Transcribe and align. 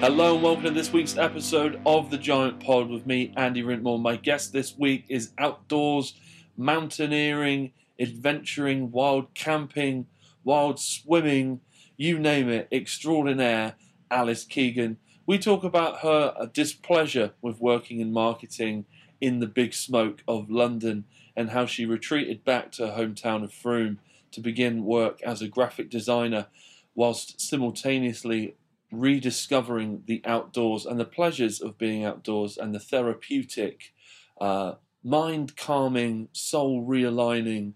Hello 0.00 0.34
and 0.34 0.42
welcome 0.42 0.62
to 0.62 0.70
this 0.70 0.92
week's 0.92 1.16
episode 1.16 1.80
of 1.84 2.10
the 2.10 2.18
Giant 2.18 2.60
Pod 2.60 2.88
with 2.88 3.06
me, 3.06 3.32
Andy 3.36 3.60
Rintmore. 3.60 4.00
My 4.00 4.14
guest 4.14 4.52
this 4.52 4.78
week 4.78 5.04
is 5.08 5.32
outdoors, 5.38 6.14
mountaineering, 6.56 7.72
adventuring, 7.98 8.92
wild 8.92 9.34
camping, 9.34 10.06
wild 10.44 10.78
swimming, 10.78 11.60
you 11.96 12.20
name 12.20 12.48
it, 12.48 12.68
extraordinaire, 12.70 13.74
Alice 14.12 14.44
Keegan. 14.44 14.98
We 15.26 15.40
talk 15.40 15.64
about 15.64 16.02
her 16.02 16.50
displeasure 16.52 17.32
with 17.42 17.58
working 17.58 17.98
in 17.98 18.12
marketing 18.12 18.84
in 19.20 19.40
the 19.40 19.48
big 19.48 19.74
smoke 19.74 20.22
of 20.28 20.50
London 20.50 21.04
and 21.34 21.50
how 21.50 21.66
she 21.66 21.84
retreated 21.84 22.44
back 22.44 22.70
to 22.72 22.86
her 22.92 23.04
hometown 23.04 23.42
of 23.42 23.52
Frome 23.52 23.98
to 24.32 24.40
begin 24.40 24.84
work 24.84 25.20
as 25.22 25.42
a 25.42 25.48
graphic 25.48 25.90
designer 25.90 26.46
whilst 26.94 27.40
simultaneously 27.40 28.54
rediscovering 28.90 30.02
the 30.06 30.20
outdoors 30.24 30.84
and 30.84 31.00
the 31.00 31.04
pleasures 31.04 31.60
of 31.60 31.78
being 31.78 32.04
outdoors 32.04 32.58
and 32.58 32.74
the 32.74 32.78
therapeutic, 32.78 33.94
uh, 34.40 34.74
mind 35.02 35.56
calming, 35.56 36.28
soul 36.32 36.86
realigning 36.86 37.72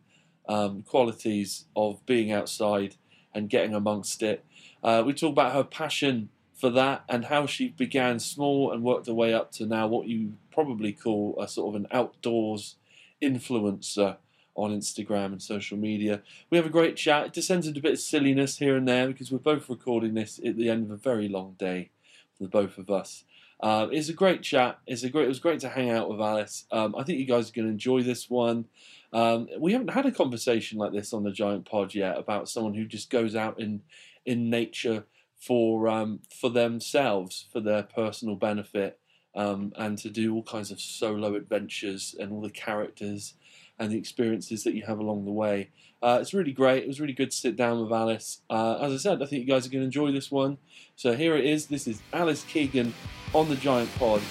um, 0.48 0.82
qualities 0.82 1.64
of 1.74 2.04
being 2.06 2.30
outside 2.30 2.96
and 3.34 3.50
getting 3.50 3.74
amongst 3.74 4.22
it. 4.22 4.44
Uh, 4.82 5.02
we 5.04 5.12
talk 5.12 5.32
about 5.32 5.54
her 5.54 5.64
passion 5.64 6.28
for 6.54 6.70
that 6.70 7.04
and 7.08 7.26
how 7.26 7.46
she 7.46 7.68
began 7.68 8.18
small 8.18 8.72
and 8.72 8.82
worked 8.82 9.06
her 9.06 9.14
way 9.14 9.32
up 9.34 9.52
to 9.52 9.66
now 9.66 9.86
what 9.86 10.06
you 10.06 10.34
probably 10.50 10.92
call 10.92 11.36
a 11.40 11.48
sort 11.48 11.74
of 11.74 11.80
an 11.80 11.86
outdoors 11.90 12.76
influencer 13.22 14.16
on 14.56 14.76
Instagram 14.76 15.26
and 15.26 15.42
social 15.42 15.76
media. 15.76 16.22
We 16.50 16.56
have 16.56 16.66
a 16.66 16.70
great 16.70 16.96
chat. 16.96 17.26
It 17.26 17.32
descends 17.32 17.66
into 17.66 17.80
a 17.80 17.82
bit 17.82 17.92
of 17.92 18.00
silliness 18.00 18.58
here 18.58 18.76
and 18.76 18.88
there 18.88 19.06
because 19.06 19.30
we're 19.30 19.38
both 19.38 19.68
recording 19.68 20.14
this 20.14 20.40
at 20.44 20.56
the 20.56 20.70
end 20.70 20.84
of 20.84 20.90
a 20.90 20.96
very 20.96 21.28
long 21.28 21.54
day 21.58 21.90
for 22.36 22.44
the 22.44 22.48
both 22.48 22.78
of 22.78 22.90
us. 22.90 23.24
Uh, 23.60 23.86
it's 23.90 24.08
a 24.08 24.14
great 24.14 24.42
chat. 24.42 24.78
It's 24.86 25.02
a 25.02 25.08
great. 25.08 25.24
It 25.24 25.28
was 25.28 25.38
great 25.38 25.60
to 25.60 25.68
hang 25.68 25.90
out 25.90 26.10
with 26.10 26.20
Alice. 26.20 26.66
Um, 26.70 26.94
I 26.96 27.04
think 27.04 27.18
you 27.18 27.26
guys 27.26 27.48
are 27.48 27.52
going 27.52 27.66
to 27.66 27.72
enjoy 27.72 28.02
this 28.02 28.28
one. 28.28 28.66
Um, 29.12 29.48
we 29.58 29.72
haven't 29.72 29.90
had 29.90 30.04
a 30.04 30.12
conversation 30.12 30.78
like 30.78 30.92
this 30.92 31.12
on 31.12 31.22
the 31.22 31.30
Giant 31.30 31.64
Pod 31.64 31.94
yet 31.94 32.18
about 32.18 32.48
someone 32.48 32.74
who 32.74 32.84
just 32.84 33.08
goes 33.08 33.34
out 33.34 33.58
in 33.58 33.82
in 34.26 34.50
nature 34.50 35.04
for 35.38 35.88
um, 35.88 36.20
for 36.30 36.50
themselves, 36.50 37.46
for 37.50 37.60
their 37.60 37.82
personal 37.82 38.36
benefit, 38.36 38.98
um, 39.34 39.72
and 39.76 39.96
to 39.98 40.10
do 40.10 40.34
all 40.34 40.42
kinds 40.42 40.70
of 40.70 40.80
solo 40.80 41.34
adventures 41.34 42.14
and 42.18 42.32
all 42.32 42.42
the 42.42 42.50
characters 42.50 43.34
and 43.78 43.90
the 43.90 43.98
experiences 43.98 44.64
that 44.64 44.74
you 44.74 44.84
have 44.86 44.98
along 44.98 45.24
the 45.24 45.32
way. 45.32 45.70
Uh, 46.02 46.18
it's 46.20 46.34
really 46.34 46.52
great. 46.52 46.84
It 46.84 46.88
was 46.88 47.00
really 47.00 47.12
good 47.12 47.30
to 47.30 47.36
sit 47.36 47.56
down 47.56 47.80
with 47.80 47.92
Alice. 47.92 48.42
Uh, 48.48 48.78
as 48.80 48.92
I 48.92 48.96
said, 48.96 49.22
I 49.22 49.26
think 49.26 49.40
you 49.42 49.48
guys 49.48 49.66
are 49.66 49.70
going 49.70 49.82
to 49.82 49.86
enjoy 49.86 50.12
this 50.12 50.30
one. 50.30 50.58
So 50.94 51.14
here 51.14 51.36
it 51.36 51.44
is. 51.44 51.66
This 51.66 51.86
is 51.86 52.00
Alice 52.12 52.44
Keegan 52.44 52.94
on 53.34 53.48
the 53.48 53.56
Giant 53.56 53.92
Pod. 53.96 54.22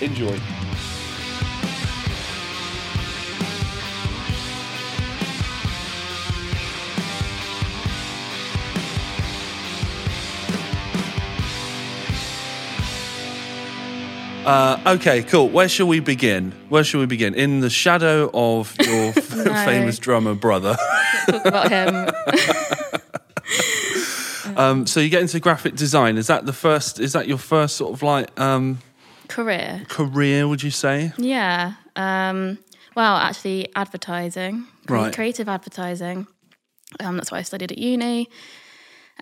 Enjoy. 0.00 0.38
Uh, 14.50 14.94
okay, 14.96 15.22
cool. 15.22 15.48
Where 15.48 15.68
shall 15.68 15.86
we 15.86 16.00
begin? 16.00 16.52
Where 16.68 16.82
shall 16.82 17.00
we 17.00 17.06
begin? 17.06 17.34
In 17.34 17.60
the 17.60 17.70
shadow 17.70 18.30
of 18.34 18.74
your 18.84 19.12
famous 19.64 19.98
drummer 19.98 20.34
brother. 20.34 20.76
Talk 21.28 21.44
about 21.46 21.70
him. 21.70 22.10
Um, 24.56 24.86
so 24.86 25.00
you 25.00 25.08
get 25.08 25.22
into 25.22 25.38
graphic 25.40 25.76
design. 25.76 26.18
Is 26.18 26.26
that 26.26 26.44
the 26.44 26.52
first? 26.52 26.98
Is 26.98 27.12
that 27.12 27.28
your 27.28 27.38
first 27.38 27.76
sort 27.76 27.92
of 27.94 28.02
like 28.02 28.38
um, 28.38 28.78
Career. 29.28 29.84
career? 29.88 30.48
Would 30.48 30.62
you 30.62 30.72
say? 30.72 31.12
Yeah. 31.16 31.74
Um, 31.96 32.58
well, 32.96 33.16
actually, 33.16 33.68
advertising, 33.76 34.66
Right. 34.88 35.14
creative 35.14 35.48
advertising. 35.48 36.26
Um, 36.98 37.16
that's 37.16 37.30
what 37.30 37.38
I 37.38 37.42
studied 37.42 37.70
at 37.72 37.78
uni. 37.78 38.28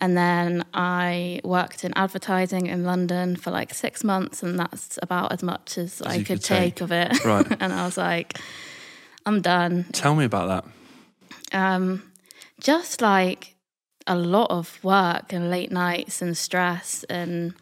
And 0.00 0.16
then 0.16 0.64
I 0.72 1.40
worked 1.42 1.84
in 1.84 1.92
advertising 1.96 2.66
in 2.66 2.84
London 2.84 3.36
for 3.36 3.50
like 3.50 3.74
six 3.74 4.04
months, 4.04 4.42
and 4.42 4.58
that's 4.58 4.98
about 5.02 5.32
as 5.32 5.42
much 5.42 5.76
as, 5.76 6.00
I 6.02 6.18
could 6.18 6.26
could 6.26 6.44
take. 6.44 6.76
take 6.76 6.80
of 6.82 6.92
it. 6.92 7.12
Right. 7.24 7.46
and 7.60 7.72
I 7.72 7.84
was 7.84 7.96
like, 7.96 8.38
I'm 9.26 9.42
done. 9.42 9.86
Tell 9.92 10.14
me 10.14 10.24
about 10.24 10.64
that. 11.52 11.58
Um, 11.58 12.04
just 12.60 13.00
like 13.00 13.54
a 14.06 14.16
lot 14.16 14.50
of 14.50 14.82
work 14.82 15.32
and 15.32 15.50
late 15.50 15.70
nights 15.70 16.22
and 16.22 16.36
stress 16.36 17.04
and 17.04 17.54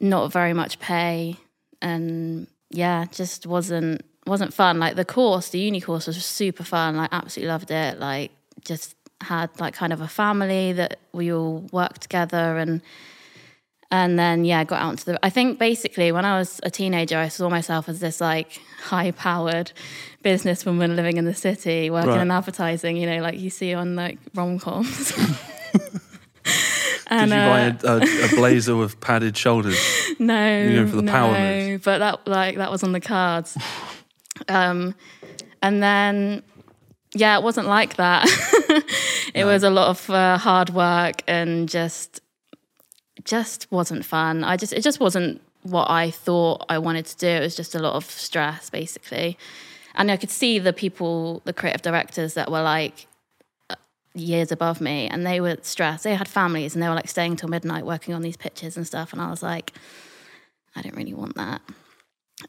not 0.00 0.32
very 0.32 0.52
much 0.52 0.78
pay 0.78 1.36
and 1.82 2.46
yeah 2.70 3.04
just 3.12 3.46
wasn't 3.46 4.02
wasn't 4.26 4.52
fun 4.52 4.78
like 4.78 4.96
the 4.96 5.04
course 5.04 5.50
the 5.50 5.58
uni 5.58 5.80
course 5.80 6.06
was 6.06 6.24
super 6.24 6.64
fun 6.64 6.96
like 6.96 7.10
absolutely 7.12 7.48
loved 7.48 7.70
it 7.70 8.00
like 8.00 8.30
just 8.64 8.95
had 9.22 9.48
like 9.60 9.74
kind 9.74 9.92
of 9.92 10.00
a 10.00 10.08
family 10.08 10.72
that 10.72 10.98
we 11.12 11.32
all 11.32 11.66
worked 11.72 12.02
together 12.02 12.58
and 12.58 12.80
and 13.90 14.18
then 14.18 14.44
yeah 14.44 14.62
got 14.64 14.82
out 14.82 14.90
into 14.90 15.04
the 15.06 15.18
i 15.24 15.30
think 15.30 15.58
basically 15.58 16.10
when 16.12 16.24
i 16.24 16.38
was 16.38 16.60
a 16.64 16.70
teenager 16.70 17.16
i 17.18 17.28
saw 17.28 17.48
myself 17.48 17.88
as 17.88 18.00
this 18.00 18.20
like 18.20 18.60
high 18.82 19.10
powered 19.12 19.72
businesswoman 20.24 20.96
living 20.96 21.16
in 21.16 21.24
the 21.24 21.32
city 21.34 21.88
working 21.88 22.10
Right. 22.10 22.20
in 22.20 22.30
advertising 22.30 22.96
you 22.96 23.06
know 23.06 23.20
like 23.22 23.38
you 23.38 23.48
see 23.48 23.72
on 23.74 23.96
like 23.96 24.18
rom-coms 24.34 25.12
Did 27.08 27.12
and 27.22 27.30
you 27.30 27.36
uh, 27.36 27.48
buy 27.48 27.88
a, 27.88 27.96
a, 27.98 28.24
a 28.26 28.28
blazer 28.36 28.74
with 28.74 28.98
padded 29.00 29.36
shoulders? 29.36 29.78
no 30.18 30.58
You're 30.62 30.74
going 30.74 30.88
for 30.88 30.96
the 30.96 31.02
no, 31.02 31.12
power 31.12 31.38
moves. 31.38 31.84
but 31.84 31.98
that 31.98 32.26
like 32.26 32.56
that 32.56 32.70
was 32.70 32.82
on 32.82 32.90
the 32.92 33.00
cards 33.00 33.56
um 34.48 34.94
and 35.62 35.80
then 35.82 36.42
yeah 37.18 37.36
it 37.38 37.42
wasn't 37.42 37.66
like 37.66 37.96
that. 37.96 38.28
It 39.34 39.44
was 39.44 39.62
a 39.62 39.70
lot 39.70 39.88
of 39.88 40.08
uh, 40.08 40.38
hard 40.38 40.70
work 40.70 41.22
and 41.26 41.68
just 41.68 42.20
just 43.24 43.70
wasn't 43.70 44.04
fun. 44.04 44.44
I 44.44 44.56
just 44.56 44.72
it 44.72 44.82
just 44.82 45.00
wasn't 45.00 45.42
what 45.62 45.90
i 45.90 46.12
thought 46.12 46.64
i 46.68 46.78
wanted 46.78 47.06
to 47.06 47.16
do. 47.16 47.26
It 47.26 47.40
was 47.40 47.56
just 47.56 47.74
a 47.74 47.78
lot 47.80 47.94
of 47.94 48.04
stress 48.04 48.70
basically. 48.70 49.36
And 49.94 50.10
i 50.10 50.16
could 50.16 50.30
see 50.30 50.58
the 50.58 50.72
people 50.72 51.42
the 51.44 51.52
creative 51.52 51.82
directors 51.82 52.34
that 52.34 52.50
were 52.50 52.62
like 52.62 53.06
uh, 53.68 53.74
years 54.14 54.52
above 54.52 54.80
me 54.80 55.08
and 55.08 55.26
they 55.26 55.40
were 55.40 55.56
stressed. 55.62 56.04
They 56.04 56.14
had 56.14 56.28
families 56.28 56.74
and 56.74 56.82
they 56.82 56.88
were 56.88 56.94
like 56.94 57.08
staying 57.08 57.36
till 57.36 57.48
midnight 57.48 57.84
working 57.84 58.14
on 58.14 58.22
these 58.22 58.36
pictures 58.36 58.76
and 58.76 58.86
stuff 58.86 59.12
and 59.12 59.20
i 59.20 59.28
was 59.28 59.42
like 59.42 59.72
i 60.76 60.82
don't 60.82 60.96
really 60.96 61.14
want 61.14 61.34
that 61.36 61.60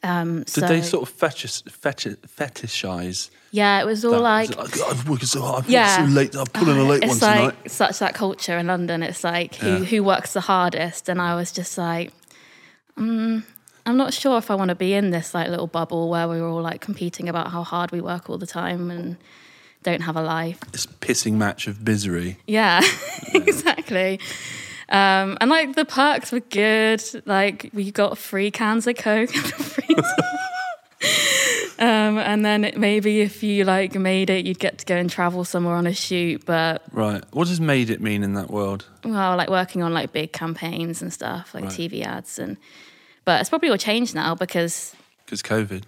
um 0.02 0.40
Did 0.40 0.48
so 0.50 0.60
they 0.62 0.82
sort 0.82 1.02
of 1.08 1.14
fetish, 1.14 1.62
fetish, 1.64 2.16
fetishize? 2.38 3.30
yeah 3.50 3.80
it 3.80 3.86
was 3.86 4.04
all 4.04 4.12
that? 4.12 4.20
like 4.20 4.50
it 4.50 4.58
like, 4.58 4.74
I'm 4.86 5.04
working 5.10 5.26
so 5.26 5.40
hard. 5.40 5.64
I'm 5.64 5.70
Yeah. 5.70 6.06
so 6.06 6.12
late. 6.12 6.34
I'm 6.36 6.46
pulling 6.46 6.76
a 6.78 6.82
late 6.84 7.02
one 7.02 7.10
it's 7.10 7.22
like 7.22 7.54
tonight. 7.54 7.70
such 7.70 7.98
that 8.00 8.14
culture 8.14 8.58
in 8.58 8.66
London. 8.66 9.02
It's 9.02 9.24
like 9.24 9.54
who 9.56 9.66
Yeah. 9.68 9.78
who 9.78 10.04
works 10.04 10.32
the 10.34 10.42
hardest, 10.42 11.08
and 11.08 11.20
I 11.20 11.34
was 11.34 11.50
just 11.52 11.78
like, 11.78 12.12
mm, 12.98 13.42
I'm 13.86 13.96
not 13.96 14.12
sure 14.12 14.36
if 14.36 14.50
I 14.50 14.54
want 14.54 14.68
to 14.68 14.74
be 14.74 14.92
in 14.92 15.10
this 15.10 15.32
like 15.32 15.48
little 15.48 15.66
bubble 15.66 16.10
where 16.10 16.28
we 16.28 16.36
are 16.38 16.46
all 16.46 16.60
like 16.60 16.82
competing 16.82 17.28
about 17.28 17.50
how 17.50 17.62
hard 17.62 17.90
we 17.90 18.00
work 18.02 18.28
all 18.28 18.36
the 18.38 18.46
time 18.46 18.90
and 18.90 19.16
don't 19.82 20.02
have 20.02 20.16
a 20.16 20.22
life. 20.22 20.60
This 20.72 20.84
pissing 20.86 21.34
match 21.34 21.66
of 21.66 21.80
misery. 21.86 22.36
Yeah, 22.46 22.82
exactly. 23.34 24.20
Um, 24.90 25.36
and 25.40 25.50
like 25.50 25.74
the 25.74 25.84
perks 25.84 26.32
were 26.32 26.40
good. 26.40 27.02
Like 27.26 27.70
we 27.74 27.90
got 27.90 28.16
free 28.18 28.50
cans 28.50 28.86
of 28.86 28.96
Coke 28.96 29.36
at 29.36 29.44
the 29.44 29.62
freezer. 29.62 30.02
um, 31.78 32.18
and 32.18 32.44
then 32.44 32.64
it, 32.64 32.76
maybe 32.76 33.20
if 33.20 33.42
you 33.42 33.64
like 33.64 33.94
made 33.94 34.30
it, 34.30 34.46
you'd 34.46 34.58
get 34.58 34.78
to 34.78 34.86
go 34.86 34.96
and 34.96 35.08
travel 35.10 35.44
somewhere 35.44 35.74
on 35.74 35.86
a 35.86 35.92
shoot. 35.94 36.44
But 36.46 36.82
Right. 36.92 37.22
What 37.32 37.48
does 37.48 37.60
made 37.60 37.90
it 37.90 38.00
mean 38.00 38.22
in 38.22 38.34
that 38.34 38.50
world? 38.50 38.86
well, 39.04 39.36
like 39.36 39.48
working 39.50 39.82
on 39.82 39.92
like 39.92 40.12
big 40.12 40.32
campaigns 40.32 41.02
and 41.02 41.12
stuff, 41.12 41.54
like 41.54 41.64
Right. 41.64 41.72
TV 41.72 42.02
ads 42.04 42.38
and. 42.38 42.56
But 43.24 43.42
it's 43.42 43.50
probably 43.50 43.68
all 43.68 43.76
changed 43.76 44.14
now 44.14 44.34
because, 44.34 44.96
Because 45.26 45.42
COVID. 45.42 45.82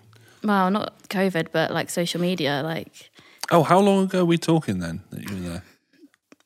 well, 0.45 0.71
not 0.71 0.93
COVID, 1.09 1.47
but 1.53 1.71
like 1.71 1.89
social 1.89 2.21
media. 2.21 2.61
Like, 2.63 3.11
Oh, 3.51 3.63
how 3.63 3.81
long 3.81 4.05
ago 4.05 4.21
are 4.21 4.25
we 4.27 4.37
talking 4.37 4.79
then 4.81 5.01
that 5.11 5.23
you 5.29 5.37
were 5.37 5.49
there? 5.49 5.63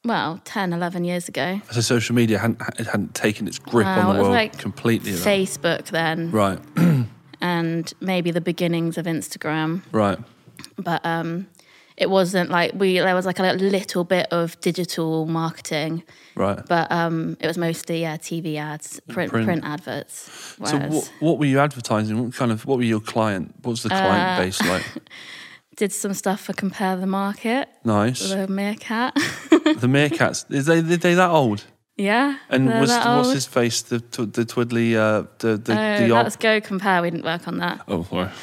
Well, 0.04 0.40
10, 0.44 0.72
11 0.72 1.04
years 1.04 1.28
ago. 1.28 1.60
So 1.72 1.80
social 1.80 2.14
media 2.14 2.38
hadn't 2.38 2.60
hadn't 2.78 3.14
taken 3.14 3.48
its 3.48 3.58
grip 3.58 3.86
Wow, 3.86 4.10
on 4.10 4.16
the 4.16 4.22
world 4.22 4.34
like 4.34 4.58
completely. 4.58 5.12
Facebook 5.12 5.86
then, 5.90 6.30
Right. 6.30 6.58
and 7.40 7.92
maybe 8.00 8.30
the 8.30 8.40
beginnings 8.40 8.98
of 8.98 9.06
Instagram. 9.06 9.82
Right. 9.92 10.18
but 10.78 11.04
um 11.04 11.46
it 11.96 12.10
wasn't 12.10 12.50
like 12.50 12.72
we 12.74 12.98
there 12.98 13.14
was 13.14 13.24
like 13.26 13.38
a 13.38 13.52
little 13.52 14.02
bit 14.02 14.26
of 14.32 14.58
digital 14.60 15.26
marketing 15.26 16.02
Right. 16.34 16.58
but 16.68 16.90
um 16.90 17.36
it 17.40 17.46
was 17.46 17.56
mostly 17.56 18.00
yeah 18.02 18.16
tv 18.16 18.56
ads 18.56 18.98
print 19.08 19.30
Print. 19.30 19.46
print, 19.46 19.64
adverts 19.64 20.30
So 20.64 20.78
what, 20.78 21.12
what 21.20 21.38
were 21.38 21.44
you 21.46 21.60
advertising? 21.60 22.20
What 22.24 22.34
kind 22.34 22.50
of 22.50 22.66
what 22.66 22.78
were 22.78 22.84
your 22.84 23.00
client? 23.00 23.54
What 23.62 23.70
was 23.72 23.82
the 23.84 23.90
client 23.90 24.38
Uh, 24.40 24.42
base 24.42 24.60
like? 24.62 24.84
did 25.76 25.92
some 25.92 26.14
stuff 26.14 26.40
for 26.40 26.52
Compare 26.52 26.96
the 26.96 27.06
Market, 27.06 27.68
Nice. 27.84 28.28
the 28.30 28.46
meerkat. 28.48 29.14
the 29.50 29.86
meerkats. 29.88 30.50
Is 30.52 30.66
they 30.66 30.78
are 30.78 30.82
they 30.82 31.14
that 31.14 31.30
old? 31.30 31.64
yeah. 31.96 32.38
And 32.50 32.66
was, 32.66 32.90
what's 32.90 33.06
old. 33.06 33.34
his 33.34 33.46
face? 33.46 33.82
The 33.82 34.00
tw- 34.00 34.32
the 34.32 34.44
twiddly 34.44 34.94
uh 34.96 35.26
the 35.38 35.56
the, 35.56 35.72
Oh, 35.72 35.98
the 36.08 36.08
that's 36.14 36.36
Go 36.36 36.60
Compare. 36.60 37.02
We 37.02 37.10
didn't 37.10 37.24
work 37.24 37.46
on 37.48 37.58
that. 37.58 37.82
Oh, 37.88 38.04
sorry. 38.04 38.30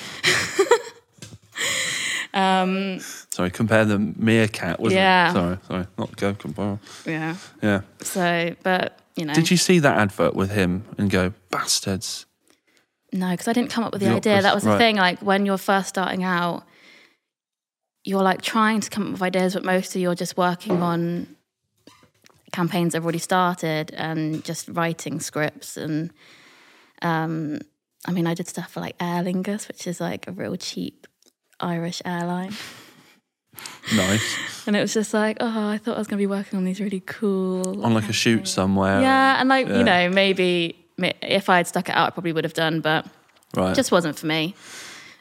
Um, 2.34 3.00
Sorry, 3.30 3.52
compare 3.52 3.84
the 3.84 4.00
meerkat, 4.00 4.80
wasn't 4.80 5.00
Yeah. 5.00 5.30
it? 5.30 5.34
Sorry, 5.34 5.58
sorry, 5.68 5.88
not 5.98 6.16
go 6.16 6.34
compare. 6.34 6.80
yeah. 7.06 7.36
Yeah. 7.62 7.82
So, 8.00 8.56
but 8.64 9.00
you 9.18 9.26
know, 9.26 9.34
Did 9.34 9.52
you 9.52 9.58
see 9.58 9.80
that 9.80 9.98
advert 9.98 10.34
with 10.34 10.52
him 10.52 10.86
and 10.98 11.10
go 11.10 11.34
bastards? 11.50 12.26
no, 13.12 13.32
because 13.32 13.50
I 13.50 13.54
didn't 13.54 13.70
come 13.70 13.84
up 13.84 13.92
with 13.92 14.02
the, 14.02 14.10
idea. 14.10 14.42
That 14.42 14.56
was 14.56 14.64
the 14.64 14.70
right. 14.70 14.78
thing. 14.78 14.96
Like 14.96 15.20
when 15.22 15.46
you're 15.46 15.58
first 15.58 15.90
starting 15.90 16.24
out, 16.24 16.64
you're 18.04 18.24
like 18.24 18.42
trying 18.42 18.82
to 18.82 18.90
come 18.90 19.08
up 19.08 19.12
with 19.14 19.22
ideas, 19.22 19.54
but 19.54 19.64
mostly 19.64 20.02
you're 20.02 20.16
just 20.16 20.38
working 20.38 20.82
on 20.82 21.36
campaigns 22.52 22.94
that 22.94 22.98
have 22.98 23.06
already 23.06 23.20
started 23.20 23.92
and 23.94 24.44
just 24.44 24.68
writing 24.70 25.20
scripts. 25.20 25.78
And 25.78 26.12
um, 27.02 27.60
I 28.06 28.12
mean, 28.12 28.28
I 28.28 28.34
did 28.34 28.48
stuff 28.48 28.72
for 28.72 28.82
like 28.82 28.96
Aer 29.00 29.24
Lingus, 29.24 29.68
which 29.68 29.88
is 29.88 30.02
like 30.02 30.28
a 30.28 30.32
real 30.32 30.56
cheap 30.56 31.08
Irish 31.60 32.02
airline. 32.06 32.54
Nice 33.96 34.38
And 34.68 34.76
it 34.76 34.82
was 34.82 34.94
just 34.94 35.14
like, 35.14 35.38
oh, 35.40 35.68
I 35.68 35.78
thought 35.78 35.96
I 35.96 35.98
was 35.98 36.08
going 36.08 36.18
to 36.18 36.22
be 36.22 36.28
working 36.28 36.58
on 36.58 36.66
these 36.66 36.80
really 36.80 37.02
cool. 37.02 37.84
on 37.84 37.94
like 37.94 38.08
a 38.08 38.14
shoot 38.14 38.48
somewhere. 38.48 39.02
yeah, 39.02 39.40
and 39.40 39.50
like 39.50 39.68
yeah. 39.68 39.78
you 39.78 39.84
know, 39.84 40.10
maybe 40.10 40.76
if 40.98 41.50
I 41.50 41.58
had 41.58 41.68
stuck 41.68 41.90
it 41.90 41.96
out, 41.96 42.08
I 42.08 42.10
probably 42.12 42.32
would 42.32 42.44
have 42.44 42.54
done, 42.54 42.80
but 42.80 43.08
right. 43.56 43.72
it 43.72 43.76
just 43.76 43.92
wasn't 43.92 44.20
for 44.20 44.28
me. 44.28 44.56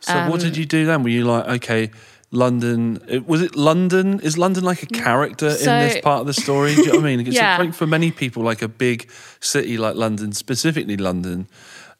so 0.00 0.28
what 0.28 0.40
did 0.40 0.56
you 0.56 0.66
do 0.66 0.84
then? 0.84 1.02
Were 1.02 1.08
you 1.08 1.24
like, 1.24 1.46
okay, 1.48 1.90
London? 2.32 3.22
Was 3.26 3.42
it 3.42 3.56
London? 3.56 4.20
Is 4.20 4.38
London 4.38 4.64
like 4.64 4.82
a 4.82 4.86
character 4.86 5.50
So- 5.50 5.72
in 5.72 5.88
this 5.88 6.00
part 6.00 6.20
of 6.20 6.26
the 6.26 6.32
story? 6.34 6.74
Do 6.74 6.82
you 6.82 6.86
know 6.88 6.92
what 7.00 7.06
I 7.06 7.16
mean? 7.16 7.20
It's 7.26 7.36
Yeah. 7.36 7.58
like 7.58 7.74
for 7.74 7.86
many 7.86 8.10
people, 8.12 8.42
like 8.42 8.62
a 8.62 8.68
big 8.68 9.10
city 9.40 9.76
like 9.76 9.96
London, 9.96 10.32
specifically 10.32 10.96
London. 10.96 11.48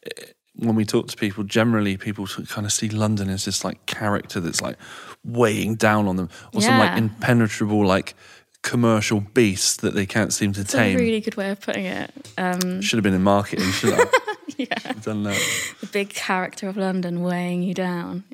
eh, 0.07 0.11
When 0.57 0.75
we 0.77 0.85
talk 0.85 1.09
to 1.09 1.17
people, 1.17 1.43
generally 1.45 1.97
people 1.97 2.27
kind 2.27 2.67
of 2.67 2.73
see 2.73 2.89
London 2.91 3.31
as 3.31 3.45
this 3.45 3.65
like 3.65 3.85
character 3.87 4.41
that's 4.41 4.61
like 4.61 4.77
weighing 5.25 5.75
down 5.77 6.07
on 6.07 6.17
them, 6.17 6.29
or 6.55 6.61
some 6.63 6.79
like 6.79 6.99
impenetrable 6.99 7.85
like 7.87 8.15
commercial 8.63 9.21
beast 9.21 9.81
that 9.81 9.95
they 9.95 10.05
can't 10.07 10.33
seem 10.35 10.53
to 10.53 10.61
a 10.61 10.65
tame. 10.65 10.99
really 10.99 11.21
good 11.21 11.35
way 11.37 11.51
of 11.51 11.61
putting 11.61 11.87
it. 11.87 12.11
Um, 12.37 12.83
Should 12.83 12.99
have 12.99 13.05
been 13.05 13.15
in 13.15 13.23
marketing, 13.23 13.71
should 13.73 13.95
I? 13.95 14.05
yeah, 14.57 14.75
done 15.03 15.23
that. 15.25 15.41
the 15.81 15.87
big 15.87 16.11
character 16.11 16.69
of 16.69 16.77
London 16.77 17.23
weighing 17.23 17.63
you 17.63 17.75
down. 17.75 18.25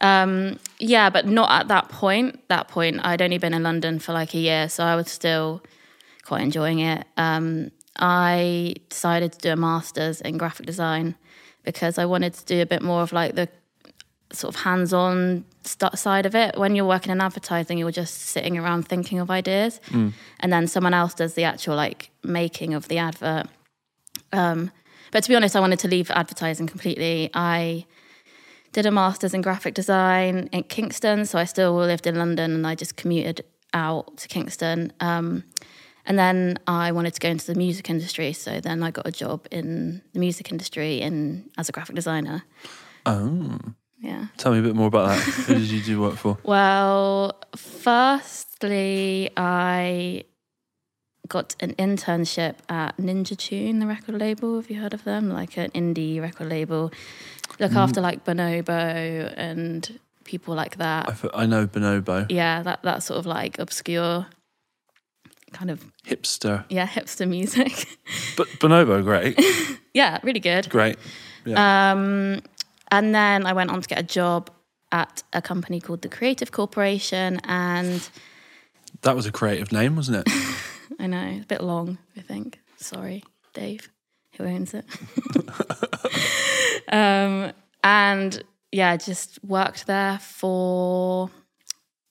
Um, 0.00 0.58
yeah, 0.78 1.10
but 1.10 1.26
not 1.26 1.50
at 1.50 1.68
that 1.68 1.88
point. 1.88 2.46
That 2.48 2.68
point, 2.68 3.00
I'd 3.02 3.22
only 3.22 3.38
been 3.38 3.54
in 3.54 3.62
London 3.62 3.98
for 3.98 4.12
like 4.12 4.34
a 4.34 4.38
year, 4.38 4.68
so 4.68 4.84
I 4.84 4.96
was 4.96 5.10
still 5.10 5.62
quite 6.24 6.42
enjoying 6.42 6.80
it. 6.80 7.06
Um, 7.16 7.70
I 7.96 8.74
decided 8.88 9.32
to 9.32 9.38
do 9.38 9.52
a 9.52 9.56
master's 9.56 10.20
in 10.20 10.38
graphic 10.38 10.66
design 10.66 11.16
because 11.64 11.98
I 11.98 12.06
wanted 12.06 12.34
to 12.34 12.44
do 12.46 12.62
a 12.62 12.66
bit 12.66 12.82
more 12.82 13.02
of 13.02 13.12
like 13.12 13.34
the 13.34 13.48
sort 14.32 14.54
of 14.54 14.60
hands-on 14.62 15.44
st- 15.64 15.98
side 15.98 16.24
of 16.24 16.34
it. 16.34 16.56
When 16.56 16.74
you're 16.74 16.86
working 16.86 17.12
in 17.12 17.20
advertising, 17.20 17.78
you're 17.78 17.90
just 17.90 18.14
sitting 18.14 18.56
around 18.56 18.88
thinking 18.88 19.18
of 19.18 19.30
ideas, 19.30 19.80
and 19.92 20.52
then 20.52 20.66
someone 20.66 20.94
else 20.94 21.14
does 21.14 21.34
the 21.34 21.44
actual 21.44 21.76
like 21.76 22.10
making 22.22 22.74
of 22.74 22.88
the 22.88 22.98
advert. 22.98 23.46
Um, 24.32 24.70
but 25.12 25.22
to 25.24 25.28
be 25.28 25.34
honest, 25.36 25.56
I 25.56 25.60
wanted 25.60 25.78
to 25.80 25.88
leave 25.88 26.10
advertising 26.10 26.66
completely. 26.66 27.30
I 27.34 27.86
did 28.72 28.86
a 28.86 28.90
master's 28.90 29.34
in 29.34 29.42
graphic 29.42 29.74
design 29.74 30.48
in 30.52 30.62
Kingston, 30.64 31.24
so 31.26 31.38
I 31.38 31.44
still 31.44 31.74
lived 31.74 32.06
in 32.06 32.16
London, 32.16 32.52
and 32.54 32.66
I 32.66 32.74
just 32.74 32.96
commuted 32.96 33.44
out 33.74 34.16
to 34.18 34.28
Kingston. 34.28 34.92
Um, 35.00 35.44
and 36.06 36.18
then 36.18 36.58
I 36.66 36.92
wanted 36.92 37.14
to 37.14 37.20
go 37.20 37.28
into 37.28 37.46
the 37.46 37.54
music 37.54 37.90
industry, 37.90 38.32
so 38.32 38.60
then 38.60 38.82
I 38.82 38.90
got 38.90 39.06
a 39.06 39.12
job 39.12 39.46
in 39.50 40.02
the 40.12 40.20
music 40.20 40.50
industry 40.50 41.00
in 41.00 41.50
as 41.58 41.68
a 41.68 41.72
graphic 41.72 41.94
designer. 41.96 42.42
Oh, 43.06 43.58
Yeah. 44.00 44.26
tell 44.38 44.52
me 44.52 44.58
a 44.60 44.62
bit 44.62 44.74
more 44.74 44.86
about 44.88 45.08
that. 45.08 45.18
Who 45.20 45.54
did 45.54 45.68
you 45.70 45.82
do 45.82 46.00
work 46.00 46.16
for? 46.16 46.38
Well, 46.44 47.38
firstly, 47.56 49.30
I 49.36 50.24
got 51.30 51.56
an 51.60 51.72
internship 51.76 52.56
at 52.68 52.96
Ninja 52.98 53.34
Tune, 53.38 53.78
the 53.78 53.86
record 53.86 54.16
label. 54.20 54.56
Have 54.56 54.68
you 54.68 54.80
heard 54.80 54.92
of 54.92 55.04
them? 55.04 55.30
Like 55.30 55.56
an 55.56 55.70
indie 55.70 56.20
record 56.20 56.50
label. 56.50 56.92
Look 57.58 57.72
after 57.74 58.00
like 58.02 58.24
Bonobo 58.24 59.32
and 59.36 59.98
people 60.24 60.54
like 60.54 60.76
that. 60.76 61.08
I 61.32 61.46
know 61.46 61.66
Bonobo, 61.66 62.26
Yeah, 62.28 62.62
that 62.62 62.82
that 62.82 63.02
sort 63.02 63.18
of 63.18 63.26
like 63.26 63.58
obscure 63.58 64.26
kind 65.52 65.70
of 65.70 65.84
hipster, 66.06 66.64
yeah 66.68 66.86
hipster 66.86 67.28
music. 67.28 67.86
but 68.36 68.46
Bonobo, 68.60 69.02
great, 69.02 69.38
yeah, 69.94 70.18
really 70.22 70.40
good. 70.40 70.68
great. 70.68 70.96
Um, 71.46 72.40
and 72.90 73.14
then 73.14 73.46
I 73.46 73.52
went 73.52 73.70
on 73.70 73.80
to 73.82 73.88
get 73.88 73.98
a 73.98 74.02
job 74.02 74.50
at 74.92 75.22
a 75.32 75.40
company 75.40 75.80
called 75.80 76.02
the 76.02 76.08
Creative 76.08 76.50
Corporation, 76.52 77.40
and 77.44 78.08
That 79.02 79.16
was 79.16 79.26
a 79.26 79.32
creative 79.32 79.70
name, 79.72 79.96
wasn't 79.96 80.26
it? 80.26 80.32
I 81.00 81.06
know 81.06 81.22
it's 81.22 81.44
a 81.44 81.48
bit 81.48 81.62
long. 81.62 81.98
I 82.16 82.20
think. 82.20 82.60
Sorry, 82.76 83.24
Dave, 83.54 83.90
who 84.36 84.44
owns 84.44 84.74
it. 84.74 84.84
um, 86.92 87.52
and 87.82 88.42
yeah, 88.72 88.96
just 88.96 89.42
worked 89.44 89.86
there 89.86 90.18
for 90.18 91.30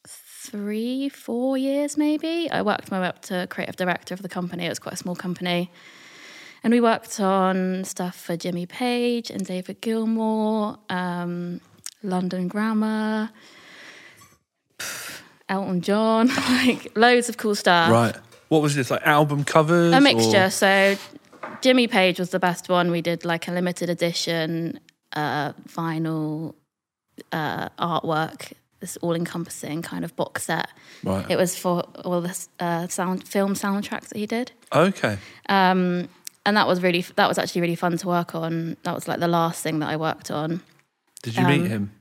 three, 0.07 1.09
four 1.09 1.57
years 1.57 1.97
maybe. 1.97 2.49
I 2.51 2.61
worked 2.61 2.91
my 2.91 2.99
way 2.99 3.07
up 3.07 3.21
to 3.23 3.47
creative 3.49 3.75
director 3.75 4.13
of 4.13 4.21
the 4.21 4.29
company. 4.29 4.65
It 4.65 4.69
was 4.69 4.79
quite 4.79 4.93
a 4.93 4.97
small 4.97 5.15
company. 5.15 5.71
And 6.63 6.73
we 6.73 6.81
worked 6.81 7.19
on 7.19 7.85
stuff 7.85 8.19
for 8.19 8.35
Jimmy 8.35 8.65
Page 8.65 9.29
and 9.29 9.45
David 9.45 9.81
Gilmour, 9.81 10.77
um, 10.89 11.61
London 12.03 12.47
Grammar, 12.47 13.29
Elton 15.47 15.81
John, 15.81 16.27
like 16.49 16.91
loads 16.97 17.29
of 17.29 17.37
cool 17.37 17.55
stuff. 17.55 17.91
right. 17.91 18.15
What 18.49 18.61
was 18.61 18.75
this 18.75 18.91
like? 18.91 19.05
Album 19.05 19.43
covers? 19.45 19.93
A 19.93 20.01
mixture. 20.01 20.45
or- 20.45 20.49
So 20.49 20.97
Jimmy 21.61 21.87
Page 21.87 22.19
was 22.19 22.29
the 22.31 22.39
best 22.39 22.67
one. 22.69 22.91
We 22.91 23.01
did 23.01 23.23
like 23.25 23.47
a 23.47 23.51
limited 23.51 23.89
edition 23.89 24.79
uh, 25.13 25.53
vinyl 25.67 26.53
uh, 27.31 27.69
artwork, 27.79 28.53
this 28.79 28.97
all 28.97 29.13
encompassing 29.15 29.81
kind 29.81 30.03
of 30.05 30.15
box 30.15 30.43
set. 30.45 30.69
Right. 31.03 31.25
It 31.29 31.35
was 31.37 31.57
for 31.57 31.81
all 32.05 32.21
the 32.21 32.37
uh, 32.59 32.87
sound 32.87 33.27
film 33.27 33.53
soundtracks 33.53 34.09
that 34.09 34.17
he 34.17 34.25
did. 34.25 34.51
okay. 34.73 35.17
Um, 35.47 36.09
and 36.45 36.55
that 36.57 36.67
was 36.67 36.81
really 36.81 37.01
that 37.15 37.27
was 37.27 37.37
actually 37.37 37.61
really 37.61 37.75
fun 37.75 37.97
to 37.97 38.07
work 38.07 38.33
on. 38.33 38.77
That 38.83 38.95
was 38.95 39.07
like 39.07 39.19
the 39.19 39.27
last 39.27 39.61
thing 39.61 39.79
that 39.79 39.89
I 39.89 39.97
worked 39.97 40.31
on. 40.31 40.61
Did 41.21 41.35
you 41.35 41.45
meet 41.45 41.67
him? 41.67 41.91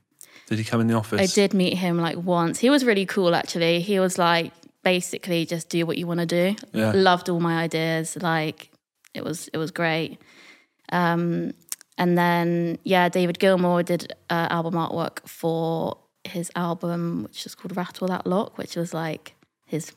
Did 0.46 0.58
he 0.58 0.64
come 0.64 0.80
in 0.80 0.86
the 0.86 0.94
office? 0.94 1.18
Um, 1.20 1.24
I 1.24 1.26
did 1.26 1.52
meet 1.52 1.74
him 1.76 1.98
like 1.98 2.16
once. 2.16 2.60
He 2.60 2.70
was 2.70 2.84
really 2.84 3.04
cool 3.04 3.34
actually. 3.34 3.80
He 3.80 3.98
was 4.00 4.16
like 4.16 4.52
basically 4.82 5.46
just 5.46 5.68
do 5.68 5.84
what 5.86 5.98
you 5.98 6.06
want 6.06 6.20
to 6.20 6.26
do. 6.26 6.56
Yeah. 6.72 6.92
Loved 6.94 7.28
all 7.28 7.40
my 7.40 7.62
ideas. 7.62 8.16
Like 8.20 8.70
it 9.14 9.24
was 9.24 9.48
it 9.48 9.58
was 9.58 9.70
great. 9.70 10.18
Um 10.90 11.52
and 11.96 12.16
then 12.16 12.78
yeah, 12.84 13.08
David 13.08 13.38
Gilmour 13.38 13.82
did 13.82 14.12
uh, 14.30 14.46
album 14.50 14.74
artwork 14.74 15.26
for 15.28 15.98
his 16.24 16.50
album 16.54 17.24
which 17.24 17.46
is 17.46 17.54
called 17.54 17.76
Rattle 17.76 18.08
That 18.08 18.26
Lock, 18.26 18.58
which 18.58 18.76
was 18.76 18.94
like 18.94 19.34
his 19.66 19.92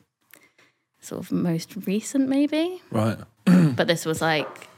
sort 1.00 1.20
of 1.22 1.32
most 1.32 1.74
recent 1.86 2.28
maybe. 2.28 2.82
Right. 2.90 3.18
but 3.44 3.86
this 3.86 4.04
was 4.04 4.20
like 4.20 4.68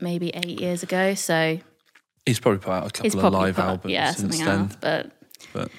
maybe 0.00 0.30
8 0.34 0.60
years 0.60 0.82
ago, 0.82 1.14
so 1.14 1.58
He's 2.26 2.40
probably 2.40 2.58
put 2.58 2.72
out 2.72 2.86
a 2.86 2.90
couple 2.90 3.26
of 3.26 3.32
live 3.32 3.58
albums 3.58 3.90
yeah, 3.90 4.10
since 4.10 4.36
something 4.36 4.44
then. 4.44 4.60
else. 4.60 4.76
But 4.82 5.10
But 5.54 5.70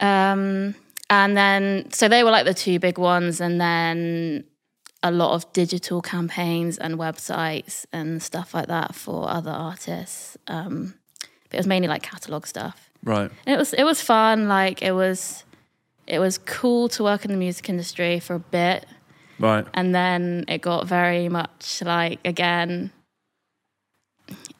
um, 0.00 0.74
and 1.10 1.36
then 1.36 1.90
so 1.92 2.08
they 2.08 2.24
were 2.24 2.30
like 2.30 2.46
the 2.46 2.54
two 2.54 2.78
big 2.78 2.98
ones, 2.98 3.40
and 3.40 3.60
then 3.60 4.44
a 5.02 5.10
lot 5.10 5.34
of 5.34 5.52
digital 5.52 6.00
campaigns 6.00 6.78
and 6.78 6.96
websites 6.98 7.84
and 7.92 8.22
stuff 8.22 8.54
like 8.54 8.68
that 8.68 8.94
for 8.94 9.28
other 9.28 9.50
artists. 9.50 10.36
Um, 10.46 10.94
but 11.50 11.54
it 11.54 11.56
was 11.58 11.66
mainly 11.66 11.88
like 11.88 12.02
catalog 12.02 12.46
stuff. 12.46 12.90
right. 13.04 13.30
And 13.46 13.54
it 13.54 13.58
was 13.58 13.72
it 13.74 13.84
was 13.84 14.00
fun. 14.00 14.48
Like 14.48 14.80
it 14.82 14.92
was 14.92 15.44
it 16.06 16.18
was 16.18 16.38
cool 16.38 16.88
to 16.90 17.02
work 17.02 17.24
in 17.24 17.30
the 17.30 17.36
music 17.38 17.68
industry 17.68 18.20
for 18.20 18.34
a 18.34 18.38
bit, 18.40 18.86
Right. 19.38 19.66
and 19.74 19.94
then 19.94 20.44
it 20.48 20.60
got 20.62 20.86
very 20.86 21.28
much 21.28 21.82
like 21.82 22.20
again 22.26 22.90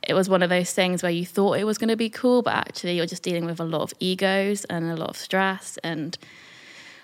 it 0.07 0.15
was 0.15 0.29
one 0.29 0.43
of 0.43 0.51
those 0.51 0.73
things 0.73 1.03
where 1.03 1.13
you 1.13 1.25
thought 1.25 1.59
it 1.59 1.65
was 1.65 1.79
going 1.79 1.89
to 1.89 1.97
be 1.97 2.11
cool 2.11 2.43
but 2.43 2.55
actually 2.55 2.97
you're 2.97 3.07
just 3.07 3.23
dealing 3.23 3.45
with 3.45 3.61
a 3.61 3.65
lot 3.65 3.83
of 3.83 3.93
egos 4.01 4.65
and 4.67 4.91
a 4.91 4.97
lot 4.97 5.11
of 5.11 5.17
stress 5.17 5.79
and 5.85 6.19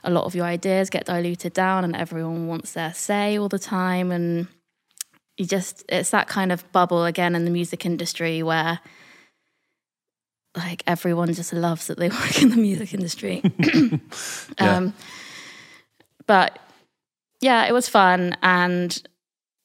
a 0.02 0.10
lot 0.10 0.24
of 0.24 0.34
your 0.34 0.46
ideas 0.46 0.90
get 0.90 1.04
diluted 1.04 1.52
down 1.52 1.84
and 1.84 1.94
everyone 1.94 2.46
wants 2.46 2.72
their 2.72 2.92
say 2.94 3.38
all 3.38 3.48
the 3.48 3.58
time 3.58 4.10
and 4.10 4.48
you 5.36 5.46
just 5.46 5.84
it's 5.88 6.10
that 6.10 6.28
kind 6.28 6.52
of 6.52 6.70
bubble 6.72 7.04
again 7.04 7.34
in 7.34 7.44
the 7.44 7.50
music 7.50 7.86
industry 7.86 8.42
where 8.42 8.80
like 10.56 10.82
everyone 10.86 11.32
just 11.32 11.52
loves 11.52 11.86
that 11.86 11.98
they 11.98 12.08
work 12.10 12.42
in 12.42 12.50
the 12.50 12.56
music 12.56 12.94
industry. 12.94 13.42
Yeah. 14.60 14.76
um, 14.76 14.94
but 16.26 16.58
yeah, 17.40 17.66
it 17.66 17.72
was 17.72 17.88
fun. 17.88 18.36
And, 18.42 19.02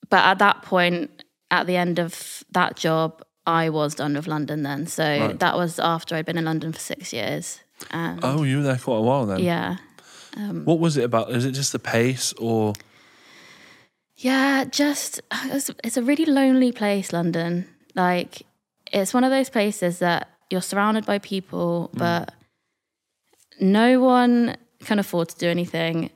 but 0.10 0.24
at 0.24 0.40
that 0.40 0.62
point, 0.62 1.24
at 1.52 1.68
the 1.68 1.76
end 1.76 2.00
of 2.00 2.44
that 2.52 2.76
job, 2.76 3.22
I 3.48 3.70
was 3.70 3.96
done 3.96 4.16
with 4.16 4.28
London 4.28 4.64
then. 4.64 4.88
So 4.88 5.04
Right. 5.04 5.40
that 5.40 5.56
was 5.56 5.80
after 5.80 6.16
I'd 6.16 6.26
been 6.26 6.38
in 6.38 6.46
London 6.46 6.74
for 6.74 6.80
six 6.80 7.14
years. 7.14 7.60
And 7.92 8.20
Oh, 8.24 8.44
you 8.44 8.58
were 8.58 8.64
there 8.64 8.78
quite 8.78 8.98
a 8.98 9.02
while 9.02 9.26
then. 9.26 9.40
yeah. 9.40 9.78
Um, 10.38 10.66
what 10.66 10.80
was 10.80 10.98
it 10.98 11.04
about? 11.04 11.32
Is 11.32 11.46
it 11.46 11.52
just 11.52 11.72
the 11.72 11.80
pace 11.80 12.34
or 12.34 12.74
Yeah, 14.18 14.66
just 14.66 15.22
it's, 15.46 15.70
it's 15.84 15.98
a 15.98 16.04
really 16.04 16.26
lonely 16.26 16.72
place, 16.72 17.14
London. 17.14 17.68
Like 17.96 18.44
it's 18.92 19.14
one 19.14 19.24
of 19.24 19.32
those 19.32 19.50
places 19.50 20.00
that 20.00 20.30
you're 20.50 20.62
surrounded 20.62 21.06
by 21.06 21.20
people, 21.20 21.90
mm. 21.94 22.00
but 22.00 22.34
no 23.60 24.00
one 24.02 24.56
can 24.84 25.00
afford 25.00 25.30
to 25.30 25.38
do 25.38 25.48
anything. 25.50 26.10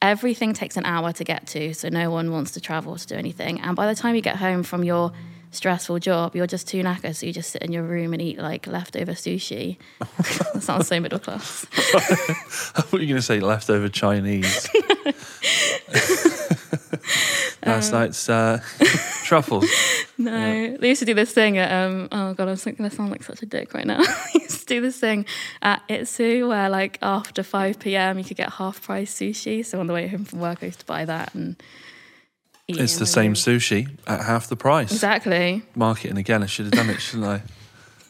Everything 0.00 0.52
takes 0.52 0.76
an 0.76 0.84
hour 0.84 1.12
to 1.12 1.24
get 1.24 1.46
to, 1.48 1.74
so 1.74 1.88
no 1.88 2.10
one 2.10 2.32
wants 2.32 2.50
to 2.52 2.60
travel 2.60 2.96
to 2.96 3.06
do 3.06 3.14
anything. 3.14 3.60
And 3.60 3.76
by 3.76 3.86
the 3.86 3.94
time 3.94 4.14
you 4.14 4.20
get 4.20 4.36
home 4.36 4.62
from 4.62 4.82
your 4.82 5.12
stressful 5.52 6.00
job, 6.00 6.34
you're 6.34 6.46
just 6.46 6.66
too 6.66 6.82
knackered, 6.82 7.14
so 7.14 7.26
you 7.26 7.32
just 7.32 7.50
sit 7.50 7.62
in 7.62 7.72
your 7.72 7.84
room 7.84 8.12
and 8.12 8.20
eat 8.20 8.38
like 8.38 8.66
leftover 8.66 9.12
sushi. 9.12 9.76
that 10.00 10.62
sounds 10.62 10.88
so 10.88 10.98
middle 10.98 11.20
class. 11.20 11.66
I 11.74 12.82
thought 12.82 13.00
you 13.00 13.06
were 13.06 13.12
going 13.12 13.16
to 13.16 13.22
say 13.22 13.40
leftover 13.40 13.88
Chinese. 13.88 14.68
Last 17.64 17.92
night's 17.92 18.28
uh, 18.28 18.60
truffles. 19.24 19.70
No, 20.18 20.76
they 20.76 20.88
used 20.88 20.98
to 20.98 21.04
do 21.06 21.14
this 21.14 21.32
thing 21.32 21.58
at 21.58 21.70
um. 21.70 22.08
Oh 22.10 22.34
god, 22.34 22.48
I'm 22.48 22.56
going 22.56 22.90
to 22.90 22.90
sound 22.90 23.10
like 23.10 23.22
such 23.22 23.42
a 23.42 23.46
dick 23.46 23.72
right 23.72 23.86
now. 23.86 24.02
they 24.34 24.40
used 24.40 24.60
to 24.60 24.66
do 24.66 24.80
this 24.80 24.98
thing 24.98 25.26
at 25.60 25.86
Itsu 25.88 26.48
where 26.48 26.68
like 26.68 26.98
after 27.02 27.42
five 27.44 27.78
p.m. 27.78 28.18
you 28.18 28.24
could 28.24 28.36
get 28.36 28.54
half 28.54 28.82
price 28.82 29.14
sushi. 29.14 29.64
So 29.64 29.78
on 29.78 29.86
the 29.86 29.94
way 29.94 30.08
home 30.08 30.24
from 30.24 30.40
work, 30.40 30.58
I 30.62 30.66
used 30.66 30.80
to 30.80 30.86
buy 30.86 31.04
that 31.04 31.34
and. 31.34 31.56
It's 32.68 32.96
the 32.98 33.06
same 33.06 33.34
sushi 33.34 33.98
at 34.06 34.20
half 34.24 34.48
the 34.48 34.56
price. 34.56 34.92
Exactly. 34.92 35.62
Marketing 35.74 36.16
again. 36.16 36.42
I 36.42 36.46
should 36.46 36.66
have 36.66 36.72
done 36.74 36.90
it, 36.90 37.00
shouldn't 37.00 37.28
I? 37.28 37.42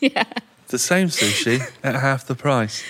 Yeah. 0.01 0.25
The 0.67 0.79
same 0.81 1.09
sushi 1.09 1.61
at 1.85 1.95
half 1.95 2.27
the 2.27 2.35
price. 2.35 2.83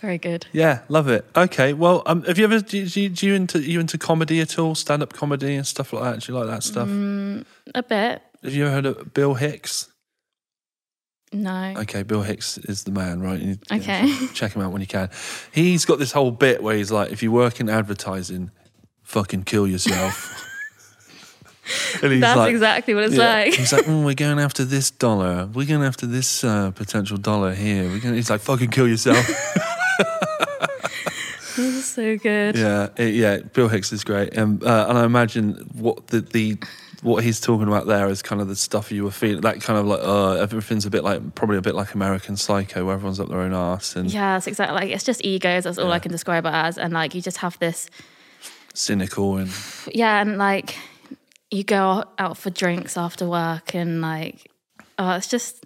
Very 0.00 0.16
good. 0.18 0.46
Yeah, 0.52 0.80
love 0.88 1.08
it. 1.08 1.24
Okay, 1.34 1.72
well, 1.72 2.02
um, 2.06 2.22
have 2.22 2.38
you 2.38 2.44
ever 2.44 2.60
do, 2.60 2.78
you- 2.84 3.08
do 3.08 3.26
you 3.26 3.34
into 3.34 3.58
you 3.60 3.80
into 3.80 3.98
comedy 3.98 4.40
at 4.40 4.58
all? 4.60 4.76
Stand 4.76 5.02
up 5.02 5.12
comedy 5.12 5.56
and 5.56 5.66
stuff 5.66 5.92
like 5.92 6.04
that. 6.04 6.20
Do 6.20 6.32
you 6.32 6.38
like 6.38 6.46
that 6.48 6.62
stuff? 6.62 6.86
Mm. 6.88 7.44
A 7.74 7.82
bit. 7.82 8.22
Have 8.44 8.54
you 8.54 8.64
ever 8.66 8.74
heard 8.74 8.86
of 8.86 9.12
Bill 9.12 9.34
Hicks? 9.34 9.88
No. 11.32 11.74
Okay, 11.78 12.02
Bill 12.04 12.22
Hicks 12.22 12.58
is 12.58 12.84
the 12.84 12.92
man, 12.92 13.20
right? 13.20 13.40
You- 13.40 13.58
yeah, 13.70 13.76
Okay. 13.78 14.26
check 14.34 14.52
him 14.52 14.62
out 14.62 14.70
when 14.70 14.80
you 14.82 14.86
can. 14.86 15.10
He's 15.52 15.84
got 15.84 15.98
this 15.98 16.12
whole 16.12 16.30
bit 16.30 16.62
where 16.62 16.76
he's 16.76 16.92
like, 16.92 17.10
if 17.10 17.22
you 17.24 17.32
work 17.32 17.58
in 17.58 17.68
advertising, 17.68 18.50
fucking 19.02 19.44
kill 19.44 19.66
yourself. 19.66 20.48
and 22.02 22.22
That's 22.22 22.36
like, 22.36 22.50
exactly 22.50 22.94
what 22.94 23.04
it's 23.04 23.14
yeah. 23.14 23.32
like. 23.34 23.54
He's 23.54 23.72
like, 23.72 23.84
mm, 23.86 24.04
we're 24.04 24.14
going 24.14 24.38
after 24.38 24.64
this 24.64 24.90
dollar. 24.90 25.46
We're 25.52 25.66
going 25.66 25.84
after 25.84 26.06
this 26.06 26.42
uh, 26.44 26.70
potential 26.72 27.16
dollar 27.16 27.54
here. 27.54 27.84
We're 27.88 28.00
going. 28.00 28.14
He's 28.14 28.30
like, 28.30 28.40
fucking 28.40 28.70
kill 28.70 28.88
yourself. 28.88 29.24
this 31.56 31.58
is 31.58 31.84
so 31.86 32.16
good. 32.16 32.56
yeah, 32.56 32.88
it- 32.96 33.14
yeah. 33.14 33.38
Bill 33.38 33.68
Hicks 33.68 33.92
is 33.92 34.04
great, 34.04 34.36
um, 34.38 34.60
uh, 34.64 34.86
and 34.88 34.98
I 34.98 35.04
imagine 35.04 35.54
what 35.74 36.08
the 36.08 36.20
the 36.20 36.58
what 37.02 37.24
he's 37.24 37.40
talking 37.40 37.66
about 37.66 37.86
there 37.88 38.08
is 38.08 38.22
kind 38.22 38.40
of 38.40 38.46
the 38.48 38.54
stuff 38.56 38.92
you 38.92 39.04
were 39.04 39.10
feeling. 39.10 39.40
That 39.40 39.60
kind 39.60 39.78
of 39.78 39.86
like, 39.86 40.00
uh, 40.02 40.34
everything's 40.34 40.86
a 40.86 40.90
bit 40.90 41.02
like 41.04 41.34
probably 41.34 41.56
a 41.58 41.62
bit 41.62 41.74
like 41.74 41.94
American 41.94 42.36
Psycho, 42.36 42.84
where 42.86 42.94
everyone's 42.94 43.18
up 43.20 43.28
their 43.28 43.40
own 43.40 43.52
arse 43.52 43.96
and 43.96 44.10
Yeah, 44.12 44.36
it's 44.36 44.46
exactly 44.46 44.74
like 44.76 44.90
it's 44.90 45.04
just 45.04 45.24
egos. 45.24 45.64
That's 45.64 45.78
all 45.78 45.88
Yeah. 45.88 45.94
I 45.94 45.98
can 45.98 46.12
describe 46.12 46.46
it 46.46 46.52
as. 46.54 46.78
And 46.78 46.92
like 46.94 47.14
you 47.14 47.20
just 47.20 47.38
have 47.38 47.58
this 47.58 47.88
cynical 48.74 49.36
and 49.36 49.50
yeah, 49.92 50.20
and 50.20 50.38
like 50.38 50.76
you 51.52 51.62
go 51.64 52.04
out 52.18 52.36
for 52.36 52.50
drinks 52.50 52.96
after 52.96 53.28
work, 53.28 53.74
and 53.74 54.00
like 54.00 54.50
oh, 54.98 55.12
it's 55.12 55.28
just 55.28 55.64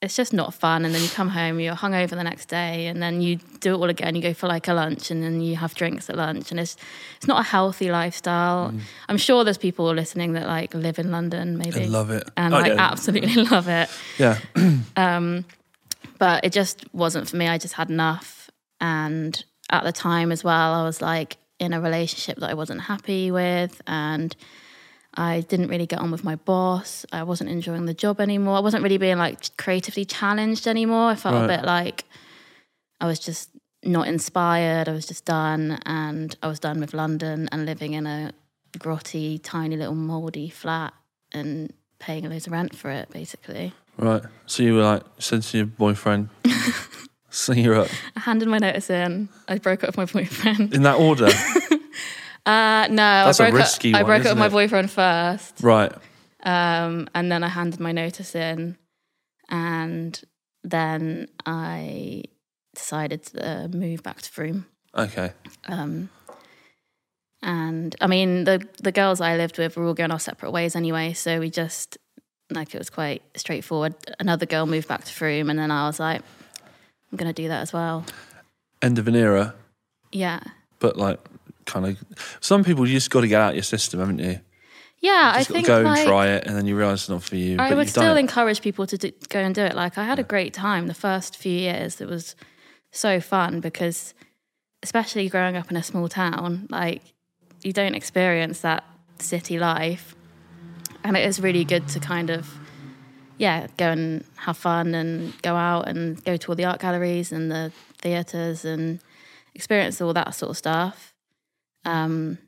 it's 0.00 0.16
just 0.16 0.32
not 0.32 0.52
fun. 0.52 0.84
And 0.84 0.94
then 0.94 1.00
you 1.00 1.08
come 1.08 1.28
home, 1.28 1.60
you're 1.60 1.74
hungover 1.74 2.10
the 2.10 2.24
next 2.24 2.46
day, 2.46 2.86
and 2.86 3.02
then 3.02 3.22
you 3.22 3.36
do 3.60 3.74
it 3.74 3.78
all 3.78 3.88
again. 3.88 4.14
You 4.14 4.22
go 4.22 4.34
for 4.34 4.46
like 4.46 4.68
a 4.68 4.74
lunch, 4.74 5.10
and 5.10 5.22
then 5.22 5.40
you 5.40 5.56
have 5.56 5.74
drinks 5.74 6.10
at 6.10 6.16
lunch, 6.16 6.50
and 6.50 6.60
it's 6.60 6.76
it's 7.16 7.26
not 7.26 7.40
a 7.40 7.44
healthy 7.44 7.90
lifestyle. 7.90 8.74
I'm 9.08 9.16
sure 9.18 9.44
there's 9.44 9.58
people 9.58 9.92
listening 9.94 10.32
that 10.34 10.46
like 10.46 10.74
live 10.74 10.98
in 10.98 11.10
London, 11.10 11.56
maybe, 11.56 11.82
I 11.82 11.86
love 11.86 12.10
it. 12.10 12.28
and 12.36 12.54
I 12.54 12.60
like 12.60 12.68
don't. 12.70 12.80
absolutely 12.80 13.44
love 13.50 13.68
it. 13.68 13.88
yeah, 14.18 14.38
um 14.96 15.44
but 16.18 16.44
it 16.44 16.52
just 16.52 16.84
wasn't 16.94 17.28
for 17.28 17.36
me. 17.36 17.48
I 17.48 17.58
just 17.58 17.74
had 17.74 17.90
enough. 17.90 18.48
And 18.80 19.44
at 19.70 19.82
the 19.82 19.90
time 19.90 20.30
as 20.30 20.44
well, 20.44 20.72
I 20.74 20.84
was 20.84 21.02
like 21.02 21.36
in 21.58 21.72
a 21.72 21.80
relationship 21.80 22.38
that 22.38 22.48
I 22.50 22.54
wasn't 22.54 22.82
happy 22.82 23.32
with. 23.32 23.80
And 23.88 24.36
I 25.14 25.40
didn't 25.42 25.68
really 25.68 25.86
get 25.86 25.98
on 26.00 26.10
with 26.10 26.24
my 26.24 26.36
boss. 26.36 27.04
I 27.12 27.22
wasn't 27.22 27.50
enjoying 27.50 27.84
the 27.86 27.94
job 27.94 28.20
anymore. 28.20 28.56
I 28.56 28.60
wasn't 28.60 28.82
really 28.82 28.98
being 28.98 29.18
like 29.18 29.56
creatively 29.58 30.04
challenged 30.04 30.66
anymore. 30.66 31.10
I 31.10 31.14
felt 31.16 31.34
Right. 31.34 31.44
a 31.44 31.48
bit 31.58 31.64
like 31.66 32.04
I 33.00 33.06
was 33.06 33.18
just 33.18 33.50
not 33.84 34.06
inspired. 34.08 34.88
I 34.88 34.92
was 34.92 35.06
just 35.06 35.24
done. 35.24 35.78
And 35.84 36.34
I 36.42 36.46
was 36.48 36.58
done 36.60 36.80
with 36.80 36.94
London 36.94 37.48
and 37.52 37.66
living 37.66 37.92
in 37.92 38.06
a 38.06 38.32
grotty, 38.78 39.38
tiny 39.42 39.76
little 39.76 39.94
moldy 39.94 40.48
flat 40.48 40.94
and 41.32 41.72
paying 41.98 42.28
loads 42.28 42.46
of 42.46 42.52
rent 42.52 42.74
for 42.76 42.90
it, 42.90 43.10
basically. 43.10 43.72
right. 43.98 44.22
So 44.46 44.62
you 44.62 44.74
were 44.76 44.82
like 44.82 45.02
said 45.18 45.42
to 45.42 45.56
your 45.58 45.66
boyfriend, 45.66 46.30
"See 47.30 47.60
you 47.62 47.74
up." 47.74 47.88
I 48.16 48.20
handed 48.20 48.48
my 48.48 48.58
notice 48.58 48.88
in. 48.90 49.28
I 49.48 49.58
broke 49.58 49.84
up 49.84 49.96
with 49.96 50.14
my 50.14 50.20
boyfriend. 50.22 50.74
In 50.74 50.82
that 50.82 50.96
order, 50.98 51.28
Uh, 52.44 52.88
no, 52.90 52.96
That's 52.96 53.40
a 53.40 53.44
I 53.44 53.50
broke 53.50 53.60
risky 53.62 53.94
up. 53.94 54.00
I 54.00 54.02
broke 54.02 54.24
up 54.26 54.32
with 54.32 54.38
my 54.38 54.46
it? 54.46 54.52
boyfriend 54.52 54.90
first, 54.90 55.60
right? 55.62 55.92
um, 56.42 57.08
and 57.14 57.30
then 57.30 57.44
I 57.44 57.48
handed 57.48 57.78
my 57.80 57.92
notice 57.92 58.34
in, 58.34 58.76
and 59.48 60.20
then 60.64 61.28
I 61.46 62.24
decided 62.74 63.22
to 63.26 63.48
uh, 63.64 63.68
move 63.68 64.02
back 64.02 64.22
to 64.22 64.30
Frome. 64.30 64.66
Okay. 64.96 65.32
Um, 65.66 66.08
and 67.42 67.94
I 68.00 68.06
mean, 68.06 68.44
the 68.44 68.66
the 68.82 68.92
girls 68.92 69.20
I 69.20 69.36
lived 69.36 69.58
with 69.58 69.76
were 69.76 69.84
all 69.86 69.94
going 69.94 70.10
our 70.10 70.20
separate 70.20 70.50
ways 70.52 70.76
anyway, 70.76 71.12
so 71.12 71.40
we 71.40 71.50
just 71.50 71.98
like 72.50 72.74
it 72.74 72.78
was 72.78 72.90
quite 72.90 73.22
straightforward. 73.36 73.94
Another 74.20 74.46
girl 74.46 74.66
moved 74.66 74.88
back 74.88 75.04
to 75.04 75.12
Frome, 75.12 75.50
and 75.50 75.58
then 75.58 75.70
I 75.70 75.86
was 75.86 75.98
like, 76.00 76.22
I'm 77.10 77.16
gonna 77.18 77.32
do 77.32 77.48
that 77.48 77.62
as 77.62 77.72
well. 77.72 78.04
End 78.80 78.98
of 78.98 79.06
an 79.08 79.14
era, 79.14 79.54
Yeah, 80.12 80.40
but 80.80 80.96
like 80.96 81.20
kind 81.66 81.86
of. 81.86 82.38
Some 82.40 82.64
people 82.64 82.86
you 82.86 82.94
just 82.94 83.10
got 83.10 83.22
to 83.22 83.28
get 83.28 83.40
out 83.40 83.50
of 83.50 83.56
your 83.56 83.62
system, 83.62 84.00
haven't 84.00 84.18
you? 84.18 84.40
yeah. 85.00 85.32
I 85.34 85.38
Just 85.38 85.48
got 85.48 85.54
think 85.54 85.66
go 85.66 85.80
like, 85.82 85.98
and 85.98 86.08
try 86.08 86.28
it, 86.28 86.46
and 86.46 86.56
then 86.56 86.66
you 86.66 86.76
realise 86.76 87.02
it's 87.02 87.08
not 87.08 87.22
for 87.22 87.36
you. 87.36 87.56
I 87.58 87.74
would 87.74 87.88
still 87.88 88.16
encourage 88.16 88.62
people 88.62 88.86
to 88.86 88.96
do, 88.96 89.10
go 89.28 89.40
and 89.40 89.54
do 89.54 89.62
it. 89.62 89.74
Like 89.74 89.98
I 89.98 90.04
had 90.04 90.18
a 90.18 90.22
great 90.22 90.54
time 90.54 90.86
the 90.86 90.94
first 90.94 91.36
few 91.36 91.52
years. 91.52 92.00
It 92.00 92.08
was 92.08 92.36
so 92.90 93.20
fun 93.20 93.60
because, 93.60 94.14
especially 94.82 95.28
growing 95.28 95.56
up 95.56 95.70
in 95.70 95.76
a 95.76 95.82
small 95.82 96.08
town, 96.08 96.66
like 96.70 97.02
you 97.62 97.72
don't 97.72 97.94
experience 97.94 98.60
that 98.60 98.84
city 99.18 99.58
life, 99.58 100.14
and 101.04 101.16
it 101.16 101.26
is 101.26 101.40
really 101.40 101.64
good 101.64 101.88
to 101.88 102.00
kind 102.00 102.30
of, 102.30 102.48
yeah, 103.38 103.66
go 103.76 103.90
and 103.90 104.24
have 104.36 104.56
fun 104.56 104.94
and 104.94 105.40
go 105.42 105.56
out 105.56 105.88
and 105.88 106.22
go 106.24 106.36
to 106.36 106.48
all 106.50 106.54
the 106.54 106.64
art 106.64 106.80
galleries 106.80 107.32
and 107.32 107.50
the 107.50 107.72
theaters 107.98 108.64
and 108.64 109.00
experience 109.54 110.00
all 110.00 110.12
that 110.12 110.34
sort 110.34 110.50
of 110.50 110.56
stuff. 110.56 111.11
Um, 111.84 112.38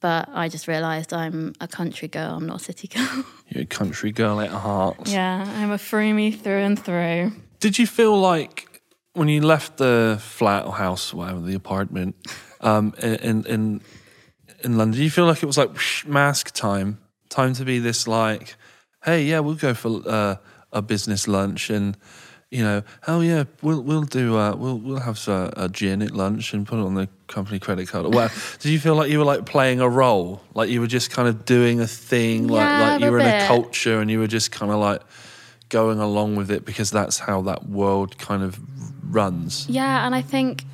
but 0.00 0.28
I 0.32 0.48
just 0.48 0.68
realised 0.68 1.12
I'm 1.12 1.54
a 1.60 1.68
country 1.68 2.08
girl. 2.08 2.36
I'm 2.36 2.46
not 2.46 2.60
a 2.60 2.64
city 2.64 2.88
girl. 2.94 3.24
You're 3.48 3.62
a 3.62 3.66
country 3.66 4.12
girl 4.12 4.40
at 4.40 4.50
heart. 4.50 5.08
Yeah, 5.08 5.44
I'm 5.56 5.70
a 5.70 5.78
Froomie 5.78 6.38
through 6.38 6.62
and 6.62 6.78
through. 6.78 7.32
Did 7.60 7.78
you 7.78 7.86
feel 7.86 8.18
like 8.18 8.82
when 9.14 9.28
you 9.28 9.40
left 9.40 9.78
the 9.78 10.18
flat 10.20 10.66
or 10.66 10.72
house, 10.72 11.12
or 11.12 11.18
whatever, 11.18 11.40
the 11.40 11.54
apartment, 11.54 12.14
um, 12.60 12.94
in 13.02 13.44
in 13.46 13.80
in 14.62 14.76
London, 14.76 14.98
do 14.98 15.04
you 15.04 15.10
feel 15.10 15.26
like 15.26 15.42
it 15.42 15.46
was 15.46 15.56
like 15.58 15.72
whoosh, 15.72 16.04
mask 16.04 16.52
time, 16.52 16.98
time 17.30 17.54
to 17.54 17.64
be 17.64 17.78
this 17.78 18.06
like, 18.06 18.56
hey, 19.04 19.24
yeah, 19.24 19.40
we'll 19.40 19.54
go 19.54 19.74
for 19.74 20.02
uh, 20.06 20.36
a 20.72 20.82
business 20.82 21.26
lunch 21.26 21.70
and. 21.70 21.96
You 22.56 22.64
know, 22.64 22.82
oh 23.06 23.20
yeah, 23.20 23.44
we'll 23.60 23.82
we'll 23.82 24.04
do 24.04 24.38
uh, 24.38 24.56
we'll 24.56 24.78
we'll 24.78 25.00
have 25.00 25.28
a, 25.28 25.52
a 25.58 25.68
gin 25.68 26.00
at 26.00 26.12
lunch 26.12 26.54
and 26.54 26.66
put 26.66 26.78
it 26.78 26.86
on 26.86 26.94
the 26.94 27.06
company 27.26 27.58
credit 27.58 27.86
card. 27.88 28.14
Well, 28.14 28.30
did 28.60 28.72
you 28.72 28.78
feel 28.78 28.94
like 28.94 29.10
you 29.10 29.18
were 29.18 29.26
like 29.26 29.44
playing 29.44 29.80
a 29.80 29.88
role, 29.90 30.40
like 30.54 30.70
you 30.70 30.80
were 30.80 30.86
just 30.86 31.10
kind 31.10 31.28
of 31.28 31.44
doing 31.44 31.80
a 31.80 31.86
thing, 31.86 32.48
like 32.48 32.60
Yeah, 32.62 32.92
like 32.92 33.00
you 33.02 33.10
were 33.10 33.18
in 33.18 33.26
a 33.26 33.46
culture 33.46 34.00
and 34.00 34.10
you 34.10 34.20
were 34.20 34.26
just 34.26 34.52
kind 34.52 34.72
of 34.72 34.78
like 34.78 35.02
going 35.68 35.98
along 35.98 36.36
with 36.36 36.50
it 36.50 36.64
because 36.64 36.90
that's 36.90 37.18
how 37.18 37.42
that 37.42 37.68
world 37.68 38.16
kind 38.16 38.42
of 38.42 38.58
runs. 39.14 39.68
Yeah, 39.68 40.06
and 40.06 40.14
I 40.14 40.22
think 40.22 40.64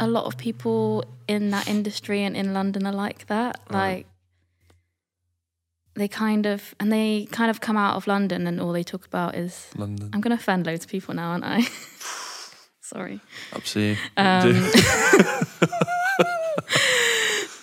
a 0.00 0.08
lot 0.08 0.24
of 0.24 0.36
people 0.36 1.04
in 1.28 1.50
that 1.50 1.68
industry 1.68 2.24
and 2.24 2.36
in 2.36 2.52
London 2.52 2.84
are 2.84 2.92
like 2.92 3.28
that. 3.28 3.60
Like, 3.70 4.06
they 5.96 6.08
kind 6.08 6.46
of 6.46 6.74
and 6.78 6.92
they 6.92 7.26
kind 7.30 7.50
of 7.50 7.60
come 7.60 7.76
out 7.76 7.96
of 7.96 8.06
London 8.06 8.46
and 8.46 8.60
all 8.60 8.72
they 8.72 8.82
talk 8.84 9.04
about 9.06 9.34
is 9.34 9.68
London. 9.76 10.10
I'm 10.12 10.20
going 10.20 10.36
to 10.36 10.40
offend 10.40 10.66
loads 10.66 10.84
of 10.84 10.90
people 10.90 11.14
now, 11.14 11.30
aren't 11.30 11.44
I? 11.44 11.62
Sorry. 12.80 13.20
Up 13.52 13.62
to 13.64 13.80
you. 13.80 13.96
Um, 14.16 14.70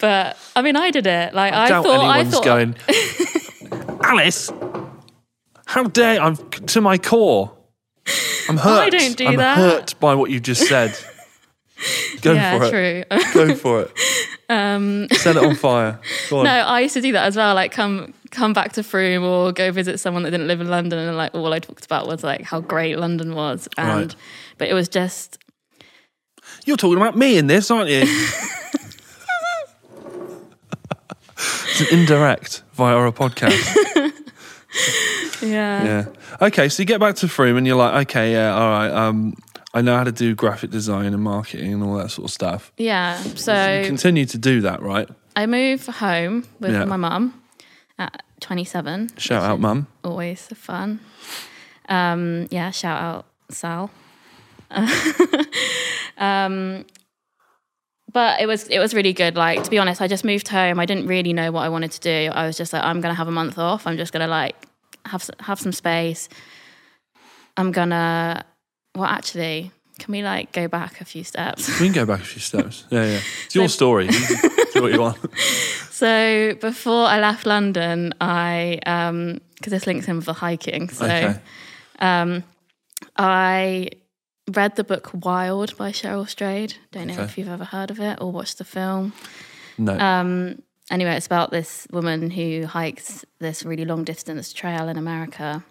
But 0.04 0.38
I 0.54 0.62
mean, 0.62 0.76
I 0.76 0.92
did 0.92 1.08
it. 1.08 1.34
Like 1.34 1.54
I, 1.54 1.64
I 1.64 1.70
doubt 1.70 1.86
thought. 1.86 2.02
I 2.02 2.20
anyone's 2.20 2.34
thought. 2.36 2.44
going, 2.44 2.76
Alice, 4.04 4.52
how 5.66 5.84
dare 5.84 6.22
I'm 6.22 6.36
to 6.36 6.82
my 6.82 6.98
core. 6.98 7.54
I'm 8.50 8.58
hurt. 8.58 8.82
I 8.82 8.90
don't 8.90 9.16
do 9.16 9.28
I'm 9.28 9.38
that. 9.38 9.58
hurt 9.58 9.96
by 10.02 10.14
what 10.14 10.30
you 10.30 10.42
just 10.42 10.68
said. 10.68 10.94
Go 12.20 12.34
yeah, 12.34 12.58
for 12.58 12.66
it. 12.66 13.08
true. 13.10 13.20
Go 13.34 13.56
for 13.56 13.82
it. 13.84 13.92
Um, 14.54 15.08
Set 15.12 15.36
it 15.36 15.44
on 15.44 15.56
fire. 15.56 16.00
Go 16.30 16.40
on. 16.40 16.46
no, 16.46 16.52
I 16.52 16.82
used 16.82 16.94
to 16.96 17.02
do 17.02 17.12
that 17.14 17.26
as 17.26 17.36
well. 17.36 17.56
Like 17.56 17.72
come 17.72 18.14
come 18.32 18.54
back 18.54 18.74
to 18.74 18.84
Frome 18.84 19.24
or 19.24 19.52
go 19.52 19.72
visit 19.72 20.00
someone 20.00 20.24
that 20.24 20.32
didn't 20.32 20.48
live 20.48 20.62
in 20.62 20.68
London, 20.70 21.00
and 21.00 21.16
like 21.18 21.34
all 21.36 21.52
I 21.54 21.60
talked 21.60 21.86
about 21.86 22.08
was 22.08 22.24
like 22.24 22.42
how 22.42 22.60
great 22.62 22.98
London 22.98 23.36
was, 23.36 23.68
and 23.78 23.88
Right. 24.12 24.16
but 24.58 24.68
it 24.70 24.74
was 24.74 24.88
just 24.90 25.38
You're 26.66 26.78
talking 26.78 26.98
about 26.98 27.18
me 27.18 27.38
in 27.38 27.48
this, 27.48 27.70
aren't 27.72 27.90
you? 27.90 28.04
it's 31.38 31.82
an 31.82 31.88
indirect 32.00 32.64
via 32.74 32.98
a 32.98 33.12
podcast. 33.12 33.76
yeah, 35.42 35.84
Yeah. 35.84 36.06
Okay, 36.42 36.70
so 36.70 36.82
you 36.82 36.88
get 36.88 37.00
back 37.00 37.16
to 37.18 37.28
Frome 37.28 37.58
and 37.58 37.66
you're 37.68 37.76
like, 37.76 38.08
okay, 38.08 38.32
yeah, 38.32 38.54
all 38.56 38.70
right. 38.70 38.90
Um, 38.92 39.36
I 39.74 39.82
know 39.82 39.96
how 39.98 40.04
to 40.04 40.12
do 40.12 40.36
graphic 40.36 40.70
design 40.70 41.14
and 41.14 41.24
marketing 41.24 41.74
and 41.74 41.84
all 41.84 41.96
that 41.96 42.12
sort 42.12 42.26
of 42.26 42.32
stuff. 42.32 42.72
yeah. 42.78 43.22
You 43.24 43.36
So 43.36 43.84
continue 43.86 44.26
to 44.28 44.38
do 44.38 44.62
that, 44.62 44.82
right? 44.82 45.10
I 45.36 45.46
move 45.48 45.86
home 45.88 46.46
with 46.60 46.72
Yeah. 46.74 46.86
my 46.86 46.96
mum 46.98 47.42
at 47.98 48.22
27. 48.40 49.10
Shout 49.18 49.44
out, 49.44 49.60
mum. 49.60 49.88
always 50.04 50.48
fun. 50.54 51.00
Um, 51.90 52.48
yeah, 52.52 52.70
shout 52.72 53.02
out 53.02 53.26
Sal. 53.50 53.90
um, 56.18 56.86
but 58.12 58.42
it 58.42 58.46
was 58.46 58.68
it 58.70 58.80
was 58.80 58.94
really 58.94 59.14
good. 59.14 59.36
Like 59.36 59.64
to 59.64 59.70
be 59.70 59.78
honest, 59.80 60.02
I 60.02 60.08
just 60.08 60.24
moved 60.24 60.48
home. 60.48 60.80
I 60.80 60.86
didn't 60.86 61.08
really 61.08 61.34
know 61.34 61.52
what 61.52 61.62
I 61.64 61.70
wanted 61.70 61.92
to 61.92 62.00
do. 62.00 62.32
I 62.34 62.46
was 62.46 62.58
just 62.58 62.74
like, 62.74 62.84
I'm 62.84 63.02
gonna 63.02 63.16
have 63.16 63.28
a 63.28 63.32
month 63.32 63.58
off. 63.58 63.88
I'm 63.88 63.98
just 63.98 64.14
gonna 64.14 64.28
like 64.28 64.56
have 65.06 65.28
have 65.40 65.60
some 65.60 65.72
space. 65.72 66.30
I'm 67.58 67.72
gonna. 67.72 68.46
Well, 68.96 69.06
actually, 69.06 69.72
can 70.00 70.12
we 70.12 70.22
like 70.24 70.52
go 70.52 70.68
back 70.68 71.02
a 71.02 71.06
few 71.06 71.24
steps? 71.24 71.68
We 71.80 71.88
can 71.88 71.94
go 71.94 72.06
back 72.06 72.22
a 72.22 72.26
few 72.26 72.42
steps. 72.42 72.86
Yeah, 72.92 73.06
yeah. 73.06 73.20
It's 73.46 73.56
your 73.56 73.70
story. 73.70 74.08
Do 74.74 74.82
what 74.82 74.92
you 74.94 75.02
want. 75.02 75.18
So 75.94 76.56
before 76.60 77.06
I 77.06 77.20
left 77.22 77.46
London, 77.46 78.14
I 78.20 78.80
um 78.86 79.40
because 79.56 79.72
this 79.72 79.88
links 79.88 80.08
in 80.08 80.18
with 80.18 80.26
the 80.26 80.34
hiking. 80.34 80.90
So 80.90 81.06
Okay. 81.06 81.36
um 82.00 82.44
I 83.16 83.90
read 84.54 84.76
the 84.76 84.84
book 84.84 85.12
Wild 85.14 85.78
by 85.78 85.92
Cheryl 85.92 86.28
Strayed. 86.28 86.76
Don't 86.92 87.08
know 87.08 87.14
Okay. 87.14 87.24
if 87.24 87.38
you've 87.38 87.48
ever 87.48 87.64
heard 87.64 87.92
of 87.92 88.00
it 88.00 88.20
or 88.22 88.32
watched 88.32 88.58
the 88.58 88.64
film. 88.66 89.14
No. 89.78 89.98
Um 89.98 90.62
anyway, 90.92 91.16
it's 91.16 91.26
about 91.28 91.52
this 91.52 91.88
woman 91.92 92.32
who 92.32 92.66
hikes 92.66 93.24
this 93.40 93.64
really 93.64 93.86
long 93.86 94.04
distance 94.04 94.52
trail 94.52 94.90
in 94.90 94.98
America. 94.98 95.64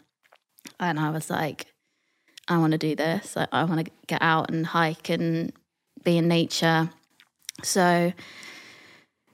And 0.80 0.98
I 0.98 1.10
was 1.10 1.28
like, 1.28 1.66
I 2.48 2.58
want 2.58 2.72
to 2.72 2.78
do 2.78 2.94
this. 2.94 3.36
I, 3.36 3.46
I 3.52 3.64
want 3.64 3.84
to 3.84 3.92
get 4.06 4.22
out 4.22 4.50
and 4.50 4.66
hike 4.66 5.08
and 5.08 5.52
be 6.04 6.18
in 6.18 6.28
nature. 6.28 6.90
So 7.62 8.12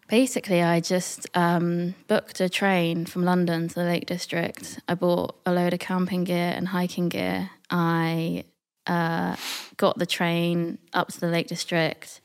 basically, 0.09 0.63
I 0.63 0.81
just 0.81 1.27
um, 1.35 1.95
booked 2.07 2.41
a 2.41 2.49
train 2.49 3.07
from 3.07 3.25
London 3.25 3.69
to 3.69 3.75
the 3.75 3.85
Lake 3.85 4.07
District. 4.07 4.81
I 4.89 4.95
bought 4.95 5.37
a 5.47 5.53
load 5.53 5.73
of 5.73 5.81
camping 5.81 6.25
gear 6.25 6.53
and 6.55 6.69
hiking 6.69 7.09
gear. 7.09 7.51
I 7.71 8.45
uh, 8.87 9.37
got 9.77 9.99
the 9.99 10.07
train 10.07 10.79
up 10.93 11.09
to 11.09 11.21
the 11.21 11.29
Lake 11.29 11.47
District. 11.47 12.21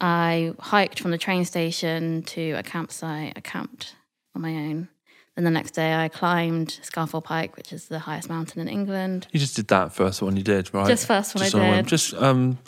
I 0.00 0.54
hiked 0.58 1.00
from 1.00 1.12
the 1.12 1.18
train 1.18 1.44
station 1.44 2.22
to 2.24 2.52
a 2.52 2.62
campsite. 2.62 3.34
I 3.36 3.40
camped 3.40 3.94
on 4.34 4.42
my 4.42 4.50
own. 4.50 4.88
Then 5.36 5.44
the 5.44 5.50
next 5.50 5.72
day, 5.72 5.94
I 5.94 6.08
climbed 6.08 6.78
Scafell 6.84 7.22
Pike, 7.24 7.56
which 7.56 7.72
is 7.72 7.86
the 7.88 7.98
highest 7.98 8.28
mountain 8.28 8.60
in 8.60 8.68
England. 8.68 9.26
you 9.32 9.40
just 9.40 9.56
did 9.56 9.66
that 9.68 9.92
first 9.92 10.22
one 10.22 10.36
you 10.36 10.44
did, 10.44 10.72
right? 10.72 10.86
Just 10.86 11.06
first 11.06 11.34
one 11.34 11.42
I 11.44 11.48
on 11.48 11.60
a 11.60 11.70
whim. 11.70 11.76
did. 11.78 11.86
Just 11.88 12.14
um, 12.14 12.58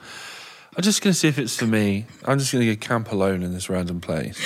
I'm 0.77 0.83
just 0.83 1.01
gonna 1.01 1.15
see 1.15 1.29
if 1.29 1.39
it's 1.39 1.57
for 1.57 1.67
me. 1.67 2.07
I'm 2.25 2.39
just 2.39 2.53
gonna 2.53 2.67
go 2.67 2.75
camp 2.77 3.13
alone 3.13 3.43
in 3.45 3.55
this 3.55 3.71
random 3.71 4.01
place, 4.01 4.37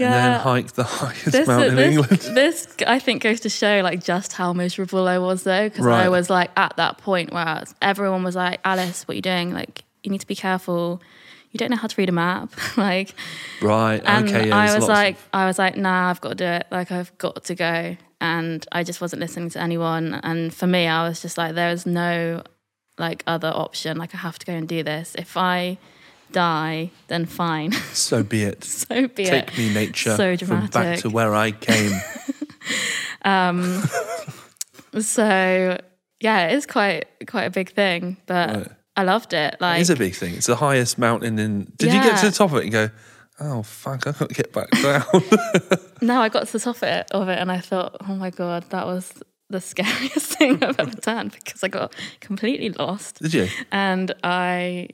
and 0.00 0.12
then 0.12 0.40
hike 0.40 0.72
the 0.72 0.82
highest 0.98 1.26
This, 1.30 1.46
mountain 1.46 1.78
in 1.78 1.92
England. 1.92 2.10
this, 2.10 2.66
this, 2.66 2.76
I 2.86 2.98
think, 2.98 3.22
goes 3.22 3.38
to 3.40 3.48
show 3.48 3.82
like 3.84 4.02
just 4.02 4.32
how 4.32 4.52
miserable 4.52 5.06
I 5.06 5.18
was 5.18 5.44
though, 5.44 5.68
because 5.68 5.84
Right. 5.84 6.06
I 6.06 6.08
was 6.08 6.28
like 6.28 6.50
at 6.56 6.76
that 6.76 6.98
point 6.98 7.32
where 7.32 7.62
everyone 7.80 8.24
was 8.24 8.34
like, 8.34 8.58
"Alice, 8.64 9.06
what 9.06 9.12
are 9.12 9.16
you 9.16 9.22
doing? 9.22 9.52
Like, 9.54 9.84
you 10.02 10.10
need 10.10 10.20
to 10.22 10.26
be 10.26 10.34
careful. 10.36 11.00
You 11.52 11.58
don't 11.58 11.70
know 11.70 11.76
how 11.76 11.88
to 11.88 11.94
read 11.96 12.08
a 12.08 12.12
map." 12.12 12.50
like, 12.76 13.14
Right. 13.62 14.02
and 14.04 14.28
okay. 14.28 14.48
Yeah. 14.48 14.56
I 14.56 14.74
was 14.78 14.86
like, 14.88 15.14
of- 15.16 15.28
I 15.32 15.46
was 15.46 15.58
like, 15.58 15.76
"Nah, 15.76 16.10
I've 16.10 16.20
got 16.20 16.30
to 16.30 16.34
do 16.34 16.44
it. 16.44 16.66
Like, 16.70 16.90
I've 16.92 17.16
got 17.18 17.44
to 17.44 17.54
go." 17.54 17.96
And 18.20 18.66
I 18.72 18.82
just 18.82 19.00
wasn't 19.00 19.20
listening 19.20 19.50
to 19.50 19.60
anyone. 19.60 20.14
And 20.24 20.52
for 20.52 20.66
me, 20.66 20.88
I 20.88 21.06
was 21.08 21.22
just 21.22 21.38
like, 21.38 21.54
there 21.54 21.70
is 21.70 21.86
no 21.86 22.42
like 22.98 23.22
other 23.28 23.52
option. 23.54 23.96
Like, 23.96 24.12
I 24.14 24.18
have 24.18 24.38
to 24.40 24.46
go 24.46 24.52
and 24.52 24.66
do 24.68 24.82
this. 24.82 25.14
If 25.16 25.36
I 25.36 25.78
die, 26.32 26.90
then 27.06 27.26
fine. 27.26 27.70
so 27.92 28.22
be 28.24 28.42
it. 28.42 28.64
so 28.82 29.06
be 29.06 29.22
it. 29.22 29.28
Take 29.48 29.56
me, 29.58 29.72
nature, 29.72 30.16
So 30.16 30.36
from 30.36 30.66
back 30.66 30.98
to 31.00 31.10
where 31.10 31.34
I 31.34 31.52
came. 31.52 31.92
um. 33.24 33.82
So 35.00 35.78
yeah, 36.20 36.48
it 36.48 36.54
is 36.54 36.66
quite 36.66 37.04
quite 37.26 37.44
a 37.44 37.50
big 37.50 37.70
thing, 37.70 38.16
but 38.26 38.56
Right. 38.56 38.68
I 38.98 39.04
loved 39.04 39.32
it. 39.32 39.56
Like 39.60 39.80
it's 39.80 39.90
a 39.90 39.96
big 39.96 40.16
thing. 40.16 40.34
It's 40.34 40.46
the 40.46 40.56
highest 40.56 40.98
mountain 40.98 41.38
in. 41.38 41.72
Did 41.76 41.92
you 41.92 42.02
get 42.02 42.18
to 42.18 42.26
the 42.26 42.32
top 42.32 42.50
of 42.50 42.58
it 42.58 42.64
and 42.64 42.72
go? 42.72 42.90
Oh 43.38 43.62
fuck! 43.62 44.08
I 44.08 44.12
can't 44.12 44.34
get 44.34 44.52
back 44.52 44.68
down. 44.72 45.04
no, 46.02 46.20
I 46.20 46.28
got 46.28 46.48
to 46.48 46.52
the 46.54 46.58
top 46.58 46.78
of 46.78 46.82
it, 46.82 47.06
of 47.12 47.28
it, 47.28 47.38
and 47.38 47.52
I 47.52 47.60
thought, 47.60 47.96
oh 48.08 48.16
my 48.16 48.30
god, 48.30 48.64
that 48.70 48.86
was 48.86 49.22
the 49.48 49.60
scariest 49.72 50.36
thing 50.36 50.64
I've 50.64 50.80
ever 50.80 51.00
done 51.00 51.28
because 51.44 51.62
I 51.62 51.68
got 51.68 51.94
completely 52.18 52.70
lost, 52.70 53.22
Did 53.22 53.34
you? 53.34 53.48
and 53.70 54.12
I 54.24 54.88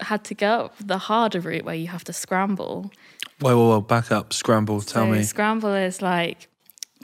had 0.00 0.24
to 0.24 0.34
go 0.34 0.64
up 0.64 0.74
the 0.84 0.98
harder 0.98 1.38
route 1.38 1.64
where 1.64 1.76
you 1.76 1.86
have 1.86 2.02
to 2.04 2.12
scramble. 2.12 2.90
Whoa, 3.38 3.56
whoa, 3.56 3.68
whoa! 3.68 3.80
Back 3.82 4.10
up, 4.10 4.32
scramble. 4.32 4.80
Tell 4.80 5.04
so 5.04 5.12
me. 5.12 5.22
scramble 5.22 5.74
is 5.74 6.02
like 6.02 6.48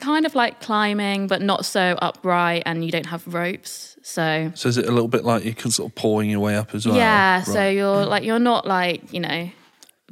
kind 0.00 0.26
of 0.26 0.34
like 0.34 0.60
climbing, 0.60 1.26
but 1.26 1.40
not 1.42 1.64
so 1.64 1.96
upright, 2.02 2.62
and 2.66 2.84
you 2.84 2.90
don't 2.90 3.06
have 3.06 3.26
ropes. 3.32 3.96
So 4.02 4.52
So 4.54 4.68
is 4.68 4.76
it 4.76 4.86
a 4.86 4.92
little 4.92 5.08
bit 5.08 5.24
like 5.24 5.44
you 5.44 5.54
can 5.54 5.70
sort 5.70 5.90
of 5.90 5.94
pawing 5.94 6.28
your 6.30 6.40
way 6.40 6.56
up 6.56 6.74
as 6.74 6.86
well? 6.86 6.96
yeah, 6.96 7.42
so 7.42 7.68
you're 7.68 8.04
like 8.06 8.24
you're 8.24 8.38
not 8.38 8.66
like 8.66 9.12
you 9.12 9.20
know 9.20 9.50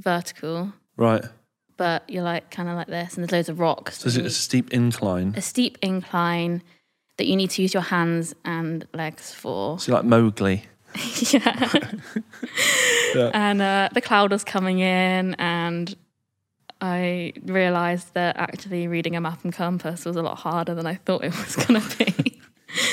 vertical. 0.01 0.73
right. 0.97 1.25
but 1.77 2.09
you're 2.09 2.23
like 2.23 2.51
kind 2.51 2.69
of 2.69 2.77
like 2.77 2.87
this, 2.87 3.15
and 3.17 3.23
there's 3.23 3.33
loads 3.33 3.49
of 3.49 3.59
rocks. 3.61 3.99
So 3.99 4.07
is 4.09 4.17
it 4.17 4.25
a 4.27 4.31
steep 4.31 4.73
incline? 4.73 5.35
a 5.37 5.43
steep 5.43 5.79
incline 5.83 6.63
that 7.19 7.27
you 7.27 7.37
need 7.37 7.51
to 7.51 7.63
use 7.63 7.75
your 7.75 7.83
hands 7.83 8.35
and 8.45 8.87
legs 8.95 9.33
for. 9.33 9.79
So 9.79 9.93
like 9.93 10.05
Mowgli. 10.05 10.65
yeah. 13.15 13.31
And 13.35 13.61
uh, 13.63 13.89
the 13.93 14.01
cloud 14.01 14.31
was 14.31 14.45
coming 14.45 14.79
in, 14.79 15.35
and 15.35 15.95
I 16.83 17.33
realised 17.45 18.13
that 18.15 18.37
actually 18.37 18.89
reading 18.89 19.15
a 19.15 19.21
map 19.21 19.45
and 19.45 19.53
compass 19.53 20.05
was 20.05 20.17
a 20.17 20.23
lot 20.23 20.39
harder 20.39 20.75
than 20.75 20.85
I 20.85 20.97
thought 20.97 21.23
it 21.25 21.33
was 21.39 21.55
going 21.55 21.81
to 21.81 21.97
be. 22.05 22.41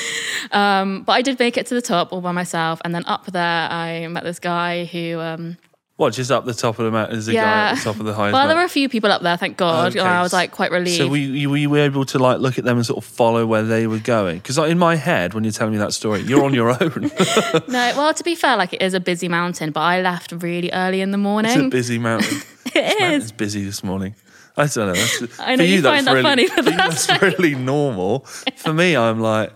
um, 0.52 1.02
but 1.02 1.12
I 1.12 1.22
did 1.22 1.38
make 1.38 1.56
it 1.56 1.66
to 1.66 1.74
the 1.74 1.82
top 1.82 2.12
all 2.12 2.20
by 2.20 2.32
myself, 2.32 2.80
and 2.84 2.94
then 2.94 3.04
up 3.06 3.26
there 3.26 3.68
I 3.70 4.06
met 4.08 4.22
this 4.24 4.38
guy 4.38 4.84
who. 4.84 5.18
Um, 5.18 5.56
What? 5.96 6.12
Just 6.14 6.30
up 6.30 6.44
the 6.44 6.54
top 6.54 6.78
of 6.78 6.84
the 6.84 6.90
mountain? 6.92 7.18
Is 7.18 7.26
the 7.26 7.34
guy 7.34 7.70
at 7.70 7.74
the 7.78 7.82
top 7.82 7.98
of 7.98 8.06
the 8.06 8.14
highest 8.14 8.32
well, 8.32 8.46
there 8.46 8.56
were 8.56 8.62
a 8.62 8.68
few 8.68 8.88
people 8.88 9.10
up 9.10 9.22
there, 9.22 9.36
thank 9.36 9.56
God, 9.56 9.96
Okay. 9.96 10.00
I 10.00 10.22
was 10.22 10.32
like 10.32 10.50
quite 10.52 10.70
relieved. 10.70 10.96
So 10.96 11.08
were 11.08 11.16
you, 11.16 11.50
were 11.50 11.56
you 11.56 11.74
able 11.76 12.04
to 12.06 12.18
like 12.18 12.38
look 12.38 12.58
at 12.58 12.64
them 12.64 12.76
and 12.76 12.86
sort 12.86 12.98
of 12.98 13.04
follow 13.04 13.44
where 13.44 13.64
they 13.64 13.86
were 13.86 13.98
going? 13.98 14.36
Because 14.38 14.56
like, 14.56 14.70
in 14.70 14.78
my 14.78 14.96
head, 14.96 15.34
when 15.34 15.42
you're 15.44 15.52
telling 15.52 15.72
me 15.72 15.78
that 15.78 15.92
story, 15.92 16.20
you're 16.20 16.44
on 16.44 16.54
your 16.54 16.70
own. 16.82 17.10
No, 17.68 17.92
well, 17.96 18.14
to 18.14 18.24
be 18.24 18.34
fair, 18.34 18.56
like 18.56 18.72
it 18.72 18.82
is 18.82 18.94
a 18.94 19.00
busy 19.00 19.28
mountain, 19.28 19.72
but 19.72 19.80
I 19.80 20.00
left 20.00 20.32
really 20.32 20.70
early 20.72 21.00
in 21.00 21.10
the 21.10 21.18
morning. 21.18 21.50
it's 21.52 21.60
a 21.60 21.68
busy 21.68 21.98
mountain. 21.98 22.38
it 22.74 23.00
is. 23.02 23.24
It's 23.24 23.32
busy 23.32 23.64
this 23.64 23.82
morning. 23.84 24.14
I 24.56 24.66
don't 24.66 24.94
know. 24.94 25.26
I 25.38 25.56
know 25.56 25.64
for 25.64 25.68
you 25.68 25.80
that's 25.80 25.96
find 25.96 26.06
that 26.06 26.12
really, 26.12 26.46
funny, 26.48 26.48
but 26.54 26.64
that's 26.76 27.06
that's 27.06 27.22
really 27.22 27.54
normal. 27.54 28.20
For 28.56 28.72
me, 28.72 28.96
I'm 28.96 29.20
like, 29.20 29.52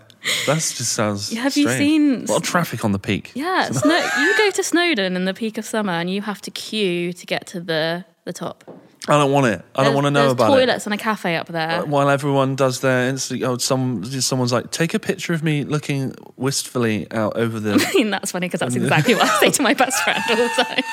that 0.47 0.55
just 0.55 0.93
sounds. 0.93 1.31
Have 1.33 1.55
you 1.57 1.69
seen- 1.69 2.23
a 2.23 2.31
lot 2.31 2.37
of 2.37 2.43
traffic 2.43 2.83
on 2.83 2.91
the 2.91 2.99
peak? 2.99 3.31
Yeah, 3.35 3.69
Sno- 3.71 4.09
you 4.19 4.37
go 4.37 4.51
to 4.51 4.63
Snowdon 4.63 5.15
in 5.15 5.25
the 5.25 5.33
peak 5.33 5.57
of 5.57 5.65
summer, 5.65 5.93
and 5.93 6.09
you 6.09 6.21
have 6.21 6.41
to 6.41 6.51
queue 6.51 7.13
to 7.13 7.25
get 7.25 7.45
to 7.47 7.59
the 7.59 8.05
the 8.23 8.33
top. 8.33 8.63
I 9.07 9.19
don't 9.19 9.31
want 9.31 9.45
it. 9.45 9.61
I 9.75 9.83
don't 9.83 9.93
want 9.93 10.05
to 10.05 10.11
know 10.11 10.21
there's 10.21 10.31
about 10.31 10.47
toilets 10.47 10.87
and 10.87 10.93
a 10.93 10.97
cafe 10.97 11.35
up 11.35 11.45
there. 11.47 11.83
Uh, 11.83 11.85
while 11.85 12.09
everyone 12.09 12.55
does 12.55 12.79
their 12.81 13.11
Insta, 13.11 13.39
oh, 13.47 13.57
some 13.57 14.03
someone's 14.03 14.51
like, 14.51 14.71
take 14.71 14.95
a 14.95 14.99
picture 14.99 15.33
of 15.33 15.43
me 15.43 15.63
looking 15.63 16.15
wistfully 16.37 17.05
out 17.11 17.37
over 17.37 17.59
the. 17.59 17.73
I 17.73 17.93
mean, 17.93 18.09
that's 18.09 18.31
funny 18.31 18.47
because 18.47 18.61
that's 18.61 18.75
exactly 18.75 19.13
what 19.13 19.25
I 19.29 19.39
say 19.41 19.51
to 19.51 19.61
my 19.61 19.75
best 19.75 20.01
friend 20.03 20.23
all 20.27 20.35
the 20.37 20.49
time. 20.63 20.83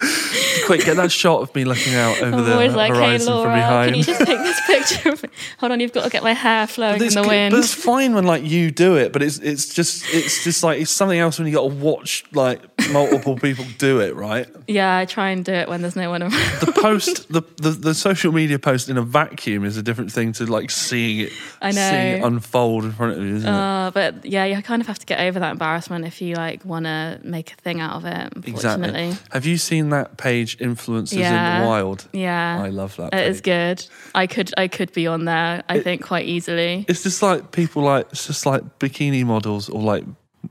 quick, 0.66 0.84
get 0.84 0.96
that 0.96 1.10
shot 1.10 1.42
of 1.42 1.54
me 1.54 1.64
looking 1.64 1.94
out 1.94 2.20
over 2.22 2.36
I'm 2.36 2.44
the 2.44 2.52
always 2.52 2.74
like, 2.74 2.92
hey 2.92 2.98
horizon 2.98 3.32
Laura, 3.34 3.44
from 3.50 3.54
behind. 3.58 3.88
can 3.90 3.98
you 3.98 4.04
just 4.04 4.20
take 4.20 4.38
this 4.38 4.60
picture 4.66 5.08
of 5.10 5.22
me? 5.22 5.28
Hold 5.58 5.72
on, 5.72 5.80
you've 5.80 5.92
got 5.92 6.04
to 6.04 6.10
get 6.10 6.22
my 6.22 6.32
hair 6.34 6.66
flowing 6.66 7.02
in 7.02 7.08
the 7.08 7.14
good- 7.22 7.26
wind. 7.26 7.52
But 7.52 7.58
it's 7.60 7.74
fine 7.74 8.14
when 8.14 8.24
like 8.24 8.44
you 8.44 8.70
do 8.70 8.96
it, 8.96 9.12
but 9.12 9.22
it's 9.22 9.38
it's 9.38 9.72
just 9.74 10.04
it's 10.12 10.44
just 10.44 10.62
like 10.62 10.80
it's 10.80 10.90
something 10.90 11.18
else 11.18 11.38
when 11.38 11.48
you 11.48 11.54
got 11.54 11.68
to 11.68 11.74
watch 11.74 12.24
like 12.32 12.60
multiple 12.90 13.36
people 13.36 13.64
do 13.78 14.00
it, 14.00 14.14
right? 14.14 14.46
Yeah, 14.66 14.98
I 14.98 15.04
try 15.04 15.30
and 15.30 15.44
do 15.44 15.52
it 15.52 15.68
when 15.68 15.82
there's 15.82 15.96
no 15.96 16.10
one 16.10 16.22
around. 16.22 16.32
The 16.60 16.72
post, 16.80 17.32
the, 17.32 17.42
the 17.56 17.70
the 17.70 17.94
social 17.94 18.32
media 18.32 18.58
post 18.58 18.88
in 18.88 18.96
a 18.98 19.02
vacuum 19.02 19.64
is 19.64 19.76
a 19.76 19.82
different 19.82 20.12
thing 20.12 20.32
to 20.34 20.46
like 20.46 20.70
seeing 20.70 21.20
it, 21.20 21.32
I 21.60 21.70
seeing 21.72 22.18
it 22.18 22.24
unfold 22.24 22.84
in 22.84 22.92
front 22.92 23.18
of 23.18 23.24
you, 23.24 23.36
isn't 23.36 23.48
it? 23.48 23.52
Uh, 23.52 23.90
but 23.92 24.24
yeah, 24.24 24.44
you 24.44 24.62
kind 24.62 24.80
of 24.82 24.86
have 24.86 24.98
to 25.00 25.06
get 25.06 25.20
over 25.20 25.38
that 25.40 25.50
embarrassment 25.52 26.04
if 26.04 26.20
you 26.20 26.34
like 26.34 26.64
want 26.64 26.84
to 26.84 27.18
make 27.24 27.52
a 27.52 27.56
thing 27.56 27.80
out 27.80 27.96
of 27.96 28.04
it. 28.04 28.32
Unfortunately, 28.36 29.08
Exactly. 29.08 29.28
Have 29.32 29.46
you 29.46 29.56
seen 29.56 29.87
that 29.90 30.16
page, 30.16 30.58
Influencers 30.58 31.14
in 31.14 31.60
the 31.62 31.66
Wild? 31.66 32.08
yeah, 32.12 32.62
I 32.62 32.68
love 32.68 32.96
that. 32.96 33.14
it 33.14 33.26
is 33.26 33.40
page. 33.40 33.44
good. 33.44 33.86
I 34.14 34.26
could 34.26 34.52
I 34.56 34.68
could 34.68 34.92
be 34.92 35.06
on 35.06 35.24
there. 35.24 35.62
I 35.68 35.80
think 35.80 36.02
quite 36.04 36.26
easily. 36.26 36.84
It's 36.88 37.02
just 37.02 37.22
like 37.22 37.52
people 37.52 37.82
like 37.82 38.08
it's 38.10 38.26
just 38.26 38.46
like 38.46 38.78
bikini 38.78 39.24
models 39.24 39.68
or 39.68 39.82
like 39.82 40.04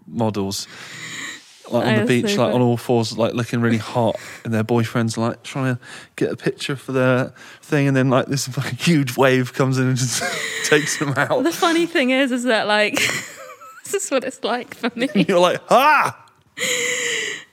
models 0.07 0.67
like 1.71 1.85
on 1.85 1.95
the 1.99 2.05
beach, 2.05 2.35
so 2.35 2.45
like 2.45 2.55
on 2.55 2.61
all 2.61 2.77
fours, 2.77 3.17
like 3.17 3.33
looking 3.33 3.61
really 3.61 3.77
hot, 3.77 4.15
and 4.43 4.53
their 4.53 4.63
boyfriends 4.63 5.17
like 5.17 5.43
trying 5.43 5.75
to 5.75 5.81
get 6.15 6.31
a 6.31 6.37
picture 6.37 6.75
for 6.75 6.91
their 6.91 7.33
thing, 7.61 7.87
and 7.87 7.95
then 7.95 8.09
like 8.09 8.27
this 8.27 8.47
fucking 8.47 8.77
huge 8.77 9.17
wave 9.17 9.53
comes 9.53 9.77
in 9.77 9.87
and 9.87 9.97
just 9.97 10.23
takes 10.65 10.97
them 10.97 11.13
out. 11.17 11.43
The 11.43 11.51
funny 11.51 11.85
thing 11.85 12.11
is, 12.11 12.31
is 12.31 12.43
that 12.43 12.67
like 12.67 12.95
this 13.83 13.93
is 13.93 14.09
what 14.09 14.23
it's 14.23 14.43
like 14.43 14.75
for 14.75 14.91
me. 14.95 15.09
You're 15.27 15.39
like, 15.39 15.61
ah, 15.69 16.25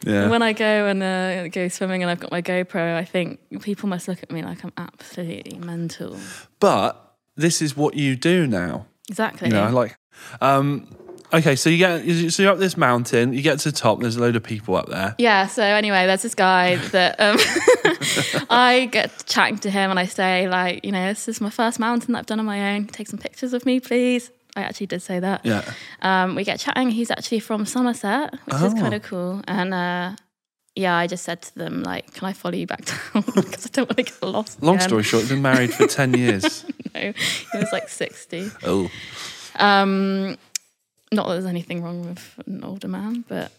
yeah. 0.05 0.29
When 0.29 0.43
I 0.43 0.53
go 0.53 0.87
and 0.87 1.03
uh, 1.03 1.49
go 1.49 1.69
swimming 1.69 2.03
and 2.03 2.11
I've 2.11 2.21
got 2.21 2.31
my 2.31 2.43
GoPro, 2.43 2.97
I 2.97 3.05
think 3.05 3.41
people 3.63 3.89
must 3.89 4.07
look 4.09 4.23
at 4.23 4.31
me 4.31 4.43
like 4.43 4.63
I'm 4.65 4.73
absolutely 4.77 5.59
mental. 5.59 6.17
but 6.61 7.17
this 7.37 7.63
is 7.63 7.77
what 7.77 7.95
you 7.95 8.17
do 8.17 8.47
now. 8.47 8.87
Exactly. 9.09 9.49
You 9.49 9.55
know, 9.55 9.71
like, 9.71 9.97
um, 10.41 10.89
okay, 11.33 11.57
so 11.57 11.69
you 11.69 11.79
get 11.79 12.33
so 12.33 12.43
you're 12.43 12.53
up 12.53 12.59
this 12.59 12.77
mountain, 12.77 13.33
you 13.33 13.43
get 13.43 13.59
to 13.61 13.71
the 13.71 13.77
top. 13.77 14.01
There's 14.01 14.17
a 14.17 14.21
load 14.21 14.37
of 14.37 14.43
people 14.43 14.77
up 14.77 14.89
there. 14.89 15.15
Yeah, 15.19 15.47
so 15.47 15.63
anyway, 15.63 16.07
there's 16.07 16.23
this 16.23 16.35
guy 16.35 16.77
that 16.77 17.21
um, 17.21 17.37
I 18.51 18.89
get 18.91 19.25
chatting 19.27 19.59
to 19.59 19.71
him 19.71 19.91
and 19.91 19.99
I 19.99 20.07
say, 20.07 20.49
like, 20.49 20.85
you 20.85 20.93
know, 20.93 21.09
this 21.09 21.29
is 21.29 21.41
my 21.41 21.51
first 21.51 21.79
mountain 21.79 22.13
that 22.13 22.21
I've 22.21 22.27
done 22.27 22.41
on 22.41 22.47
my 22.47 22.75
own. 22.75 22.87
Take 22.87 23.09
some 23.09 23.19
pictures 23.19 23.53
of 23.53 23.67
me, 23.67 23.81
please. 23.81 24.31
I 24.57 24.63
actually 24.63 24.87
did 24.87 25.03
say 25.03 25.19
that. 25.21 25.45
Yeah. 25.45 25.63
Um, 26.03 26.35
we 26.35 26.45
get 26.45 26.61
chatting. 26.61 26.91
He's 26.91 27.11
actually 27.11 27.41
from 27.41 27.67
Somerset, 27.67 28.33
which 28.45 28.55
is 28.57 28.73
Oh. 28.75 28.77
kind 28.77 28.95
of 28.95 29.03
cool. 29.03 29.43
And 29.49 29.75
uh, 29.75 30.15
yeah, 30.77 30.95
I 30.97 31.07
just 31.09 31.25
said 31.25 31.43
to 31.43 31.55
them, 31.57 31.83
like, 31.83 32.13
can 32.15 32.27
I 32.29 32.33
follow 32.33 32.55
you 32.55 32.67
back 32.67 32.85
down? 32.85 33.25
Because 33.35 33.67
I 33.67 33.71
don't 33.73 33.89
want 33.89 33.97
to 33.99 34.03
get 34.05 34.23
lost. 34.23 34.63
Long 34.63 34.77
again. 34.77 34.89
story 34.89 35.03
short, 35.03 35.29
been 35.29 35.43
married 35.43 35.73
for 35.75 35.87
ten 35.87 36.15
years. 36.19 36.65
No, 36.95 37.01
he 37.53 37.59
was 37.59 37.73
like 37.73 37.89
60. 37.89 38.51
Oh. 38.65 38.89
Um, 39.57 40.37
not 41.13 41.27
that 41.27 41.33
there's 41.35 41.47
anything 41.47 41.83
wrong 41.83 42.07
with 42.09 42.41
an 42.47 42.63
older 42.65 42.89
man, 42.89 43.25
but 43.29 43.53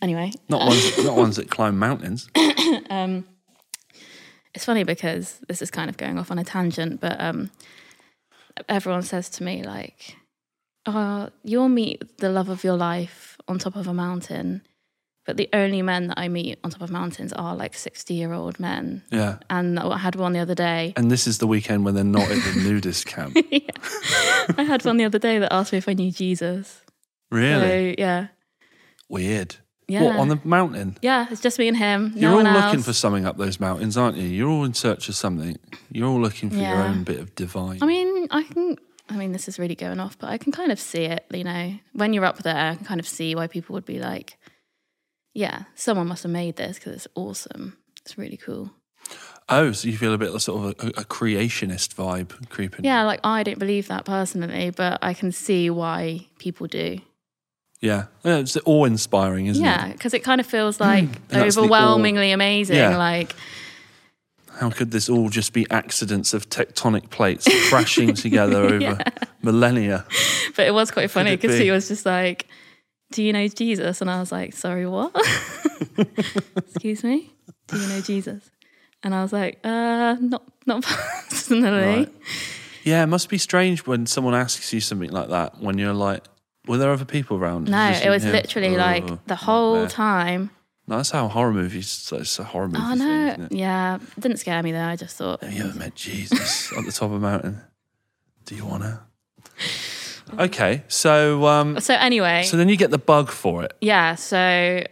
anyway. 0.00 0.32
Not 0.48 0.66
ones, 0.66 1.04
not 1.04 1.16
ones 1.16 1.36
that 1.36 1.50
climb 1.50 1.78
mountains. 1.78 2.28
um, 2.90 3.24
it's 4.54 4.64
funny 4.66 4.84
because 4.84 5.38
this 5.48 5.62
is 5.62 5.70
kind 5.70 5.88
of 5.88 5.96
going 5.96 6.18
off 6.18 6.30
on 6.30 6.38
a 6.38 6.44
tangent, 6.44 7.00
but 7.00 7.18
um, 7.20 7.50
everyone 8.68 9.02
says 9.02 9.28
to 9.30 9.42
me 9.42 9.62
like, 9.62 10.16
"Oh, 10.86 11.30
you'll 11.44 11.68
meet 11.68 12.18
the 12.18 12.30
love 12.30 12.48
of 12.48 12.64
your 12.64 12.76
life 12.76 13.36
on 13.48 13.58
top 13.58 13.76
of 13.76 13.86
a 13.86 13.94
mountain," 13.94 14.62
but 15.26 15.36
the 15.36 15.48
only 15.52 15.82
men 15.82 16.08
that 16.08 16.18
I 16.18 16.28
meet 16.28 16.58
on 16.64 16.70
top 16.70 16.82
of 16.82 16.90
mountains 16.90 17.32
are 17.32 17.54
like 17.56 17.74
sixty-year-old 17.74 18.58
men. 18.60 19.02
Yeah. 19.10 19.38
And 19.50 19.78
I 19.78 19.98
had 19.98 20.16
one 20.16 20.32
the 20.32 20.40
other 20.40 20.54
day. 20.54 20.92
And 20.96 21.10
this 21.10 21.26
is 21.26 21.38
the 21.38 21.46
weekend 21.46 21.84
when 21.84 21.94
they're 21.94 22.04
not 22.04 22.30
at 22.30 22.42
the 22.42 22.60
nudist 22.64 23.06
camp. 23.06 23.36
I 24.58 24.62
had 24.64 24.84
one 24.84 24.96
the 24.96 25.04
other 25.04 25.18
day 25.18 25.38
that 25.38 25.52
asked 25.52 25.72
me 25.72 25.78
if 25.78 25.88
I 25.88 25.94
knew 25.94 26.10
Jesus. 26.10 26.82
Really? 27.30 27.94
So 27.94 28.02
yeah, 28.02 28.26
Weird. 29.08 29.56
Yeah. 29.92 30.02
What, 30.02 30.16
on 30.16 30.28
the 30.28 30.40
mountain? 30.44 30.96
yeah, 31.02 31.26
it's 31.30 31.40
just 31.40 31.58
me 31.58 31.68
and 31.68 31.76
him. 31.76 32.12
You're 32.14 32.30
no 32.30 32.38
all 32.38 32.54
looking 32.54 32.76
else. 32.76 32.86
for 32.86 32.92
something 32.92 33.26
up 33.26 33.36
those 33.36 33.60
mountains, 33.60 33.96
aren't 33.96 34.16
you? 34.16 34.26
You're 34.26 34.48
all 34.48 34.64
in 34.64 34.74
search 34.74 35.08
of 35.08 35.14
something. 35.14 35.58
You're 35.90 36.08
all 36.08 36.20
looking 36.20 36.50
for 36.50 36.56
your 36.56 36.76
own 36.76 37.04
bit 37.04 37.20
of 37.20 37.34
divine. 37.34 37.78
I 37.82 37.86
mean, 37.86 38.28
I 38.30 38.42
can. 38.44 38.76
I 39.08 39.16
mean, 39.16 39.32
this 39.32 39.48
is 39.48 39.58
really 39.58 39.74
going 39.74 40.00
off, 40.00 40.18
but 40.18 40.30
I 40.30 40.38
can 40.38 40.52
kind 40.52 40.72
of 40.72 40.80
see 40.80 41.04
it. 41.04 41.26
You 41.32 41.44
know, 41.44 41.74
when 41.92 42.14
you're 42.14 42.24
up 42.24 42.38
there, 42.38 42.70
I 42.70 42.74
can 42.76 42.86
kind 42.86 43.00
of 43.00 43.06
see 43.06 43.34
why 43.34 43.46
people 43.46 43.74
would 43.74 43.84
be 43.84 43.98
like, 43.98 44.38
"Yeah, 45.34 45.64
someone 45.74 46.06
must 46.06 46.22
have 46.22 46.32
made 46.32 46.56
this 46.56 46.78
because 46.78 46.94
it's 46.94 47.08
awesome. 47.14 47.76
It's 48.00 48.16
really 48.16 48.38
cool." 48.38 48.70
oh, 49.48 49.72
so 49.72 49.88
you 49.88 49.96
feel 49.96 50.14
a 50.14 50.18
bit 50.18 50.34
of 50.34 50.42
sort 50.42 50.78
of 50.78 50.86
a, 50.86 50.88
a 51.00 51.04
creationist 51.04 51.94
vibe 51.94 52.48
creeping. 52.48 52.84
Yeah, 52.84 53.04
like 53.04 53.20
I 53.24 53.42
don't 53.42 53.58
believe 53.58 53.88
that 53.88 54.04
personally, 54.04 54.70
but 54.70 54.98
I 55.02 55.14
can 55.14 55.32
see 55.32 55.70
why 55.70 56.26
people 56.38 56.66
do. 56.66 57.00
Yeah. 57.82 58.04
Yeah, 58.24 58.38
It's 58.38 58.56
awe 58.64 58.84
inspiring, 58.86 59.46
isn't 59.48 59.62
Yeah, 59.62 59.84
it? 59.84 59.88
Yeah, 59.88 59.92
because 59.92 60.14
it 60.14 60.20
kind 60.24 60.40
of 60.40 60.46
feels 60.46 60.80
like 60.80 61.28
that's 61.28 61.58
overwhelmingly 61.58 62.30
amazing. 62.32 62.76
Yeah. 62.76 62.96
Like, 62.96 63.34
How 64.58 64.70
could 64.70 64.92
this 64.92 65.08
all 65.10 65.28
just 65.28 65.52
be 65.52 65.66
accidents 65.70 66.32
of 66.32 66.48
tectonic 66.48 67.10
plates 67.10 67.46
crashing 67.68 68.14
together 68.14 68.62
over 68.64 68.98
millennia? 69.42 70.06
but 70.56 70.66
it 70.66 70.72
was 70.72 70.90
quite 70.90 71.10
funny 71.10 71.36
because 71.36 71.58
be? 71.58 71.64
he 71.64 71.70
was 71.72 71.88
just 71.88 72.06
like, 72.06 72.46
"Do 73.10 73.22
you 73.22 73.32
know 73.32 73.48
Jesus?" 73.48 74.00
And 74.00 74.08
I 74.10 74.20
was 74.20 74.30
like, 74.30 74.54
"Sorry, 74.54 74.86
what? 74.86 75.10
Excuse 76.56 77.02
me? 77.04 77.32
Do 77.66 77.78
you 77.80 77.88
know 77.88 78.00
Jesus?" 78.00 78.50
And 79.02 79.14
I 79.14 79.22
was 79.22 79.32
like, 79.32 79.58
"Uh, 79.64 80.16
not 80.20 80.42
not 80.66 80.82
personally." 81.30 81.82
Right. 81.82 82.12
Yeah, 82.84 83.02
it 83.02 83.06
must 83.06 83.28
be 83.28 83.38
strange 83.38 83.86
when 83.86 84.06
someone 84.06 84.34
asks 84.34 84.72
you 84.72 84.80
something 84.80 85.10
like 85.10 85.28
that 85.30 85.60
when 85.60 85.78
you're 85.78 85.94
like, 85.94 86.24
were 86.66 86.78
there 86.78 86.92
other 86.92 87.04
people 87.04 87.36
around? 87.36 87.68
No, 87.68 87.90
it 87.90 88.08
was 88.08 88.24
him? 88.24 88.32
literally 88.32 88.74
Oh, 88.74 88.78
like 88.78 89.26
the 89.26 89.36
whole 89.36 89.74
nightmare. 89.74 89.88
time. 89.90 90.50
No, 90.88 90.96
that's 90.96 91.10
how 91.10 91.28
horror 91.28 91.52
movies. 91.52 92.10
It's 92.12 92.38
a 92.38 92.44
horror 92.44 92.66
movie. 92.68 92.78
Oh 92.84 92.88
thing, 92.90 92.98
no, 92.98 93.26
isn't 93.28 93.42
it? 93.44 93.52
yeah, 93.52 93.96
it 93.96 94.20
didn't 94.20 94.38
scare 94.38 94.62
me 94.62 94.72
though. 94.72 94.80
I 94.84 94.96
just 94.96 95.16
thought, 95.16 95.42
Have 95.42 95.52
you 95.52 95.64
ever 95.64 95.78
met 95.78 95.94
Jesus 95.94 96.72
at 96.76 96.84
the 96.84 96.92
top 96.92 97.06
of 97.10 97.12
a 97.12 97.18
mountain? 97.20 97.60
Do 98.46 98.56
you 98.56 98.66
want 98.66 98.82
to? 98.82 99.00
Okay, 100.38 100.82
so 100.88 101.46
um, 101.46 101.78
so 101.80 101.94
anyway, 101.94 102.42
so 102.44 102.56
then 102.56 102.68
you 102.68 102.76
get 102.76 102.90
the 102.90 102.98
bug 102.98 103.28
for 103.30 103.64
it, 103.64 103.74
yeah, 103.80 104.14
so 104.14 104.82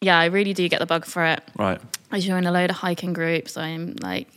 yeah, 0.00 0.18
I 0.18 0.26
really 0.26 0.52
do 0.54 0.68
get 0.68 0.78
the 0.78 0.86
bug 0.86 1.04
for 1.04 1.24
it. 1.24 1.42
right? 1.58 1.80
I 2.12 2.18
join 2.20 2.44
a 2.46 2.50
load 2.52 2.70
of 2.70 2.76
hiking 2.76 3.12
groups. 3.12 3.56
I'm 3.56 3.94
like 4.00 4.28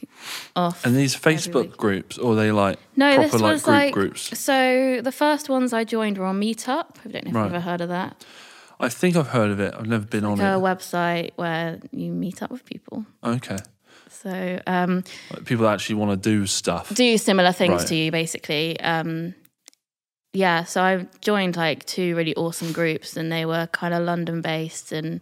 off. 0.55 0.85
And 0.85 0.95
these 0.95 1.15
Facebook 1.15 1.75
groups, 1.77 2.17
or 2.17 2.33
are 2.33 2.35
they 2.35 2.51
like 2.51 2.77
No, 2.95 3.15
proper 3.15 3.31
this 3.31 3.41
like 3.41 3.51
was 3.53 3.63
group 3.63 3.73
like 3.75 3.93
groups? 3.93 4.37
so. 4.39 5.01
The 5.01 5.11
first 5.11 5.49
ones 5.49 5.73
I 5.73 5.83
joined 5.83 6.17
were 6.17 6.25
on 6.25 6.39
Meetup. 6.39 6.97
I 7.05 7.09
don't 7.09 7.25
know 7.25 7.29
if 7.29 7.35
Right. 7.35 7.43
you've 7.45 7.53
ever 7.53 7.59
heard 7.61 7.81
of 7.81 7.89
that. 7.89 8.23
I 8.79 8.89
think 8.89 9.15
I've 9.15 9.29
heard 9.29 9.49
of 9.51 9.59
it. 9.59 9.73
I've 9.73 9.87
never 9.87 10.05
been 10.05 10.25
on 10.25 10.37
Like 10.39 10.47
a 10.47 10.57
it. 10.57 10.61
website 10.61 11.31
where 11.35 11.79
you 11.91 12.11
meet 12.11 12.41
up 12.43 12.51
with 12.51 12.65
people. 12.65 13.05
Okay, 13.23 13.57
So 14.09 14.59
um, 14.67 15.03
like 15.31 15.45
people 15.45 15.67
actually 15.67 15.95
want 15.95 16.11
to 16.11 16.29
do 16.29 16.45
stuff. 16.47 16.93
do 16.93 17.17
similar 17.17 17.51
things 17.53 17.71
Right. 17.81 17.87
to 17.87 17.95
you, 17.95 18.11
basically. 18.11 18.79
Um, 18.81 19.35
yeah, 20.33 20.63
so 20.63 20.81
I 20.81 21.07
joined 21.21 21.55
like 21.55 21.85
two 21.85 22.15
really 22.15 22.35
awesome 22.35 22.71
groups, 22.71 23.15
and 23.15 23.31
they 23.31 23.45
were 23.45 23.67
kind 23.71 23.93
of 23.93 24.03
London 24.03 24.41
based, 24.41 24.91
and 24.91 25.21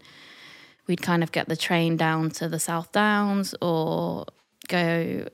we'd 0.91 1.01
kind 1.01 1.23
of 1.23 1.31
get 1.31 1.47
the 1.47 1.55
train 1.55 1.95
down 1.95 2.29
to 2.29 2.49
the 2.49 2.59
South 2.59 2.91
Downs 2.91 3.55
or 3.61 4.25
go 4.67 5.25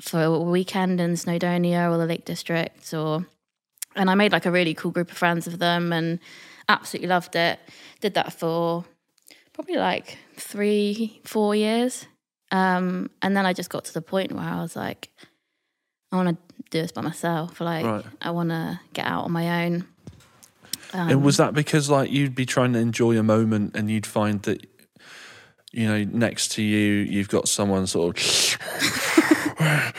for 0.00 0.22
a 0.22 0.38
weekend 0.38 1.00
in 1.00 1.14
Snowdonia 1.14 1.90
or 1.90 1.98
the 1.98 2.06
Lake 2.06 2.24
District, 2.24 2.94
or 2.94 3.26
and 3.96 4.08
I 4.08 4.14
made 4.14 4.30
like 4.30 4.46
a 4.46 4.52
really 4.52 4.74
cool 4.74 4.92
group 4.92 5.10
of 5.10 5.18
friends 5.18 5.48
of 5.48 5.58
them, 5.58 5.92
and 5.92 6.20
absolutely 6.68 7.08
loved 7.08 7.34
it. 7.34 7.58
Did 8.00 8.14
that 8.14 8.32
for 8.32 8.84
probably 9.52 9.76
like 9.76 10.18
three, 10.36 11.20
four 11.24 11.56
years. 11.56 12.06
Um, 12.52 13.10
and 13.22 13.36
then 13.36 13.44
I 13.44 13.52
just 13.52 13.70
got 13.70 13.84
to 13.86 13.94
the 13.94 14.02
point 14.02 14.30
where 14.30 14.44
I 14.44 14.62
was 14.62 14.76
like, 14.76 15.08
I 16.12 16.16
want 16.16 16.28
to 16.28 16.36
do 16.70 16.80
this 16.80 16.92
by 16.92 17.00
myself. 17.00 17.60
Like, 17.60 17.84
Right. 17.84 18.04
I 18.20 18.30
want 18.30 18.50
to 18.50 18.78
get 18.92 19.06
out 19.06 19.24
on 19.24 19.32
my 19.32 19.64
own. 19.64 19.84
Um, 20.94 21.08
and 21.08 21.24
was 21.24 21.38
that 21.38 21.54
because 21.54 21.88
like 21.88 22.10
you'd 22.10 22.34
be 22.34 22.44
trying 22.44 22.74
to 22.74 22.78
enjoy 22.78 23.18
a 23.18 23.22
moment 23.22 23.74
and 23.74 23.90
you'd 23.90 24.06
find 24.06 24.42
that 24.42 24.66
you 25.72 25.86
know 25.86 26.04
next 26.04 26.52
to 26.52 26.62
you 26.62 27.02
you've 27.02 27.28
got 27.28 27.48
someone 27.48 27.86
sort 27.86 28.16
of 28.16 28.58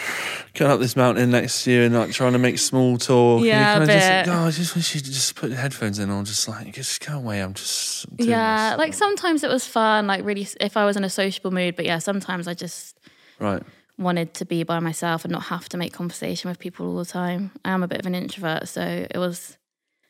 going 0.53 0.71
up 0.71 0.79
this 0.79 0.95
mountain 0.95 1.31
next 1.31 1.63
to 1.63 1.71
you 1.71 1.83
and 1.83 1.95
like 1.95 2.11
trying 2.11 2.33
to 2.33 2.39
make 2.39 2.59
small 2.59 2.97
talk. 2.97 3.39
and 3.39 3.45
Yeah, 3.45 3.77
you 3.77 3.83
a 3.83 3.85
kinda 3.87 4.25
just, 4.25 4.29
oh, 4.29 4.45
I 4.45 4.51
just 4.51 4.75
wish 4.75 4.95
you'd 4.95 5.03
just 5.05 5.35
put 5.35 5.49
your 5.49 5.59
headphones 5.59 5.99
in 5.99 6.09
or 6.09 6.23
just 6.23 6.47
like 6.47 6.73
just 6.73 7.05
go 7.05 7.17
away. 7.17 7.41
I'm 7.41 7.53
just 7.53 8.05
yeah, 8.17 8.71
this." 8.71 8.77
like 8.77 8.93
sometimes 8.93 9.43
it 9.43 9.49
was 9.49 9.65
fun, 9.65 10.07
like 10.07 10.23
really, 10.23 10.47
if 10.61 10.77
I 10.77 10.85
was 10.85 10.95
in 10.95 11.03
a 11.03 11.09
sociable 11.09 11.51
mood. 11.51 11.75
But 11.75 11.85
yeah, 11.85 11.99
sometimes 11.99 12.47
I 12.47 12.53
just 12.53 12.99
right. 13.39 13.63
wanted 13.97 14.33
to 14.35 14.45
be 14.45 14.63
by 14.63 14.79
myself 14.79 15.25
and 15.25 15.31
not 15.31 15.43
have 15.43 15.69
to 15.69 15.77
make 15.77 15.93
conversation 15.93 16.49
with 16.49 16.59
people 16.59 16.87
all 16.87 16.97
the 16.97 17.05
time. 17.05 17.51
I 17.65 17.71
am 17.71 17.83
a 17.83 17.87
bit 17.87 17.99
of 17.99 18.05
an 18.05 18.15
introvert, 18.15 18.67
so 18.67 19.07
it 19.09 19.17
was 19.17 19.57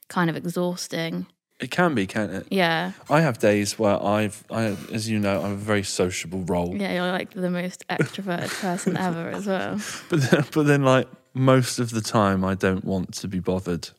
kind 0.10 0.30
of 0.30 0.36
exhausting. 0.36 1.28
It 1.63 1.71
can 1.71 1.95
be, 1.95 2.06
can't 2.06 2.30
it? 2.32 2.47
Yeah, 2.52 2.91
I 3.10 3.21
have 3.21 3.39
days 3.39 3.80
where 3.80 3.97
I've, 4.04 4.43
I, 4.52 4.76
as 4.91 5.10
you 5.10 5.17
know, 5.17 5.41
I'm 5.41 5.54
a 5.54 5.56
very 5.56 5.82
sociable 5.84 6.43
role. 6.43 6.76
yeah, 6.76 6.91
you're 6.93 7.12
like 7.12 7.32
the 7.34 7.49
most 7.49 7.88
extroverted 7.88 8.49
person 8.60 8.97
ever 8.97 9.30
as 9.30 9.47
well. 9.47 9.80
But 10.10 10.21
then, 10.30 10.45
but 10.54 10.63
then, 10.67 10.84
like 10.84 11.08
most 11.34 11.80
of 11.80 11.91
the 11.91 12.02
time, 12.02 12.43
I 12.43 12.56
don't 12.56 12.84
want 12.84 13.13
to 13.13 13.30
be 13.30 13.39
bothered. 13.39 13.89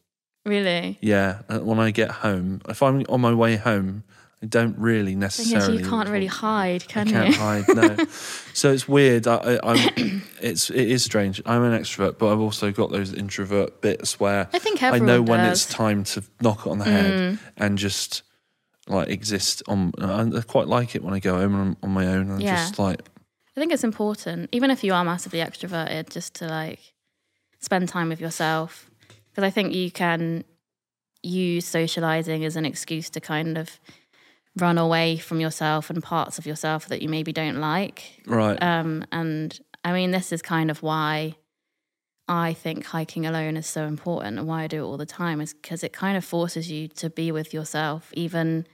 Really? 0.45 0.99
Yeah, 1.01 1.41
when 1.71 1.79
I 1.81 1.91
get 1.91 2.11
home, 2.11 2.61
if 2.69 2.83
I'm 2.83 3.03
on 3.09 3.23
my 3.23 3.33
way 3.33 3.57
home, 3.57 4.05
I 4.45 4.47
don't 4.47 4.77
really 4.79 5.15
necessarily. 5.15 5.83
you 5.83 5.89
can't 5.89 6.09
really 6.11 6.27
hide, 6.27 6.83
I 6.83 6.87
can 6.93 7.09
can't 7.09 7.29
you? 7.31 7.35
hide. 7.35 7.65
No, 7.75 7.97
so 8.53 8.71
it's 8.73 8.87
weird. 8.87 9.27
I, 9.27 9.37
I, 9.37 9.59
I'm. 9.73 10.23
It's 10.43 10.69
it 10.69 10.91
is 10.91 11.03
strange. 11.03 11.41
I'm 11.47 11.63
an 11.63 11.73
extrovert, 11.81 12.19
but 12.19 12.31
I've 12.31 12.41
also 12.41 12.71
got 12.71 12.91
those 12.91 13.15
introvert 13.15 13.81
bits 13.81 14.21
where 14.21 14.49
I 14.53 14.59
think 14.59 14.83
I 14.83 14.99
know 14.99 15.23
when 15.23 15.41
it's 15.41 15.65
time 15.65 16.05
to 16.05 16.23
knock 16.43 16.67
it 16.67 16.71
on 16.71 16.79
the 16.79 16.85
head 16.85 17.05
Mm. 17.15 17.39
and 17.57 17.79
just 17.79 18.23
like 18.87 19.09
exist 19.09 19.63
on. 19.67 19.93
I 19.99 20.41
quite 20.43 20.69
like 20.69 20.95
it 20.95 21.03
when 21.03 21.15
I 21.15 21.21
go 21.21 21.39
home 21.39 21.55
and 21.55 21.63
I'm 21.63 21.77
on 21.83 21.91
my 21.91 22.07
own 22.09 22.31
and 22.31 22.43
Yeah. 22.43 22.57
just 22.57 22.79
like 22.79 23.01
I 23.57 23.61
think 23.61 23.73
it's 23.73 23.85
important, 23.85 24.51
even 24.53 24.71
if 24.71 24.85
you 24.85 24.93
are 24.93 25.05
massively 25.05 25.39
extroverted, 25.39 26.11
just 26.11 26.35
to 26.35 26.47
like 26.49 26.81
spend 27.61 27.89
time 27.89 28.11
with 28.11 28.21
yourself. 28.21 28.91
Because 29.31 29.45
I 29.45 29.51
think 29.51 29.75
you 29.75 29.91
can 29.91 30.45
use 31.23 31.65
socializing 31.65 32.45
as 32.45 32.55
an 32.57 32.67
excuse 32.67 33.09
to 33.11 33.21
kind 33.21 33.57
of 33.57 33.81
run 34.57 34.79
away 34.79 35.17
from 35.17 35.41
yourself 35.41 35.91
and 35.91 36.03
parts 36.03 36.39
of 36.39 36.47
yourself 36.47 36.89
that 36.89 37.03
you 37.03 37.09
maybe 37.09 37.33
don't 37.33 37.61
like. 37.61 38.21
right. 38.27 38.61
Um, 38.63 39.05
and 39.11 39.59
I 39.83 39.93
mean, 39.93 40.11
this 40.11 40.33
is 40.33 40.43
kind 40.43 40.71
of 40.71 40.83
why 40.83 41.35
I 42.29 42.55
think 42.55 42.87
hiking 42.87 43.27
alone 43.27 43.57
is 43.57 43.67
so 43.67 43.85
important 43.85 44.39
and 44.39 44.47
why 44.47 44.63
I 44.63 44.67
do 44.67 44.85
it 44.85 44.87
all 44.87 44.97
the 44.97 45.07
time 45.07 45.41
is 45.41 45.53
because 45.53 45.83
it 45.83 45.93
kind 45.93 46.17
of 46.17 46.25
forces 46.25 46.71
you 46.71 46.89
to 46.89 47.11
be 47.11 47.33
with 47.33 47.53
yourself, 47.53 48.11
even 48.15 48.67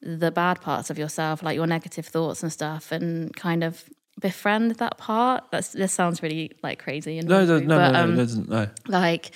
the 0.00 0.30
bad 0.30 0.60
parts 0.60 0.90
of 0.90 0.98
yourself, 0.98 1.42
like 1.42 1.54
your 1.54 1.66
negative 1.66 2.06
thoughts 2.06 2.42
and 2.42 2.52
stuff, 2.52 2.90
and 2.90 3.34
kind 3.36 3.62
of 3.62 3.84
befriend 4.20 4.72
that 4.72 4.98
part. 4.98 5.44
That's 5.50 5.72
this 5.72 5.92
sounds 5.92 6.22
really 6.22 6.52
like 6.62 6.78
crazy 6.82 7.18
and 7.18 7.28
no, 7.28 7.44
no, 7.44 7.58
no, 7.58 7.66
but, 7.66 7.66
no, 7.66 7.92
no, 7.92 8.00
um, 8.00 8.12
it 8.14 8.16
doesn't. 8.16 8.48
No. 8.48 8.68
like 8.88 9.34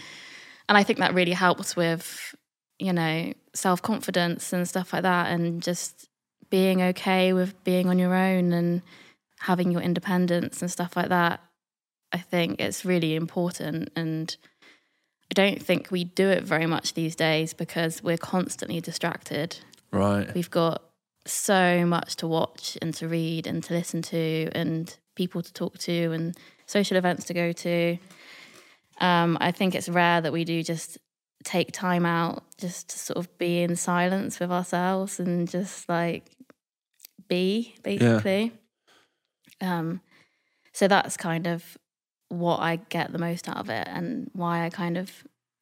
and 0.68 0.76
i 0.76 0.82
think 0.82 0.98
that 0.98 1.14
really 1.14 1.32
helps 1.32 1.76
with 1.76 2.34
you 2.78 2.92
know 2.92 3.32
self-confidence 3.56 4.52
and 4.52 4.68
stuff 4.68 4.92
like 4.92 5.02
that 5.02 5.32
and 5.32 5.62
just 5.62 6.08
being 6.50 6.82
okay 6.82 7.32
with 7.32 7.62
being 7.64 7.88
on 7.88 7.98
your 7.98 8.14
own 8.14 8.52
and 8.52 8.82
having 9.40 9.70
your 9.70 9.80
independence 9.80 10.60
and 10.60 10.70
stuff 10.70 10.96
like 10.96 11.08
that 11.08 11.40
i 12.12 12.18
think 12.18 12.60
it's 12.60 12.84
really 12.84 13.14
important. 13.14 13.90
And 13.96 14.36
i 15.30 15.34
don't 15.34 15.62
think 15.62 15.90
we 15.90 16.04
do 16.04 16.28
it 16.28 16.44
very 16.44 16.66
much 16.66 16.94
these 16.94 17.16
days 17.16 17.52
because 17.54 18.02
we're 18.02 18.18
constantly 18.18 18.80
distracted. 18.80 19.58
Right. 19.92 20.32
we've 20.34 20.50
got 20.50 20.82
so 21.24 21.86
much 21.86 22.16
to 22.16 22.26
watch 22.26 22.76
and 22.82 22.92
to 22.94 23.08
read 23.08 23.46
and 23.46 23.62
to 23.64 23.74
listen 23.74 24.02
to 24.02 24.50
and 24.52 24.96
people 25.16 25.42
to 25.42 25.52
talk 25.52 25.78
to 25.78 26.12
and 26.12 26.36
social 26.66 26.96
events 26.96 27.24
to 27.26 27.34
go 27.34 27.52
to. 27.52 27.96
Um, 29.00 29.36
i 29.40 29.50
think 29.52 29.74
it's 29.74 29.88
rare 29.88 30.20
that 30.20 30.32
we 30.32 30.44
do 30.44 30.62
just 30.62 30.98
take 31.46 31.70
time 31.70 32.04
out 32.04 32.42
just 32.58 32.88
to 32.90 32.98
sort 32.98 33.16
of 33.16 33.38
be 33.38 33.62
in 33.62 33.76
silence 33.76 34.40
with 34.40 34.50
ourselves 34.50 35.20
and 35.20 35.48
just 35.48 35.88
like 35.88 36.24
be 37.28 37.74
basically 37.84 38.52
um, 39.60 40.00
so 40.72 40.88
that's 40.88 41.16
kind 41.16 41.46
of 41.46 41.78
what 42.28 42.58
i 42.58 42.74
get 42.88 43.12
the 43.12 43.18
most 43.18 43.48
out 43.48 43.58
of 43.58 43.70
it 43.70 43.86
and 43.88 44.28
why 44.32 44.64
i 44.64 44.68
kind 44.70 44.96
of 44.98 45.10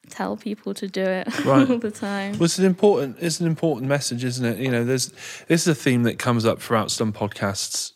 tell 0.09 0.35
people 0.35 0.73
to 0.73 0.87
do 0.87 1.03
it 1.03 1.27
Right. 1.45 1.69
all 1.69 1.77
the 1.77 1.91
time 1.91 2.33
Well, 2.33 2.45
it's 2.45 2.57
an 2.57 2.65
important 2.65 3.17
it's 3.19 3.39
an 3.39 3.45
important 3.47 3.87
message, 3.87 4.23
isn't 4.23 4.45
it? 4.45 4.57
You 4.59 4.69
know, 4.71 4.83
there's 4.83 5.09
this 5.47 5.61
is 5.61 5.67
a 5.67 5.75
theme 5.75 6.03
that 6.03 6.17
comes 6.19 6.45
up 6.45 6.61
throughout 6.61 6.89
some 6.91 7.11
podcasts 7.13 7.93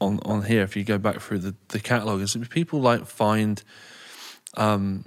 on 0.00 0.20
on 0.24 0.44
here. 0.44 0.62
If 0.62 0.76
you 0.76 0.84
go 0.84 0.98
back 0.98 1.20
through 1.20 1.40
the 1.40 1.54
the 1.68 1.80
catalog, 1.80 2.20
is 2.22 2.36
people 2.50 2.80
like 2.80 3.04
find 3.06 3.62
um 4.56 5.04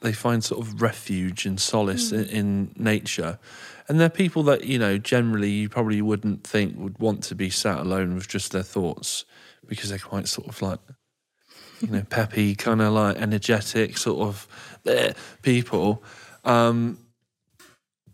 they 0.00 0.12
find 0.12 0.42
sort 0.42 0.60
of 0.66 0.80
refuge 0.80 1.44
and 1.46 1.60
solace 1.60 2.10
in, 2.12 2.24
in 2.26 2.72
nature, 2.76 3.38
and 3.88 4.00
they're 4.00 4.08
people 4.08 4.42
that 4.44 4.64
you 4.64 4.78
know 4.78 4.98
generally 4.98 5.50
you 5.50 5.68
probably 5.68 6.00
wouldn't 6.02 6.44
think 6.46 6.78
would 6.78 6.98
want 6.98 7.22
to 7.24 7.34
be 7.34 7.50
sat 7.50 7.78
alone 7.78 8.14
with 8.14 8.28
just 8.28 8.52
their 8.52 8.62
thoughts 8.62 9.24
because 9.66 9.90
they're 9.90 9.98
quite 9.98 10.26
sort 10.28 10.48
of 10.48 10.60
like 10.62 10.80
you 11.80 11.88
know 11.88 12.02
peppy, 12.10 12.54
kind 12.54 12.80
of 12.80 12.92
like 12.92 13.16
energetic 13.16 13.96
sort 13.98 14.26
of 14.28 14.48
eh, 14.86 15.12
people. 15.42 16.02
Um, 16.44 16.98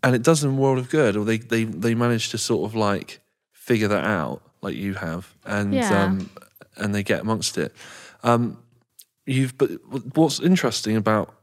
and 0.03 0.15
it 0.15 0.21
does 0.23 0.41
them 0.41 0.57
a 0.57 0.61
world 0.61 0.77
of 0.77 0.89
good, 0.89 1.15
or 1.15 1.25
they 1.25 1.37
they 1.37 1.63
they 1.63 1.95
manage 1.95 2.29
to 2.29 2.37
sort 2.37 2.69
of 2.69 2.75
like 2.75 3.19
figure 3.51 3.87
that 3.87 4.03
out, 4.05 4.41
like 4.61 4.75
you 4.75 4.93
have, 4.95 5.33
and 5.45 5.73
Yeah. 5.73 6.03
um, 6.03 6.29
and 6.75 6.93
they 6.93 7.03
get 7.03 7.21
amongst 7.21 7.57
it. 7.57 7.73
Um, 8.23 8.57
you've 9.25 9.57
but 9.57 9.69
what's 10.15 10.39
interesting 10.39 10.95
about 10.95 11.33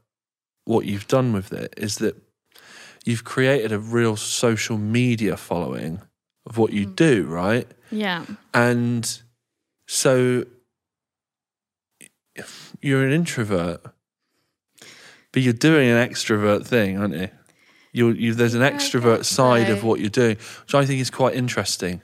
what 0.65 0.85
you've 0.85 1.07
done 1.07 1.31
with 1.33 1.53
it 1.53 1.73
is 1.77 1.97
that 1.97 2.15
you've 3.05 3.23
created 3.23 3.71
a 3.71 3.79
real 3.79 4.15
social 4.15 4.77
media 4.77 5.37
following 5.37 6.01
of 6.45 6.57
what 6.57 6.73
you 6.73 6.85
do, 6.85 7.25
right? 7.25 7.67
yeah 7.91 8.25
And 8.53 9.21
so 9.87 10.45
you're 12.81 13.05
an 13.05 13.11
introvert, 13.13 13.81
but 15.31 15.41
you're 15.41 15.53
doing 15.53 15.89
an 15.89 16.09
extrovert 16.09 16.65
thing, 16.65 16.97
aren't 16.99 17.15
you? 17.15 17.29
You, 17.93 18.09
you 18.11 18.33
there's 18.33 18.55
an 18.55 18.61
extrovert 18.61 19.23
side 19.23 19.69
of 19.69 19.83
what 19.83 19.99
you're 20.01 20.09
doing, 20.09 20.35
which 20.63 20.75
I 20.75 20.85
think 20.85 20.99
is 20.99 21.09
quite 21.09 21.35
interesting. 21.35 22.01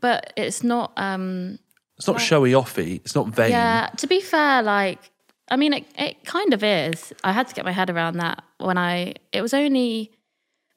but 0.00 0.32
it's 0.36 0.62
not 0.62 0.92
um 0.96 1.58
It's 1.98 2.06
not 2.06 2.16
Right. 2.16 2.22
showy 2.26 2.52
offy. 2.52 2.96
It's 3.04 3.14
not 3.14 3.28
vain. 3.28 3.50
yeah 3.50 3.90
to 3.96 4.06
be 4.06 4.20
fair 4.20 4.62
like 4.62 5.10
i 5.50 5.56
mean 5.56 5.72
it, 5.72 5.86
it 5.96 6.24
kind 6.24 6.52
of 6.52 6.62
is. 6.62 7.12
I 7.24 7.32
had 7.32 7.48
to 7.48 7.54
get 7.54 7.64
my 7.64 7.72
head 7.72 7.90
around 7.90 8.16
that 8.18 8.42
when 8.58 8.78
i 8.78 9.14
it 9.32 9.42
was 9.42 9.54
only 9.54 10.12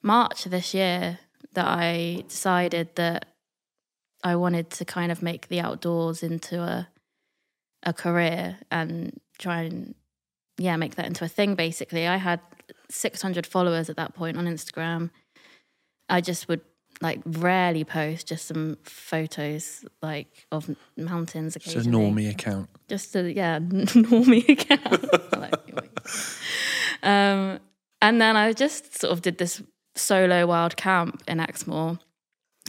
march 0.02 0.44
of 0.46 0.50
this 0.50 0.74
year 0.74 1.18
that 1.52 1.66
i 1.66 2.24
decided 2.28 2.96
that 2.96 3.26
i 4.24 4.34
wanted 4.34 4.70
to 4.70 4.84
kind 4.84 5.12
of 5.12 5.22
make 5.22 5.48
the 5.48 5.60
outdoors 5.60 6.22
into 6.22 6.60
a 6.60 6.88
a 7.82 7.92
career 7.92 8.58
and 8.70 9.20
try 9.38 9.62
and 9.62 9.94
yeah 10.58 10.76
make 10.76 10.94
that 10.94 11.06
into 11.06 11.24
a 11.24 11.28
thing 11.28 11.54
basically. 11.54 12.06
I 12.06 12.16
had 12.16 12.40
600 12.90 13.46
followers 13.46 13.90
at 13.90 13.96
that 13.96 14.14
point 14.14 14.36
on 14.36 14.46
instagram. 14.46 15.10
I 16.08 16.20
just 16.20 16.48
would 16.48 16.60
like 17.02 17.20
rarely 17.26 17.84
post 17.84 18.28
just 18.28 18.46
some 18.46 18.76
photos 18.84 19.84
like 20.02 20.46
of 20.52 20.70
mountains 20.96 21.56
It's 21.56 21.74
a 21.74 21.80
normie 21.80 22.30
account. 22.30 22.68
just 22.88 23.14
a 23.16 23.32
yeah 23.32 23.58
normie 24.12 24.48
account. 24.48 25.04
Um 27.02 27.58
and 28.00 28.20
then 28.20 28.36
i 28.36 28.52
just 28.52 29.00
sort 29.00 29.12
of 29.12 29.22
did 29.22 29.38
this 29.38 29.62
solo 29.96 30.46
wild 30.46 30.76
camp 30.76 31.22
in 31.28 31.38
exmoor. 31.40 31.98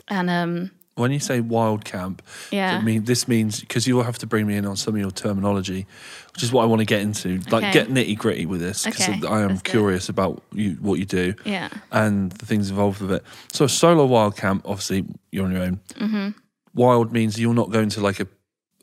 And 0.07 0.29
um 0.29 0.71
When 0.95 1.11
you 1.11 1.19
say 1.19 1.39
wild 1.41 1.85
camp, 1.85 2.21
yeah 2.51 2.77
I 2.79 2.83
mean 2.83 3.05
this 3.05 3.27
means 3.27 3.59
because 3.61 3.87
you 3.87 3.95
will 3.95 4.03
have 4.03 4.19
to 4.19 4.27
bring 4.27 4.45
me 4.45 4.55
in 4.57 4.65
on 4.67 4.75
some 4.77 4.93
of 4.93 5.01
your 5.01 5.09
terminology, 5.11 5.87
which 6.33 6.43
is 6.43 6.51
what 6.51 6.61
I 6.61 6.65
want 6.67 6.81
to 6.81 6.85
get 6.85 7.01
into. 7.01 7.39
Like 7.49 7.63
Okay. 7.63 7.71
get 7.71 7.87
nitty 7.89 8.15
gritty 8.17 8.45
with 8.45 8.59
this 8.61 8.85
because 8.85 9.09
Okay, 9.09 9.27
I 9.27 9.41
am 9.41 9.51
it. 9.51 9.63
curious 9.63 10.07
about 10.09 10.43
you, 10.53 10.73
what 10.81 10.99
you 10.99 11.05
do. 11.05 11.33
yeah 11.45 11.69
and 11.91 12.31
the 12.33 12.45
things 12.45 12.69
involved 12.69 13.01
with 13.01 13.11
it. 13.11 13.23
So, 13.51 13.65
a 13.65 13.69
solo 13.69 14.05
wild 14.05 14.35
camp, 14.37 14.63
obviously, 14.65 15.05
you're 15.31 15.45
on 15.45 15.51
your 15.51 15.63
own. 15.63 15.79
hmm 15.97 16.29
Wild 16.75 17.11
means 17.11 17.39
you're 17.39 17.53
not 17.53 17.69
going 17.71 17.89
to 17.89 18.01
like 18.01 18.19
a, 18.19 18.27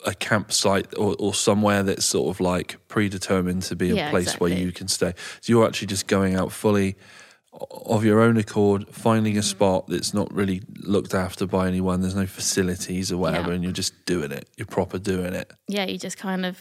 a 0.07 0.15
campsite 0.15 0.87
or, 0.97 1.17
or 1.19 1.35
somewhere 1.35 1.83
that's 1.83 2.05
sort 2.05 2.35
of 2.35 2.41
like 2.41 2.77
predetermined 2.89 3.63
to 3.63 3.75
be 3.77 3.91
a 3.91 3.95
Yeah, 3.97 4.11
place 4.11 4.35
where 4.41 4.51
you 4.51 4.71
can 4.73 4.87
stay. 4.89 5.13
So, 5.41 5.53
you're 5.53 5.67
actually 5.67 5.89
just 5.89 6.07
going 6.07 6.35
out 6.37 6.51
fully 6.53 6.97
of 7.53 8.05
your 8.05 8.21
own 8.21 8.37
accord, 8.37 8.87
finding 8.91 9.37
a 9.37 9.43
spot 9.43 9.87
that's 9.89 10.15
not 10.15 10.33
really 10.33 10.63
looked 10.79 11.15
after 11.15 11.47
by 11.47 11.67
anyone. 11.67 12.01
There's 12.01 12.15
no 12.15 12.27
facilities 12.27 13.11
or 13.11 13.19
whatever, 13.19 13.49
Yeah. 13.49 13.55
and 13.57 13.65
you're 13.65 13.73
just 13.73 14.05
doing 14.07 14.31
it. 14.31 14.49
You're 14.57 14.67
proper 14.67 14.99
doing 14.99 15.35
it. 15.35 15.53
yeah 15.69 15.85
you 15.85 15.99
just 15.99 16.17
kind 16.19 16.47
of 16.47 16.59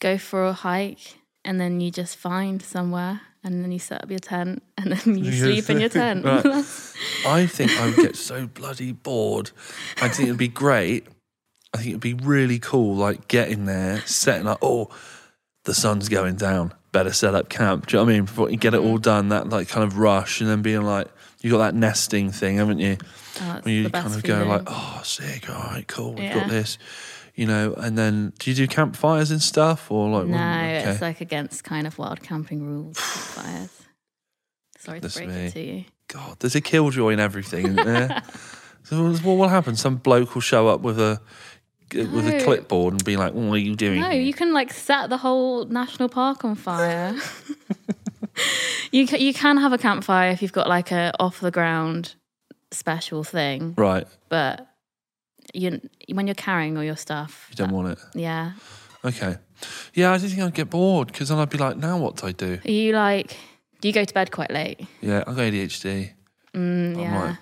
go 0.00 0.16
for 0.16 0.44
a 0.46 0.52
hike 0.52 1.16
and 1.44 1.60
then 1.60 1.80
you 1.80 1.90
just 1.90 2.16
find 2.16 2.62
somewhere 2.62 3.20
and 3.42 3.62
then 3.64 3.72
you 3.72 3.78
set 3.78 4.02
up 4.02 4.10
your 4.10 4.18
tent 4.18 4.62
and 4.78 4.92
then 4.92 5.18
you 5.18 5.30
Yeah, 5.30 5.42
sleep 5.42 5.70
in 5.70 5.80
your 5.80 5.88
tent 5.88 6.24
right. 6.24 6.44
I 7.26 7.46
think 7.46 7.72
I 7.72 7.86
would 7.86 7.96
get 7.96 8.16
so 8.16 8.46
bloody 8.46 8.92
bored. 8.92 9.50
I 10.00 10.08
think 10.08 10.28
it'd 10.28 10.38
be 10.38 10.48
great. 10.48 11.06
I 11.74 11.78
think 11.78 11.88
it'd 11.90 12.00
be 12.00 12.14
really 12.14 12.58
cool, 12.58 12.94
like 12.96 13.28
getting 13.28 13.64
there, 13.66 14.00
setting 14.06 14.46
up. 14.46 14.58
Oh, 14.62 14.88
the 15.64 15.74
sun's 15.74 16.08
going 16.08 16.36
down. 16.36 16.72
Better 16.92 17.12
set 17.12 17.34
up 17.34 17.48
camp. 17.48 17.86
Do 17.86 17.96
you 17.96 18.00
know 18.00 18.04
what 18.04 18.10
I 18.10 18.14
mean? 18.14 18.24
Before 18.24 18.50
you 18.50 18.56
get 18.56 18.74
it 18.74 18.80
all 18.80 18.98
mm. 18.98 19.02
done, 19.02 19.28
that 19.28 19.48
like 19.48 19.68
kind 19.68 19.84
of 19.84 19.98
rush, 19.98 20.40
and 20.40 20.50
then 20.50 20.62
being 20.62 20.82
like, 20.82 21.08
you 21.40 21.50
got 21.50 21.58
that 21.58 21.74
nesting 21.74 22.30
thing, 22.30 22.56
haven't 22.56 22.78
you? 22.78 22.96
Oh, 23.40 23.60
you 23.64 23.88
kind 23.90 24.06
of 24.06 24.22
go 24.22 24.34
feeling. 24.34 24.48
like, 24.48 24.62
oh, 24.66 25.00
sick. 25.04 25.48
All 25.48 25.56
right, 25.56 25.86
cool. 25.86 26.14
We've 26.14 26.24
Yeah. 26.24 26.40
got 26.40 26.48
this. 26.48 26.78
You 27.34 27.46
know, 27.46 27.74
and 27.74 27.96
then 27.96 28.32
do 28.38 28.50
you 28.50 28.56
do 28.56 28.66
campfires 28.66 29.30
and 29.30 29.40
stuff, 29.40 29.90
or 29.90 30.10
like? 30.10 30.26
no 30.26 30.36
okay. 30.36 30.90
it's 30.90 31.00
like 31.00 31.20
against 31.20 31.64
kind 31.64 31.86
of 31.86 31.96
wild 31.96 32.22
camping 32.22 32.62
rules 32.62 32.98
fires 33.00 33.82
sorry 34.78 35.00
to 35.00 35.08
break 35.08 35.28
me. 35.28 35.34
it 35.46 35.52
to 35.52 35.60
you 35.60 35.84
God, 36.10 36.40
there's 36.40 36.56
a 36.56 36.60
killjoy 36.60 37.10
in 37.12 37.20
everything. 37.20 37.66
Isn't 37.66 37.76
there? 37.76 38.22
so 38.82 39.12
what 39.12 39.34
will 39.34 39.48
happen? 39.48 39.76
Some 39.76 39.96
bloke 39.96 40.34
will 40.34 40.42
show 40.42 40.66
up 40.66 40.80
with 40.80 40.98
a 40.98 41.20
with 41.94 42.26
a 42.28 42.42
clipboard 42.44 42.94
and 42.94 43.04
be 43.04 43.16
like, 43.16 43.32
"What 43.34 43.52
are 43.54 43.58
you 43.58 43.76
doing?" 43.76 44.00
No, 44.00 44.10
you 44.10 44.32
can 44.32 44.52
like 44.52 44.72
set 44.72 45.10
the 45.10 45.18
whole 45.18 45.64
national 45.66 46.08
park 46.08 46.44
on 46.44 46.54
fire. 46.54 47.14
you 48.92 49.06
can, 49.06 49.20
you 49.20 49.34
can 49.34 49.56
have 49.58 49.72
a 49.72 49.78
campfire 49.78 50.30
if 50.30 50.42
you've 50.42 50.52
got 50.52 50.68
like 50.68 50.90
a 50.92 51.12
off 51.20 51.40
the 51.40 51.50
ground 51.50 52.14
special 52.70 53.24
thing, 53.24 53.74
Right, 53.76 54.06
but 54.28 54.66
you 55.52 55.80
when 56.12 56.26
you're 56.26 56.34
carrying 56.34 56.76
all 56.76 56.84
your 56.84 56.96
stuff, 56.96 57.46
you 57.50 57.56
don't 57.56 57.72
want 57.72 57.88
it. 57.88 57.98
yeah. 58.14 58.52
Okay. 59.04 59.36
Yeah, 59.94 60.12
I 60.12 60.18
didn't 60.18 60.30
think 60.30 60.42
I'd 60.42 60.54
get 60.54 60.70
bored 60.70 61.08
because 61.08 61.28
then 61.30 61.38
I'd 61.38 61.50
be 61.50 61.58
like, 61.58 61.76
"Now 61.76 61.98
what 61.98 62.16
do 62.16 62.26
I 62.26 62.32
do?" 62.32 62.58
Are 62.64 62.70
you 62.70 62.92
like? 62.92 63.36
Do 63.80 63.88
you 63.88 63.94
go 63.94 64.04
to 64.04 64.14
bed 64.14 64.30
quite 64.30 64.50
late? 64.50 64.80
Yeah, 65.00 65.24
I've 65.26 65.36
got 65.36 65.52
ADHD. 65.52 66.12
Mm, 66.54 67.00
yeah. 67.00 67.24
like, 67.30 67.36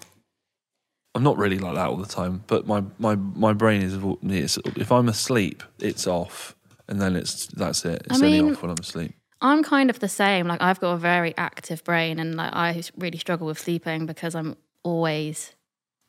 I'm 1.18 1.24
not 1.24 1.37
really 1.37 1.59
like 1.59 1.74
that 1.74 1.88
all 1.88 1.96
the 1.96 2.07
time, 2.07 2.44
but 2.46 2.68
my 2.68 2.85
my 3.00 3.16
my 3.16 3.52
brain 3.52 3.83
is 3.83 4.57
if 4.76 4.92
I'm 4.92 5.09
asleep, 5.09 5.64
it's 5.81 6.07
off, 6.07 6.54
and 6.87 7.02
then 7.02 7.16
it's 7.16 7.48
that's 7.48 7.85
it. 7.85 8.02
It's 8.09 8.22
I 8.22 8.24
only 8.24 8.52
off 8.52 8.62
when 8.62 8.70
I'm 8.70 8.78
asleep. 8.78 9.16
I'm 9.40 9.64
kind 9.64 9.90
of 9.90 9.98
the 9.98 10.09
same. 10.09 10.46
Like 10.46 10.62
I've 10.62 10.78
got 10.78 10.92
a 10.92 10.96
very 10.96 11.37
active 11.37 11.83
brain, 11.83 12.20
and 12.20 12.37
like 12.37 12.52
I 12.54 12.81
really 12.96 13.18
struggle 13.18 13.48
with 13.48 13.59
sleeping 13.59 14.07
because 14.07 14.37
I'm 14.37 14.57
always 14.85 15.57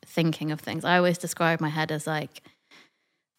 thinking 0.06 0.52
of 0.52 0.60
things. 0.60 0.84
I 0.84 0.96
always 0.98 1.18
describe 1.18 1.60
my 1.60 1.70
head 1.70 1.90
as 1.90 2.06
like 2.06 2.42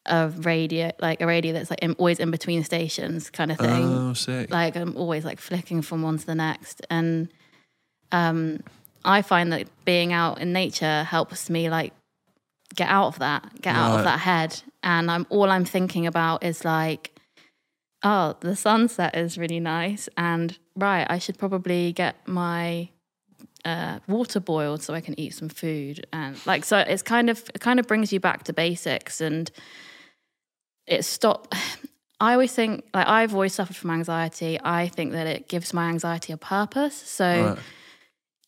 a 0.08 0.28
radio, 0.28 0.92
like 1.00 1.22
a 1.22 1.26
radio 1.26 1.54
that's 1.54 1.70
like 1.70 1.80
in, 1.80 1.94
always 1.94 2.20
in 2.20 2.32
between 2.32 2.66
stations, 2.66 3.30
kind 3.30 3.50
of 3.50 3.60
thing. 3.60 3.86
Oh, 3.86 4.14
sick. 4.14 4.52
like 4.52 4.76
I'm 4.76 4.98
always 4.98 5.24
like 5.24 5.40
flicking 5.40 5.82
from 5.82 6.02
one 6.02 6.18
to 6.18 6.26
the 6.26 6.36
next, 6.36 6.86
and 6.90 7.30
um, 8.12 8.60
I 9.06 9.22
find 9.22 9.52
that 9.54 9.68
being 9.86 10.14
out 10.14 10.40
in 10.40 10.54
nature 10.54 11.04
helps 11.04 11.50
me 11.50 11.70
like 11.70 11.94
get 12.76 12.90
out 12.90 13.08
of 13.08 13.20
that, 13.20 13.62
get 13.62 13.76
out 13.76 13.92
Right. 13.92 13.98
of 14.00 14.04
that 14.06 14.20
head, 14.20 14.62
and 14.84 15.10
I'm 15.12 15.26
all 15.30 15.50
I'm 15.50 15.66
thinking 15.66 16.08
about 16.08 16.44
is 16.44 16.64
like, 16.64 17.12
oh, 18.04 18.36
the 18.40 18.56
sunset 18.56 19.16
is 19.16 19.38
really 19.38 19.60
nice, 19.60 20.08
and 20.18 20.58
right, 20.76 21.06
I 21.10 21.20
should 21.20 21.38
probably 21.38 21.92
get 21.94 22.16
my 22.28 22.90
uh, 23.66 24.00
water 24.08 24.40
boiled 24.40 24.82
so 24.82 24.94
I 24.94 25.02
can 25.02 25.20
eat 25.20 25.34
some 25.34 25.50
food, 25.50 26.06
and 26.14 26.36
like 26.46 26.64
so, 26.66 26.78
it's 26.80 27.02
kind 27.04 27.30
of 27.30 27.40
it 27.54 27.60
kind 27.62 27.80
of 27.80 27.88
brings 27.88 28.12
you 28.14 28.20
back 28.20 28.44
to 28.46 28.54
basics, 28.54 29.20
and 29.22 29.52
it 30.88 31.04
stop. 31.06 31.54
I 32.20 32.34
always 32.34 32.54
think 32.54 32.86
like 32.94 33.08
I've 33.08 33.34
always 33.34 33.54
suffered 33.56 33.76
from 33.76 33.90
anxiety. 33.90 34.60
I 34.64 34.88
think 34.88 35.12
that 35.14 35.26
it 35.26 35.48
gives 35.50 35.74
my 35.74 35.90
anxiety 35.90 36.32
a 36.34 36.38
purpose. 36.38 36.94
So 36.96 37.26
Right. 37.56 37.58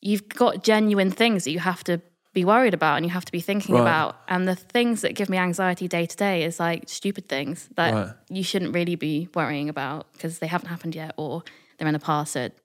You've 0.04 0.28
got 0.28 0.64
genuine 0.64 1.10
things 1.12 1.44
that 1.46 1.52
you 1.52 1.60
have 1.60 1.84
to 1.86 2.02
be 2.34 2.44
worried 2.44 2.74
about 2.74 2.98
and 2.98 3.06
you 3.06 3.12
have 3.12 3.24
to 3.26 3.32
be 3.32 3.40
thinking 3.40 3.76
Right. 3.76 3.82
about. 3.82 4.18
And 4.28 4.48
the 4.48 4.56
things 4.56 5.02
that 5.02 5.14
give 5.16 5.30
me 5.30 5.38
anxiety 5.38 5.88
day 5.88 6.06
to 6.06 6.18
day 6.18 6.44
is 6.44 6.60
like 6.60 6.90
stupid 6.90 7.30
things 7.30 7.70
that 7.76 7.94
Right. 7.94 8.14
you 8.30 8.44
shouldn't 8.44 8.74
really 8.74 8.96
be 8.96 9.30
worrying 9.36 9.70
about 9.70 10.12
because 10.14 10.40
they 10.40 10.48
haven't 10.48 10.70
happened 10.70 10.96
yet 10.96 11.14
or 11.18 11.44
they're 11.78 11.88
in 11.88 11.94
the 11.94 12.00
past, 12.00 12.34
so 12.34 12.42
it 12.42 12.58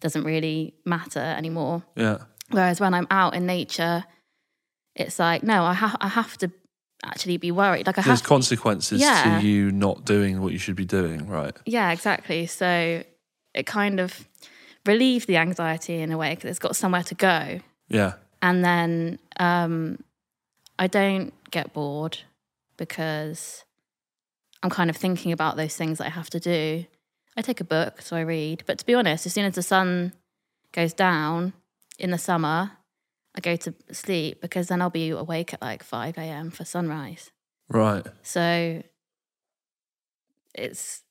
doesn't 0.00 0.24
really 0.24 0.74
matter 0.84 1.20
anymore. 1.20 1.84
Yeah. 1.96 2.18
Whereas 2.50 2.80
when 2.80 2.92
I'm 2.92 3.06
out 3.10 3.34
in 3.34 3.46
nature, 3.46 4.04
it's 4.94 5.18
like, 5.18 5.42
no, 5.42 5.62
I, 5.64 5.74
ha- 5.74 5.96
I 6.00 6.08
have 6.08 6.36
to 6.38 6.50
actually 7.04 7.36
be 7.36 7.52
worried. 7.52 7.86
Like 7.86 7.98
I 7.98 8.02
There's 8.02 8.20
have 8.20 8.28
consequences 8.28 9.00
Yeah. 9.00 9.38
to 9.40 9.46
you 9.46 9.70
not 9.70 10.04
doing 10.04 10.40
what 10.42 10.52
you 10.52 10.58
should 10.58 10.76
be 10.76 10.84
doing, 10.84 11.28
right? 11.28 11.56
Yeah, 11.64 11.92
exactly. 11.92 12.46
So 12.46 13.02
it 13.54 13.64
kind 13.66 14.00
of 14.00 14.26
relieves 14.88 15.26
the 15.26 15.36
anxiety 15.36 16.00
in 16.00 16.10
a 16.10 16.18
way 16.18 16.34
because 16.34 16.50
it's 16.50 16.58
got 16.58 16.74
somewhere 16.74 17.04
to 17.04 17.14
go. 17.14 17.60
Yeah. 17.88 18.14
And 18.42 18.64
then 18.64 19.18
um, 19.38 20.02
I 20.78 20.86
don't 20.86 21.32
get 21.50 21.72
bored 21.72 22.18
because 22.76 23.64
I'm 24.62 24.70
kind 24.70 24.90
of 24.90 24.96
thinking 24.96 25.30
about 25.30 25.56
those 25.56 25.76
things 25.76 25.98
that 25.98 26.06
I 26.06 26.10
have 26.10 26.30
to 26.30 26.40
do. 26.40 26.86
I 27.36 27.42
take 27.42 27.60
a 27.60 27.64
book, 27.64 28.00
so 28.00 28.16
I 28.16 28.20
read. 28.22 28.64
But 28.66 28.78
to 28.78 28.86
be 28.86 28.94
honest, 28.94 29.26
as 29.26 29.34
soon 29.34 29.44
as 29.44 29.54
the 29.54 29.62
sun 29.62 30.12
goes 30.72 30.92
down 30.92 31.52
in 31.98 32.10
the 32.10 32.18
summer, 32.18 32.72
I 33.36 33.40
go 33.40 33.54
to 33.56 33.74
sleep 33.92 34.40
because 34.40 34.68
then 34.68 34.82
I'll 34.82 34.90
be 34.90 35.10
awake 35.10 35.52
at 35.54 35.62
like 35.62 35.82
5 35.82 36.18
a.m. 36.18 36.50
for 36.50 36.64
sunrise. 36.64 37.30
Right. 37.68 38.06
So 38.22 38.82
it's, 40.54 41.02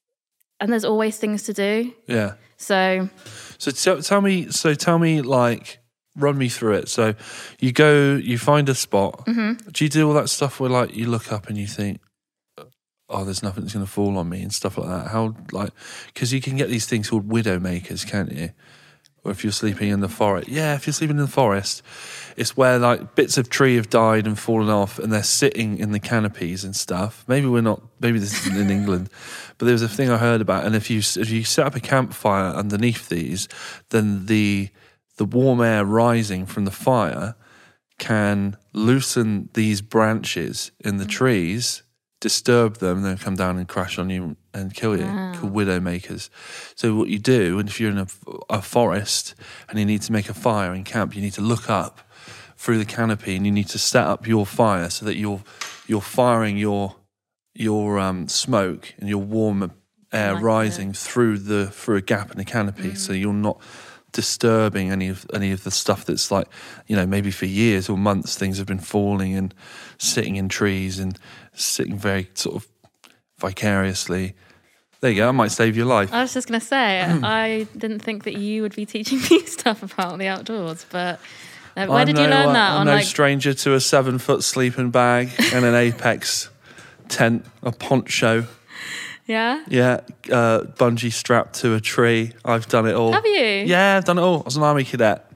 and 0.59 0.71
there's 0.71 0.85
always 0.85 1.17
things 1.17 1.43
to 1.43 1.53
do. 1.53 1.93
Yeah. 2.07 2.33
So 2.57 3.09
So 3.57 3.71
tell 3.71 4.01
tell 4.01 4.21
me. 4.21 4.49
So 4.51 4.73
tell 4.73 4.99
me, 4.99 5.21
like, 5.21 5.79
run 6.15 6.37
me 6.37 6.49
through 6.49 6.73
it. 6.73 6.89
So 6.89 7.13
you 7.59 7.71
go, 7.71 8.15
you 8.15 8.37
find 8.37 8.67
a 8.69 8.75
spot. 8.75 9.25
Mm-hmm. 9.25 9.69
Do 9.71 9.85
you 9.85 9.89
do 9.89 10.07
all 10.07 10.13
that 10.15 10.29
stuff 10.29 10.59
where, 10.59 10.69
like, 10.69 10.95
you 10.95 11.07
look 11.07 11.31
up 11.31 11.47
and 11.47 11.57
you 11.57 11.67
think, 11.67 12.01
"Oh, 13.09 13.23
there's 13.23 13.43
nothing 13.43 13.63
that's 13.63 13.73
going 13.73 13.85
to 13.85 13.91
fall 13.91 14.17
on 14.17 14.29
me" 14.29 14.41
and 14.41 14.53
stuff 14.53 14.77
like 14.77 14.89
that? 14.89 15.11
How, 15.11 15.35
like, 15.51 15.71
because 16.07 16.33
you 16.33 16.41
can 16.41 16.57
get 16.57 16.69
these 16.69 16.85
things 16.85 17.09
called 17.09 17.31
widow 17.31 17.59
makers, 17.59 18.03
can't 18.03 18.31
you? 18.31 18.51
Or 19.27 19.31
if 19.31 19.43
you're 19.43 19.51
sleeping 19.51 19.89
in 19.89 19.99
the 19.99 20.09
forest, 20.09 20.47
yeah, 20.47 20.75
if 20.75 20.87
you're 20.87 20.93
sleeping 20.93 21.17
in 21.17 21.23
the 21.23 21.27
forest, 21.27 21.83
it's 22.37 22.55
where 22.55 22.79
like 22.79 23.15
bits 23.15 23.37
of 23.37 23.49
tree 23.49 23.75
have 23.75 23.89
died 23.89 24.25
and 24.25 24.39
fallen 24.39 24.69
off, 24.69 24.99
and 24.99 25.11
they're 25.11 25.23
sitting 25.23 25.77
in 25.79 25.91
the 25.91 25.99
canopies 25.99 26.63
and 26.63 26.75
stuff. 26.75 27.25
Maybe 27.27 27.47
we're 27.47 27.61
not. 27.61 27.81
Maybe 27.99 28.19
this 28.19 28.45
isn't 28.45 28.57
in 28.57 28.69
England, 28.69 29.09
but 29.57 29.65
there 29.65 29.73
was 29.73 29.81
a 29.81 29.89
thing 29.89 30.09
I 30.09 30.17
heard 30.17 30.41
about. 30.41 30.65
And 30.65 30.75
if 30.75 30.89
you 30.89 30.99
if 30.99 31.29
you 31.29 31.43
set 31.43 31.67
up 31.67 31.75
a 31.75 31.79
campfire 31.79 32.53
underneath 32.53 33.09
these, 33.09 33.47
then 33.89 34.27
the 34.27 34.69
the 35.17 35.25
warm 35.25 35.61
air 35.61 35.83
rising 35.83 36.45
from 36.45 36.65
the 36.65 36.71
fire 36.71 37.35
can 37.97 38.55
loosen 38.73 39.49
these 39.53 39.81
branches 39.81 40.71
in 40.79 40.97
the 40.97 41.05
mm. 41.05 41.09
trees, 41.09 41.83
disturb 42.19 42.77
them, 42.77 42.97
and 42.97 43.05
then 43.05 43.17
come 43.17 43.35
down 43.35 43.57
and 43.57 43.67
crash 43.67 43.99
on 43.99 44.09
you 44.09 44.35
and 44.53 44.73
kill 44.73 44.97
you. 44.97 45.05
Called 45.35 45.53
widow 45.53 45.79
makers. 45.79 46.29
So 46.75 46.95
what 46.95 47.09
you 47.09 47.19
do, 47.19 47.59
and 47.59 47.69
if 47.69 47.79
you're 47.79 47.91
in 47.91 47.99
a, 47.99 48.07
a 48.49 48.61
forest 48.61 49.35
and 49.69 49.77
you 49.79 49.85
need 49.85 50.01
to 50.03 50.11
make 50.11 50.29
a 50.29 50.33
fire 50.33 50.73
in 50.73 50.83
camp, 50.83 51.15
you 51.15 51.21
need 51.21 51.33
to 51.33 51.41
look 51.41 51.69
up 51.69 52.01
through 52.57 52.79
the 52.79 52.85
canopy 52.85 53.35
and 53.35 53.45
you 53.45 53.51
need 53.51 53.67
to 53.67 53.77
set 53.77 54.05
up 54.05 54.27
your 54.27 54.45
fire 54.45 54.89
so 54.89 55.05
that 55.05 55.15
you're 55.15 55.43
you're 55.85 56.01
firing 56.01 56.57
your 56.57 56.95
your 57.53 57.99
um, 57.99 58.27
smoke 58.27 58.93
and 58.99 59.09
your 59.09 59.19
warm 59.19 59.71
air 60.11 60.33
like 60.33 60.43
rising 60.43 60.93
through 60.93 61.37
the 61.37 61.67
through 61.67 61.97
a 61.97 62.01
gap 62.01 62.31
in 62.31 62.37
the 62.37 62.45
canopy, 62.45 62.95
so 62.95 63.13
you're 63.13 63.33
not 63.33 63.61
disturbing 64.13 64.89
any 64.89 65.09
of 65.09 65.25
any 65.33 65.51
of 65.51 65.63
the 65.63 65.71
stuff 65.71 66.05
that's 66.05 66.31
like 66.31 66.47
you 66.87 66.95
know 66.95 67.05
maybe 67.05 67.29
for 67.29 67.45
years 67.45 67.89
or 67.89 67.97
months 67.97 68.37
things 68.37 68.57
have 68.57 68.65
been 68.65 68.79
falling 68.79 69.35
and 69.35 69.53
sitting 69.97 70.37
in 70.37 70.47
trees 70.47 70.97
and 70.97 71.19
sitting 71.57 71.97
very 71.97 72.29
sort 72.33 72.55
of 72.55 72.67
vicariously. 73.39 74.35
There 74.99 75.11
you 75.11 75.17
go. 75.17 75.29
I 75.29 75.31
might 75.31 75.51
save 75.51 75.77
your 75.77 75.85
life. 75.85 76.11
I 76.11 76.21
was 76.21 76.33
just 76.33 76.47
going 76.47 76.59
to 76.59 76.65
say, 76.65 77.01
I 77.23 77.67
didn't 77.77 77.99
think 77.99 78.23
that 78.23 78.37
you 78.37 78.61
would 78.63 78.75
be 78.75 78.85
teaching 78.85 79.19
me 79.29 79.45
stuff 79.45 79.83
about 79.83 80.17
the 80.17 80.27
outdoors, 80.27 80.85
but 80.89 81.19
uh, 81.75 81.85
where 81.85 81.99
I'm 81.99 82.07
did 82.07 82.15
no, 82.15 82.23
you 82.23 82.29
learn 82.29 82.53
that? 82.53 82.71
I'm 82.71 82.81
On 82.81 82.85
no 82.87 82.93
like, 82.93 83.05
stranger 83.05 83.53
to 83.53 83.73
a 83.75 83.79
seven 83.79 84.17
foot 84.17 84.43
sleeping 84.43 84.89
bag 84.89 85.29
and 85.53 85.63
an 85.65 85.75
Apex 85.75 86.49
tent, 87.09 87.45
a 87.61 87.71
poncho. 87.71 88.47
yeah? 89.27 89.63
Yeah, 89.67 90.01
uh, 90.31 90.61
bungee 90.61 91.11
strapped 91.11 91.55
to 91.59 91.75
a 91.75 91.79
tree. 91.81 92.33
I've 92.43 92.67
done 92.67 92.87
it 92.87 92.95
all. 92.95 93.13
Have 93.13 93.25
you? 93.25 93.63
Yeah, 93.65 93.97
I've 93.97 94.05
done 94.05 94.17
it 94.17 94.21
all. 94.21 94.39
I 94.39 94.43
was 94.43 94.57
an 94.57 94.63
army 94.63 94.83
cadet. 94.83 95.26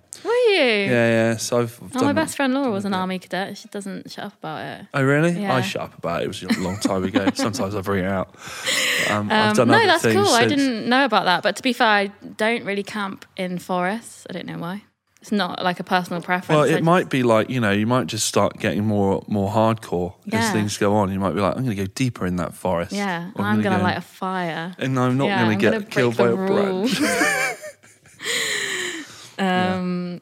You? 0.51 0.91
Yeah, 0.91 1.07
yeah. 1.31 1.37
So 1.37 1.61
I've, 1.61 1.79
I've 1.83 1.97
Oh, 1.97 2.03
my 2.05 2.13
best 2.13 2.35
friend 2.35 2.53
Laura 2.53 2.71
was 2.71 2.85
an 2.85 2.93
army 2.93 3.19
cadet. 3.19 3.57
She 3.57 3.67
doesn't 3.69 4.11
shut 4.11 4.25
up 4.25 4.33
about 4.39 4.65
it. 4.65 4.87
Oh, 4.93 5.03
really? 5.03 5.31
Yeah. 5.41 5.55
I 5.55 5.61
shut 5.61 5.83
up 5.83 5.97
about 5.97 6.21
it. 6.21 6.25
It 6.25 6.27
was 6.27 6.43
a 6.43 6.59
long 6.59 6.77
time 6.77 7.03
ago. 7.03 7.27
Sometimes 7.35 7.75
I 7.75 7.81
bring 7.81 8.05
it 8.05 8.07
out. 8.07 8.29
Um, 9.09 9.29
I've 9.31 9.57
Um, 9.59 9.67
no, 9.67 9.85
that's 9.85 10.03
cool. 10.03 10.27
I 10.27 10.45
didn't 10.47 10.87
know 10.89 11.05
about 11.05 11.25
that. 11.25 11.43
But 11.43 11.55
to 11.57 11.63
be 11.63 11.73
fair, 11.73 11.87
I 11.87 12.07
don't 12.37 12.63
really 12.65 12.83
camp 12.83 13.25
in 13.37 13.59
forests. 13.59 14.25
I 14.29 14.33
don't 14.33 14.45
know 14.45 14.57
why. 14.57 14.83
It's 15.21 15.31
not 15.31 15.63
like 15.63 15.79
a 15.79 15.83
personal 15.83 16.19
preference. 16.23 16.57
Well, 16.57 16.63
it 16.63 16.71
just- 16.71 16.83
might 16.83 17.07
be 17.09 17.21
like 17.21 17.51
you 17.51 17.59
know, 17.59 17.69
you 17.69 17.85
might 17.85 18.07
just 18.07 18.25
start 18.25 18.57
getting 18.57 18.87
more 18.87 19.23
more 19.27 19.51
hardcore 19.51 20.15
as 20.33 20.51
things 20.51 20.79
go 20.79 20.95
on. 20.95 21.11
You 21.11 21.19
might 21.19 21.35
be 21.35 21.41
like, 21.41 21.55
I'm 21.55 21.63
going 21.63 21.77
to 21.77 21.83
go 21.85 21.91
deeper 21.93 22.25
in 22.25 22.37
that 22.37 22.55
forest. 22.55 22.91
Yeah, 22.91 23.29
Or 23.35 23.45
I'm, 23.45 23.61
gonna, 23.61 23.77
go- 23.77 23.83
light 23.83 23.97
a 23.97 24.01
fire. 24.01 24.73
and 24.79 24.97
I'm 24.97 25.17
not 25.19 25.27
yeah, 25.27 25.41
going 25.43 25.53
I'm 25.53 25.59
to 25.59 25.65
gonna 25.65 25.79
get 25.81 25.91
killed 25.91 26.17
by 26.17 26.29
a 26.29 26.35
branch. 26.35 26.99
um, 29.39 30.21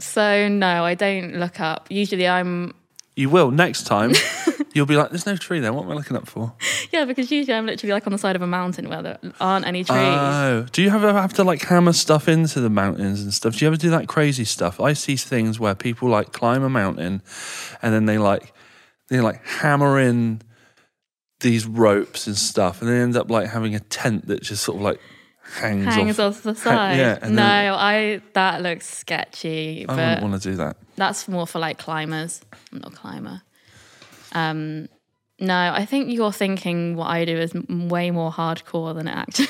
So 0.00 0.48
no, 0.48 0.84
I 0.84 0.94
don't 0.94 1.36
look 1.36 1.60
up. 1.60 1.86
Usually, 1.90 2.26
I'm 2.26 2.74
You 3.16 3.28
will 3.28 3.50
next 3.50 3.86
time. 3.86 4.12
you'll 4.72 4.86
be 4.86 4.96
like, 4.96 5.10
"There's 5.10 5.26
no 5.26 5.36
tree 5.36 5.60
there. 5.60 5.72
What 5.72 5.84
am 5.84 5.90
I 5.90 5.94
looking 5.94 6.16
up 6.16 6.28
for?" 6.28 6.52
yeah, 6.92 7.04
because 7.04 7.30
usually 7.30 7.54
I'm 7.54 7.66
literally 7.66 7.92
like 7.92 8.06
on 8.06 8.12
the 8.12 8.18
side 8.18 8.36
of 8.36 8.42
a 8.42 8.46
mountain 8.46 8.88
where 8.88 9.02
there 9.02 9.18
aren't 9.40 9.66
any 9.66 9.84
trees. 9.84 9.98
Oh, 9.98 10.66
do 10.72 10.82
you 10.82 10.90
ever 10.90 11.12
have 11.12 11.34
to 11.34 11.44
like 11.44 11.62
hammer 11.62 11.92
stuff 11.92 12.28
into 12.28 12.60
the 12.60 12.70
mountains 12.70 13.22
and 13.22 13.32
stuff? 13.32 13.56
Do 13.56 13.64
you 13.64 13.68
ever 13.68 13.76
do 13.76 13.90
that 13.90 14.08
crazy 14.08 14.44
stuff? 14.44 14.80
I 14.80 14.92
see 14.92 15.16
things 15.16 15.58
where 15.58 15.74
people 15.74 16.08
like 16.08 16.32
climb 16.32 16.62
a 16.62 16.70
mountain, 16.70 17.22
and 17.82 17.94
then 17.94 18.06
they 18.06 18.18
like 18.18 18.52
they 19.08 19.20
like 19.20 19.44
hammer 19.44 19.98
in 19.98 20.42
these 21.40 21.66
ropes 21.66 22.26
and 22.26 22.36
stuff, 22.36 22.80
and 22.80 22.90
they 22.90 23.00
end 23.00 23.16
up 23.16 23.30
like 23.30 23.48
having 23.48 23.74
a 23.74 23.80
tent 23.80 24.26
that 24.28 24.42
just 24.42 24.62
sort 24.62 24.76
of 24.76 24.82
like 24.82 25.00
hangs, 25.52 25.84
hangs 25.94 26.18
off. 26.18 26.36
off 26.38 26.42
the 26.42 26.54
side. 26.66 26.98
yeah, 26.98 27.18
no, 27.22 27.28
then- 27.34 27.38
I 27.74 28.20
that 28.34 28.62
looks 28.62 28.86
sketchy, 28.88 29.86
I 29.88 29.92
wouldn't 29.94 30.22
want 30.22 30.42
to 30.42 30.50
do 30.50 30.56
that. 30.56 30.76
that's 30.96 31.28
more 31.28 31.46
for 31.46 31.58
like 31.58 31.78
climbers. 31.78 32.40
I'm 32.72 32.80
not 32.80 32.92
a 32.92 32.96
climber. 32.96 33.42
Um, 34.32 34.88
no, 35.40 35.72
I 35.74 35.84
think 35.86 36.12
you're 36.12 36.32
thinking 36.32 36.96
what 36.96 37.06
I 37.06 37.24
do 37.24 37.36
is 37.36 37.52
way 37.68 38.10
more 38.10 38.30
hardcore 38.30 38.94
than 38.94 39.08
it 39.08 39.16
actually. 39.16 39.48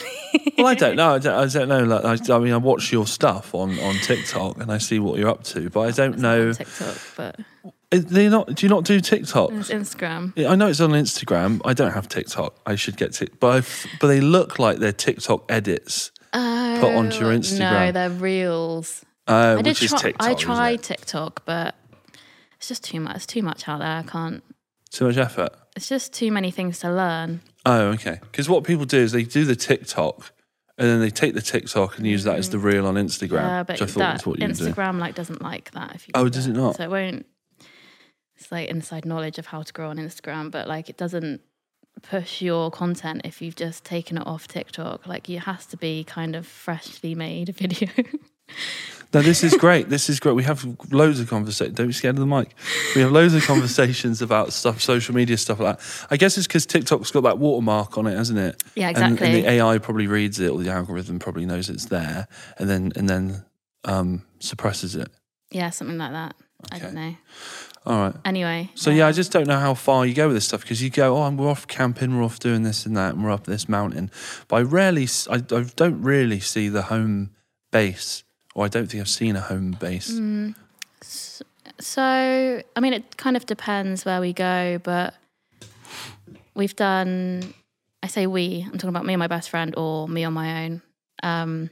Well, 0.59 0.67
I 0.67 0.75
don't 0.75 0.97
know. 0.97 1.15
I 1.15 1.19
don't, 1.19 1.35
I 1.35 1.47
don't 1.47 1.69
know. 1.69 1.85
Like, 1.85 2.05
I, 2.31 2.37
I 2.37 2.39
mean, 2.39 2.53
I 2.53 2.59
watch 2.59 2.93
your 2.93 3.07
stuff 3.07 3.55
on, 3.55 3.79
on 3.79 3.95
TikTok 3.95 4.61
and 4.61 4.71
I 4.71 4.77
see 4.77 4.99
what 4.99 5.19
you're 5.19 5.31
up 5.31 5.43
to, 5.45 5.71
but 5.71 5.81
I 5.81 5.91
don't 5.91 6.19
know. 6.19 6.53
TikTok, 6.53 6.97
but 7.17 7.41
you 7.93 8.31
not? 8.31 8.55
Do 8.55 8.67
you 8.67 8.69
not 8.69 8.85
do 8.85 9.01
TikTok? 9.01 9.53
it's 9.53 9.71
Instagram. 9.71 10.33
Yeah, 10.37 10.51
I 10.51 10.57
know 10.57 10.69
it's 10.69 10.81
on 10.81 10.91
Instagram. 10.91 11.61
I 11.65 11.73
don't 11.73 11.93
have 11.93 12.09
TikTok. 12.09 12.55
I 12.67 12.75
should 12.75 12.97
get 12.97 13.15
Tik, 13.15 13.41
but 13.41 13.57
I've, 13.57 13.87
but 14.01 14.09
they 14.09 14.21
look 14.21 14.59
like 14.59 14.79
they're 14.79 14.93
TikTok 14.93 15.51
edits 15.51 16.11
put 16.33 16.95
onto 16.95 17.21
your 17.21 17.33
Instagram. 17.33 17.59
No, 17.59 17.93
they're 17.93 18.11
reels. 18.11 19.05
uh, 19.27 19.57
I 19.59 19.63
did 19.63 19.71
which 19.71 19.83
is 19.83 19.91
try. 19.91 20.01
TikTok. 20.01 20.29
I 20.29 20.35
tried 20.35 20.75
it? 20.75 20.83
TikTok, 20.83 21.45
but 21.45 21.75
it's 22.57 22.69
just 22.69 22.85
too 22.85 23.01
much. 23.01 23.17
It's 23.17 23.27
too 23.27 23.43
much 23.43 23.69
out 23.69 23.81
there. 23.81 23.89
I 23.89 24.03
can't. 24.03 24.43
Too 24.91 25.07
much 25.07 25.17
effort. 25.17 25.51
It's 25.77 25.89
just 25.89 26.13
too 26.13 26.33
many 26.33 26.51
things 26.51 26.81
to 26.81 26.93
learn. 26.93 27.41
Oh, 27.65 27.89
okay. 27.89 28.19
Because 28.23 28.49
what 28.49 28.65
people 28.65 28.85
do 28.85 28.99
is 28.99 29.13
they 29.13 29.23
do 29.23 29.45
the 29.45 29.57
TikTok, 29.57 30.33
and 30.79 30.89
then 30.89 31.01
they 31.01 31.11
take 31.11 31.35
the 31.35 31.43
TikTok 31.43 31.99
and 31.99 32.07
use 32.07 32.25
that 32.25 32.39
as 32.39 32.51
the 32.51 32.59
mm. 32.59 32.65
reel 32.65 32.87
on 32.87 32.95
Instagram. 32.95 33.43
Yeah, 33.43 33.63
but 33.63 33.81
which 33.81 33.83
I 33.83 33.87
thought 33.93 34.15
was 34.15 34.27
what 34.27 34.41
you. 34.41 34.47
Instagram 34.47 34.99
like 34.99 35.15
doesn't 35.15 35.43
like 35.43 35.71
that. 35.73 35.95
If 35.95 36.09
you 36.09 36.13
Oh, 36.15 36.29
does 36.29 36.47
it 36.47 36.53
not? 36.53 36.77
So 36.77 36.85
it 36.85 36.91
won't. 36.91 37.27
It's 38.37 38.51
like 38.51 38.69
inside 38.71 39.05
knowledge 39.05 39.39
of 39.39 39.47
how 39.47 39.63
to 39.63 39.73
grow 39.73 39.91
on 39.91 39.99
Instagram, 39.99 40.51
but 40.51 40.67
like 40.67 40.89
it 40.89 40.97
doesn't 40.97 41.43
push 42.03 42.41
your 42.41 42.71
content 42.71 43.23
if 43.25 43.43
you've 43.43 43.57
just 43.57 43.85
taken 43.85 44.17
it 44.17 44.27
off 44.27 44.49
TikTok. 44.49 45.07
Like 45.07 45.29
it 45.29 45.41
has 45.41 45.67
to 45.67 45.77
be 45.77 46.05
kind 46.05 46.35
of 46.35 46.47
freshly 46.47 47.15
made 47.15 47.49
video. 47.57 47.91
No, 49.13 49.23
this 49.23 49.43
is 49.43 49.57
great. 49.57 49.89
This 49.89 50.09
is 50.09 50.21
great. 50.21 50.37
We 50.37 50.45
have 50.45 50.65
loads 50.93 51.19
of 51.19 51.29
conversations. 51.29 51.77
Don't 51.77 51.89
be 51.89 51.93
scared 51.93 52.15
of 52.15 52.21
the 52.21 52.27
mic. 52.27 52.55
We 52.95 53.01
have 53.01 53.11
loads 53.11 53.35
of 53.35 53.43
conversations 53.45 54.23
about 54.29 54.53
stuff, 54.53 54.81
social 54.81 55.17
media 55.17 55.37
stuff 55.37 55.59
like 55.59 55.81
that. 55.81 56.07
I 56.13 56.17
guess 56.17 56.39
it's 56.39 56.47
because 56.47 56.65
TikTok's 56.65 57.11
got 57.11 57.25
that 57.25 57.39
watermark 57.39 57.99
on 57.99 58.07
it, 58.07 58.17
hasn't 58.17 58.39
it? 58.39 58.63
Yeah, 58.77 58.91
And- 58.95 59.21
And, 59.21 59.35
the 59.35 59.49
AI 59.51 59.79
probably 59.79 60.07
reads 60.07 60.39
it, 60.39 60.49
or 60.51 60.63
the 60.63 60.71
algorithm 60.71 61.19
probably 61.19 61.45
knows 61.45 61.69
it's 61.69 61.87
there, 61.87 62.29
and 62.57 62.71
then 62.71 62.93
and 62.95 63.09
then 63.09 63.45
um, 63.85 64.23
suppresses 64.39 64.95
it. 64.95 65.09
yeah, 65.51 65.71
something 65.71 65.99
like 65.99 66.13
that. 66.13 66.37
I 66.71 66.79
don't 66.79 66.95
know. 66.95 67.17
All 67.87 67.99
right. 67.99 68.15
Anyway. 68.25 68.71
So 68.77 68.91
yeah, 68.91 69.09
I 69.09 69.13
just 69.13 69.33
don't 69.33 69.49
know 69.49 69.59
how 69.59 69.75
far 69.75 70.07
you 70.07 70.15
go 70.15 70.29
with 70.29 70.37
this 70.37 70.45
stuff 70.45 70.61
because 70.61 70.83
you 70.85 70.91
go, 70.91 71.17
oh, 71.17 71.29
we're 71.31 71.49
off 71.51 71.67
camping, 71.67 72.17
we're 72.17 72.23
off 72.25 72.39
doing 72.39 72.63
this 72.63 72.87
and 72.87 72.97
that, 72.97 73.15
and 73.15 73.25
we're 73.25 73.33
up 73.33 73.45
this 73.47 73.69
mountain. 73.69 74.09
But 74.47 74.57
I 74.57 74.61
rarely, 74.63 75.09
I 75.29 75.39
don't 75.39 76.03
really 76.03 76.39
see 76.39 76.69
the 76.69 76.83
home 76.83 77.31
base, 77.73 78.23
or 78.55 78.65
I 78.65 78.69
don't 78.69 78.91
think 78.91 79.01
I've 79.01 79.09
seen 79.09 79.37
a 79.37 79.41
home 79.41 79.73
base. 79.73 80.13
Mm. 80.13 80.55
So, 81.03 82.03
I 82.03 82.81
mean, 82.81 82.93
it 82.93 83.17
kind 83.17 83.37
of 83.37 83.47
depends 83.47 84.05
where 84.05 84.21
we 84.21 84.33
go, 84.33 84.79
but 84.83 85.15
we've 86.55 86.77
done, 86.77 87.55
I 88.03 88.07
say 88.07 88.27
we, 88.27 88.65
I'm 88.67 88.73
talking 88.73 88.91
about 88.91 89.07
me 89.07 89.15
and 89.15 89.19
my 89.19 89.29
best 89.29 89.51
friend 89.51 89.75
or 89.77 90.09
me 90.09 90.25
on 90.25 90.33
my 90.33 90.65
own. 90.65 90.83
Um, 91.23 91.71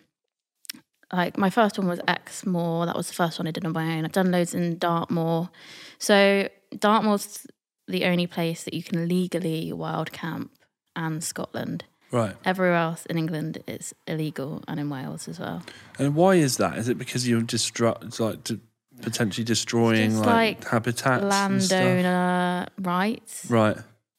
like 1.13 1.39
my 1.39 1.51
first 1.51 1.79
one 1.79 1.89
was 1.89 2.01
Exmoor. 2.07 2.87
That 2.87 2.97
was 2.97 3.09
the 3.09 3.15
first 3.15 3.39
one 3.39 3.47
I 3.47 3.51
did 3.51 3.65
on 3.65 3.73
my 3.73 3.97
own. 3.97 4.05
I've 4.05 4.13
done 4.13 4.31
loads 4.31 4.55
in 4.55 4.79
Dartmoor. 4.79 5.51
So 5.99 6.49
Dartmoor's 6.79 7.47
the 7.87 8.05
only 8.05 8.27
place 8.27 8.65
that 8.65 8.75
you 8.75 8.83
can 8.83 9.09
legally 9.09 9.73
wild 9.73 10.13
camp 10.13 10.53
and 10.95 11.25
Scotland. 11.25 11.85
Right. 12.11 12.35
Everywhere 12.45 12.77
else 12.77 13.05
in 13.07 13.19
England 13.19 13.63
it's 13.67 13.93
illegal 14.07 14.63
and 14.67 14.81
in 14.81 14.89
Wales 14.89 15.29
as 15.29 15.39
well. 15.39 15.63
And 15.99 16.15
why 16.15 16.35
is 16.37 16.57
that? 16.57 16.79
Is 16.79 16.89
it 16.89 16.97
because 16.99 17.29
you're 17.29 17.43
destru- 17.43 18.19
like 18.21 18.45
de- 18.45 18.61
potentially 19.03 19.45
destroying 19.45 20.17
like, 20.19 20.27
like 20.27 20.69
habitats 20.69 21.23
and 21.23 21.63
stuff? 21.63 21.79
Landowner 21.79 22.67
rights. 22.81 23.47
Right. 23.51 23.77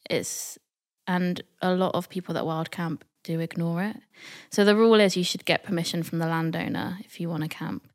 it's 0.09 0.57
and 1.07 1.41
a 1.61 1.73
lot 1.73 1.95
of 1.95 2.07
people 2.09 2.33
that 2.35 2.45
wild 2.45 2.69
camp 2.69 3.03
do 3.23 3.39
ignore 3.39 3.81
it. 3.81 3.97
So 4.51 4.63
the 4.63 4.75
rule 4.75 4.99
is 4.99 5.17
you 5.17 5.23
should 5.23 5.43
get 5.45 5.63
permission 5.63 6.03
from 6.03 6.19
the 6.19 6.27
landowner 6.27 6.99
if 7.03 7.19
you 7.19 7.29
want 7.29 7.43
to 7.43 7.49
camp. 7.49 7.89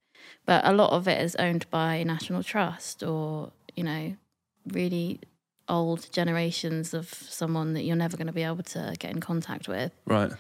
But 0.44 0.66
a 0.66 0.72
lot 0.72 0.90
of 0.90 1.06
it 1.06 1.20
is 1.22 1.36
owned 1.36 1.70
by 1.70 2.02
National 2.02 2.42
Trust 2.42 3.02
or, 3.02 3.52
you 3.76 3.84
know, 3.84 4.16
really 4.66 5.20
old 5.68 6.10
generations 6.12 6.94
of 6.94 7.12
someone 7.12 7.72
that 7.74 7.84
you're 7.84 7.96
never 7.96 8.16
going 8.16 8.26
to 8.26 8.32
be 8.32 8.42
able 8.42 8.62
to 8.62 8.94
get 8.98 9.10
in 9.10 9.20
contact 9.20 9.68
with. 9.68 9.92
Right. 10.06 10.32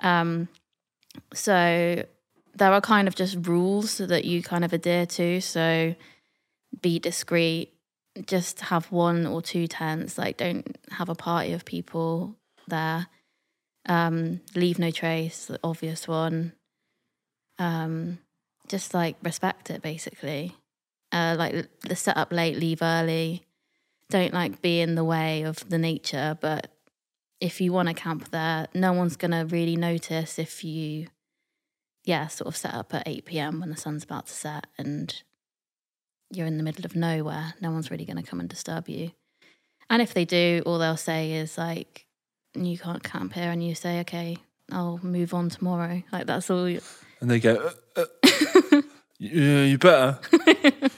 Um, 0.00 0.48
so 1.34 2.04
there 2.54 2.72
are 2.72 2.80
kind 2.80 3.08
of 3.08 3.14
just 3.14 3.46
rules 3.46 3.98
that 3.98 4.24
you 4.24 4.42
kind 4.42 4.64
of 4.64 4.72
adhere 4.72 5.06
to. 5.06 5.40
So 5.40 5.94
be 6.80 6.98
discreet, 6.98 7.72
just 8.26 8.60
have 8.60 8.90
one 8.90 9.26
or 9.26 9.42
two 9.42 9.66
tents. 9.66 10.18
Like 10.18 10.36
don't 10.36 10.76
have 10.90 11.08
a 11.08 11.14
party 11.14 11.52
of 11.52 11.64
people 11.64 12.36
there. 12.68 13.06
Um, 13.86 14.40
leave 14.54 14.78
no 14.78 14.90
trace, 14.90 15.46
the 15.46 15.58
obvious 15.64 16.06
one. 16.06 16.52
Um, 17.58 18.18
just 18.68 18.94
like 18.94 19.16
respect 19.22 19.70
it 19.70 19.82
basically. 19.82 20.56
Uh, 21.12 21.34
like 21.36 21.68
the 21.80 21.96
set 21.96 22.16
up 22.16 22.32
late, 22.32 22.56
leave 22.56 22.82
early. 22.82 23.44
Don't 24.10 24.34
like 24.34 24.60
be 24.60 24.80
in 24.80 24.96
the 24.96 25.04
way 25.04 25.42
of 25.42 25.68
the 25.68 25.78
nature, 25.78 26.36
but 26.40 26.66
if 27.40 27.60
you 27.60 27.72
want 27.72 27.88
to 27.88 27.94
camp 27.94 28.30
there, 28.30 28.66
no 28.74 28.92
one's 28.92 29.16
going 29.16 29.30
to 29.30 29.46
really 29.46 29.76
notice 29.76 30.38
if 30.38 30.62
you, 30.62 31.06
yeah, 32.04 32.26
sort 32.26 32.48
of 32.48 32.56
set 32.56 32.74
up 32.74 32.92
at 32.92 33.06
8 33.06 33.24
p.m. 33.24 33.60
when 33.60 33.70
the 33.70 33.76
sun's 33.76 34.04
about 34.04 34.26
to 34.26 34.32
set 34.32 34.66
and 34.76 35.22
you're 36.30 36.46
in 36.46 36.58
the 36.58 36.62
middle 36.62 36.84
of 36.84 36.94
nowhere. 36.94 37.54
No 37.60 37.70
one's 37.70 37.90
really 37.90 38.04
going 38.04 38.16
to 38.16 38.22
come 38.22 38.40
and 38.40 38.48
disturb 38.48 38.88
you. 38.88 39.12
And 39.88 40.02
if 40.02 40.12
they 40.12 40.24
do, 40.24 40.62
all 40.66 40.78
they'll 40.78 40.96
say 40.96 41.32
is 41.32 41.56
like, 41.56 42.06
you 42.54 42.78
can't 42.78 43.02
camp 43.02 43.32
here. 43.32 43.50
And 43.50 43.66
you 43.66 43.74
say, 43.74 44.00
okay, 44.00 44.36
I'll 44.70 45.00
move 45.02 45.34
on 45.34 45.50
tomorrow. 45.50 46.02
Like, 46.12 46.26
that's 46.26 46.50
all. 46.50 46.68
You... 46.68 46.80
And 47.20 47.30
they 47.30 47.40
go, 47.40 47.72
uh, 47.96 48.04
uh, 48.04 48.82
yeah, 49.18 49.64
you 49.64 49.78
better. 49.78 50.18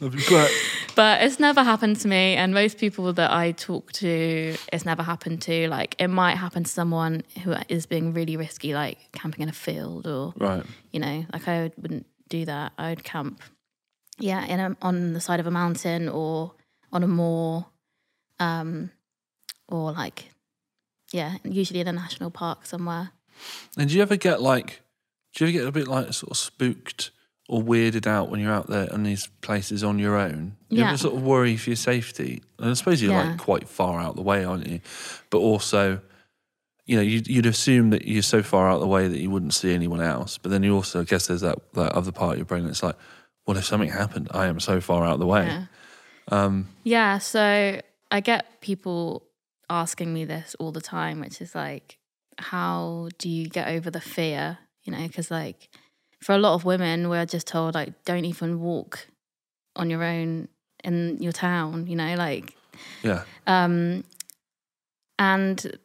I'll 0.00 0.10
be 0.10 0.22
back. 0.28 0.50
But 0.96 1.22
it's 1.22 1.38
never 1.38 1.62
happened 1.62 2.00
to 2.00 2.08
me. 2.08 2.34
And 2.36 2.54
most 2.54 2.78
people 2.78 3.12
that 3.12 3.30
I 3.30 3.52
talk 3.52 3.92
to, 3.92 4.56
it's 4.72 4.84
never 4.86 5.02
happened 5.02 5.42
to. 5.42 5.68
Like, 5.68 5.94
it 5.98 6.08
might 6.08 6.36
happen 6.36 6.64
to 6.64 6.70
someone 6.70 7.22
who 7.44 7.54
is 7.68 7.84
being 7.84 8.14
really 8.14 8.36
risky, 8.36 8.74
like 8.74 8.98
camping 9.12 9.42
in 9.42 9.48
a 9.50 9.52
field 9.52 10.06
or 10.06 10.32
Right. 10.36 10.64
you 10.92 10.98
know, 11.00 11.26
like 11.32 11.46
I 11.46 11.70
wouldn't 11.76 12.06
do 12.28 12.46
that. 12.46 12.72
I 12.78 12.88
would 12.90 13.04
camp, 13.04 13.42
yeah, 14.18 14.44
in 14.46 14.58
a, 14.58 14.76
on 14.80 15.12
the 15.12 15.20
side 15.20 15.38
of 15.38 15.46
a 15.46 15.50
mountain 15.50 16.08
or 16.08 16.54
on 16.92 17.02
a 17.02 17.08
moor, 17.08 17.66
um, 18.40 18.90
or 19.68 19.92
like, 19.92 20.30
yeah, 21.12 21.36
usually 21.44 21.80
in 21.80 21.88
a 21.88 21.92
national 21.92 22.30
park 22.30 22.64
somewhere. 22.64 23.10
And 23.76 23.90
do 23.90 23.96
you 23.96 24.00
ever 24.02 24.16
get 24.16 24.40
like, 24.40 24.80
do 25.34 25.44
you 25.44 25.50
ever 25.50 25.58
get 25.58 25.68
a 25.68 25.72
bit 25.72 25.88
like 25.88 26.14
sort 26.14 26.30
of 26.30 26.38
spooked 26.38 27.10
or 27.48 27.62
weirded 27.62 28.06
out 28.06 28.28
when 28.30 28.40
you're 28.40 28.52
out 28.52 28.68
there 28.68 28.92
on 28.92 29.02
these 29.04 29.28
places 29.40 29.84
on 29.84 29.98
your 29.98 30.16
own? 30.16 30.56
You 30.68 30.80
Yeah. 30.82 30.88
ever 30.88 30.96
sort 30.98 31.14
of 31.14 31.22
worry 31.22 31.56
for 31.56 31.70
your 31.70 31.76
safety? 31.76 32.42
And 32.58 32.70
I 32.70 32.74
suppose 32.74 33.00
you're 33.02 33.12
Yeah. 33.12 33.30
like 33.30 33.38
quite 33.38 33.68
far 33.68 34.00
out 34.00 34.16
the 34.16 34.22
way, 34.22 34.44
aren't 34.44 34.66
you? 34.66 34.80
But 35.30 35.38
also, 35.38 36.00
you 36.86 36.96
know, 36.96 37.02
you'd, 37.02 37.26
you'd 37.28 37.46
assume 37.46 37.90
that 37.90 38.06
you're 38.06 38.22
so 38.22 38.42
far 38.42 38.68
out 38.70 38.80
the 38.80 38.86
way 38.86 39.08
that 39.08 39.18
you 39.20 39.30
wouldn't 39.30 39.54
see 39.54 39.72
anyone 39.74 40.00
else. 40.00 40.38
But 40.38 40.50
then 40.50 40.62
you 40.62 40.74
also, 40.74 41.00
I 41.00 41.04
guess 41.04 41.26
there's 41.28 41.40
that, 41.40 41.58
that 41.74 41.92
other 41.92 42.12
part 42.12 42.32
of 42.32 42.38
your 42.38 42.46
brain 42.46 42.64
that's 42.64 42.82
like, 42.82 42.96
well, 43.46 43.56
if 43.56 43.64
something 43.64 43.90
happened, 43.90 44.28
I 44.32 44.46
am 44.46 44.58
so 44.60 44.80
far 44.80 45.04
out 45.04 45.18
the 45.18 45.26
way. 45.26 45.46
Yeah. 45.46 45.64
Um, 46.28 46.68
Yeah, 46.82 47.18
so 47.18 47.80
I 48.10 48.20
get 48.20 48.60
people 48.60 49.22
asking 49.70 50.12
me 50.12 50.24
this 50.24 50.54
all 50.58 50.72
the 50.72 50.80
time, 50.80 51.20
which 51.20 51.40
is 51.40 51.54
like, 51.54 51.98
how 52.38 53.08
do 53.18 53.28
you 53.28 53.48
get 53.48 53.68
over 53.68 53.90
the 53.90 54.00
fear? 54.00 54.58
You 54.82 54.92
know, 54.92 55.06
because 55.06 55.30
like 55.30 55.68
for 56.22 56.34
a 56.34 56.38
lot 56.38 56.54
of 56.54 56.64
women, 56.64 57.08
we're 57.08 57.26
just 57.26 57.46
told 57.46 57.74
like, 57.74 58.04
don't 58.04 58.24
even 58.24 58.60
walk 58.60 59.06
on 59.74 59.90
your 59.90 60.02
own 60.02 60.48
in 60.84 61.18
your 61.20 61.32
town. 61.32 61.86
You 61.86 61.96
know, 61.96 62.14
like 62.14 62.54
yeah. 63.02 63.24
Um, 63.46 64.04
and 65.18 65.78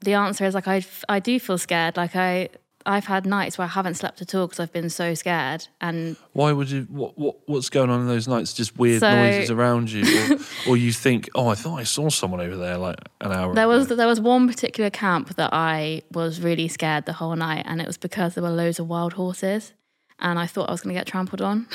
the 0.00 0.14
answer 0.14 0.44
is 0.44 0.54
like 0.54 0.68
I 0.68 0.84
I 1.08 1.20
do 1.20 1.38
feel 1.40 1.58
scared. 1.58 1.96
Like 1.96 2.16
I 2.16 2.48
I've 2.86 3.06
had 3.06 3.26
nights 3.26 3.58
where 3.58 3.64
I 3.66 3.68
haven't 3.70 3.94
slept 3.96 4.22
at 4.22 4.34
all 4.34 4.46
because 4.46 4.60
I've 4.60 4.72
been 4.72 4.88
so 4.88 5.12
scared. 5.14 5.66
And 5.80 6.16
Why 6.32 6.52
would 6.52 6.70
you? 6.70 6.82
What, 6.88 7.18
what 7.18 7.36
what's 7.46 7.68
going 7.68 7.90
on 7.90 8.00
in 8.00 8.06
those 8.06 8.28
nights? 8.28 8.52
Just 8.54 8.78
weird 8.78 9.00
So- 9.00 9.14
noises 9.14 9.50
around 9.50 9.90
you, 9.90 10.04
or, 10.34 10.38
or 10.70 10.76
you 10.76 10.92
think, 10.92 11.28
oh, 11.34 11.48
I 11.48 11.54
thought 11.54 11.78
I 11.78 11.82
saw 11.84 12.08
someone 12.08 12.40
over 12.40 12.56
there 12.56 12.78
like 12.78 12.96
an 13.20 13.32
hour. 13.32 13.54
there 13.54 13.64
ago. 13.64 13.76
was 13.76 13.88
there 13.88 14.06
was 14.06 14.20
one 14.20 14.46
particular 14.48 14.88
camp 14.90 15.34
that 15.36 15.50
I 15.52 16.02
was 16.12 16.40
really 16.40 16.68
scared 16.68 17.06
the 17.06 17.14
whole 17.14 17.34
night, 17.36 17.64
and 17.66 17.80
it 17.80 17.86
was 17.86 17.98
because 17.98 18.34
there 18.34 18.42
were 18.44 18.50
loads 18.50 18.78
of 18.78 18.86
wild 18.88 19.14
horses, 19.14 19.72
and 20.18 20.38
I 20.38 20.46
thought 20.46 20.68
I 20.68 20.72
was 20.72 20.82
going 20.82 20.94
to 20.94 21.00
get 21.00 21.06
trampled 21.06 21.42
on. 21.42 21.66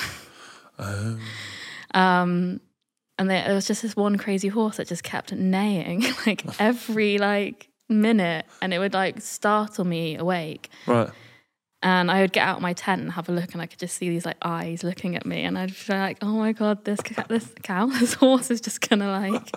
Oh. 0.79 1.19
Um, 1.93 2.61
and 3.19 3.29
there, 3.29 3.45
there 3.45 3.53
was 3.55 3.67
just 3.67 3.81
this 3.81 3.95
one 3.95 4.17
crazy 4.17 4.47
horse 4.47 4.77
that 4.77 4.87
just 4.87 5.03
kept 5.03 5.31
neighing 5.33 6.03
like 6.25 6.43
every 6.59 7.17
like 7.17 7.67
minute, 7.91 8.45
and 8.61 8.73
it 8.73 8.79
would 8.79 8.93
like 8.93 9.21
startle 9.21 9.85
me 9.85 10.15
awake. 10.17 10.69
Right. 10.87 11.09
And 11.83 12.11
I 12.11 12.21
would 12.21 12.31
get 12.31 12.47
out 12.47 12.61
my 12.61 12.73
tent 12.73 13.01
and 13.01 13.11
have 13.13 13.27
a 13.27 13.31
look, 13.31 13.53
and 13.53 13.61
I 13.61 13.65
could 13.65 13.79
just 13.79 13.97
see 13.97 14.09
these 14.09 14.25
like 14.25 14.37
eyes 14.41 14.83
looking 14.83 15.15
at 15.15 15.25
me, 15.25 15.43
and 15.43 15.57
I'd 15.57 15.73
be 15.87 15.93
like, 15.93 16.17
oh 16.21 16.37
my 16.37 16.51
god, 16.51 16.85
this 16.85 17.01
ca- 17.01 17.25
this 17.27 17.51
cow, 17.63 17.85
this 17.99 18.13
horse 18.13 18.51
is 18.51 18.61
just 18.61 18.87
gonna 18.87 19.11
like 19.11 19.51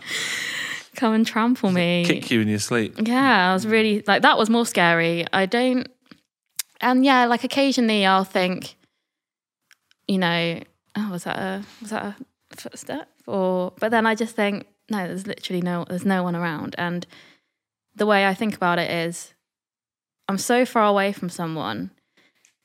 come 0.96 1.14
and 1.14 1.26
trample 1.26 1.70
me. 1.70 2.04
Kick 2.06 2.30
you 2.30 2.40
in 2.40 2.48
your 2.48 2.58
sleep. 2.58 2.94
Yeah, 3.00 3.50
I 3.50 3.52
was 3.52 3.66
really 3.66 4.02
like 4.06 4.22
that 4.22 4.38
was 4.38 4.48
more 4.50 4.66
scary. 4.66 5.26
I 5.32 5.46
don't 5.46 5.88
and 6.84 7.04
yeah, 7.04 7.24
like 7.24 7.44
occasionally 7.44 8.04
I'll 8.04 8.24
think, 8.24 8.76
you 10.06 10.18
know, 10.18 10.60
oh 10.96 11.10
was 11.10 11.24
that 11.24 11.38
a 11.38 11.64
was 11.80 11.90
that 11.90 12.04
a 12.04 12.16
footstep? 12.56 13.08
Or 13.26 13.72
but 13.80 13.90
then 13.90 14.06
I 14.06 14.14
just 14.14 14.36
think, 14.36 14.66
no, 14.90 15.06
there's 15.06 15.26
literally 15.26 15.62
no 15.62 15.86
there's 15.88 16.04
no 16.04 16.22
one 16.22 16.36
around. 16.36 16.74
And 16.78 17.06
the 17.96 18.06
way 18.06 18.26
I 18.26 18.34
think 18.34 18.54
about 18.56 18.78
it 18.78 18.90
is 18.90 19.34
I'm 20.28 20.38
so 20.38 20.64
far 20.64 20.84
away 20.86 21.12
from 21.12 21.28
someone, 21.28 21.90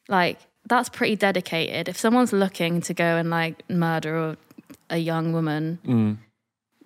like 0.08 0.40
that's 0.68 0.90
pretty 0.90 1.16
dedicated. 1.16 1.88
If 1.90 1.98
someone's 1.98 2.34
looking 2.34 2.82
to 2.82 2.94
go 2.94 3.18
and 3.18 3.30
like 3.30 3.68
murder 3.70 4.38
a 4.90 4.98
young 4.98 5.34
woman, 5.34 5.80
Mm. 5.86 6.18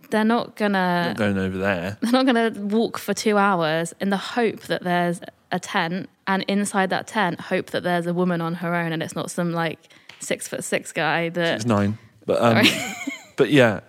they're 0.10 0.24
not 0.24 0.56
gonna 0.56 1.08
Not 1.10 1.18
going 1.18 1.38
over 1.38 1.58
there. 1.58 1.98
they're 2.02 2.24
not 2.24 2.26
to 2.54 2.60
walk 2.62 2.98
for 2.98 3.14
two 3.14 3.38
hours 3.38 3.94
in 4.00 4.10
the 4.10 4.18
hope 4.18 4.62
that 4.64 4.84
there's 4.84 5.20
a 5.52 5.60
tent, 5.60 6.10
and 6.28 6.44
inside 6.48 6.90
that 6.90 7.08
tent, 7.08 7.40
hope 7.40 7.68
that 7.72 7.84
there's 7.84 8.08
a 8.08 8.14
woman 8.14 8.42
on 8.42 8.56
her 8.56 8.74
own, 8.76 8.92
and 8.92 9.04
it's 9.04 9.16
not 9.16 9.30
some 9.30 9.52
like 9.54 9.80
six 10.20 10.48
foot 10.48 10.64
six 10.64 10.92
guy 10.92 11.30
that. 11.30 11.56
It's 11.56 11.66
nine. 11.66 11.98
But 12.26 12.42
um, 12.42 12.66
but 13.38 13.52
yeah, 13.52 13.82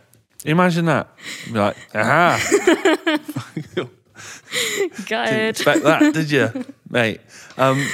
imagine 0.44 0.84
that. 0.86 1.08
Be 1.46 1.52
like, 1.58 1.76
aha, 1.94 3.18
Good. 4.14 5.08
didn't 5.08 5.48
expect 5.50 5.82
that, 5.84 6.14
did 6.14 6.30
you, 6.30 6.64
mate? 6.88 7.20
Um, 7.58 7.84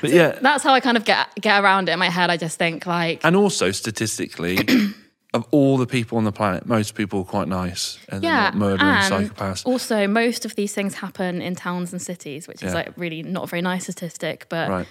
but 0.00 0.10
yeah, 0.10 0.38
That's 0.40 0.62
how 0.64 0.72
I 0.72 0.80
kind 0.80 0.96
of 0.96 1.04
get 1.04 1.28
get 1.40 1.62
around 1.62 1.88
it 1.88 1.92
in 1.92 1.98
my 1.98 2.08
head. 2.10 2.30
I 2.30 2.36
just 2.36 2.58
think 2.58 2.86
like, 2.86 3.20
and 3.24 3.36
also 3.36 3.70
statistically, 3.70 4.58
of 5.34 5.46
all 5.50 5.76
the 5.78 5.86
people 5.86 6.18
on 6.18 6.24
the 6.24 6.32
planet, 6.32 6.66
most 6.66 6.94
people 6.94 7.20
are 7.20 7.24
quite 7.24 7.48
nice 7.48 7.98
and 8.08 8.24
yeah, 8.24 8.44
not 8.44 8.56
murdering 8.56 8.90
and 8.90 9.30
psychopaths. 9.30 9.64
also 9.66 10.06
most 10.08 10.44
of 10.44 10.56
these 10.56 10.72
things 10.74 10.94
happen 10.94 11.40
in 11.42 11.54
towns 11.54 11.92
and 11.92 12.00
cities, 12.02 12.48
which 12.48 12.62
is 12.62 12.72
Yeah. 12.72 12.74
like 12.74 12.92
really 12.96 13.22
not 13.22 13.44
a 13.44 13.46
very 13.46 13.62
nice 13.62 13.84
statistic, 13.84 14.46
but 14.48 14.68
Right. 14.68 14.86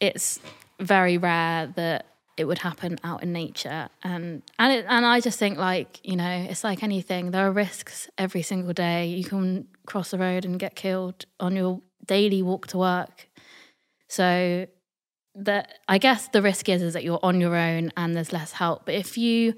it's 0.00 0.40
very 0.80 1.18
rare 1.18 1.66
that 1.76 2.06
it 2.38 2.44
would 2.44 2.58
happen 2.58 2.98
out 3.04 3.22
in 3.22 3.32
nature. 3.32 3.88
And 4.02 4.42
and 4.58 4.72
it, 4.72 4.86
and 4.88 5.04
I 5.04 5.20
just 5.20 5.38
think 5.38 5.58
like 5.58 6.00
you 6.02 6.16
know 6.16 6.46
it's 6.48 6.64
like 6.64 6.82
anything. 6.82 7.30
There 7.30 7.46
are 7.46 7.52
risks 7.52 8.08
every 8.16 8.42
single 8.42 8.72
day. 8.72 9.06
You 9.06 9.24
can 9.24 9.66
cross 9.86 10.10
the 10.10 10.18
road 10.18 10.44
and 10.44 10.58
get 10.58 10.74
killed 10.74 11.24
on 11.40 11.56
your 11.56 11.80
daily 12.06 12.42
walk 12.42 12.66
to 12.68 12.78
work. 12.78 13.28
So 14.08 14.66
that 15.34 15.78
I 15.88 15.98
guess 15.98 16.28
the 16.28 16.42
risk 16.42 16.68
is 16.68 16.82
is 16.82 16.94
that 16.94 17.04
you're 17.04 17.20
on 17.22 17.40
your 17.40 17.54
own 17.54 17.92
and 17.96 18.16
there's 18.16 18.32
less 18.32 18.52
help. 18.52 18.86
But 18.86 18.94
if 18.94 19.18
you 19.18 19.54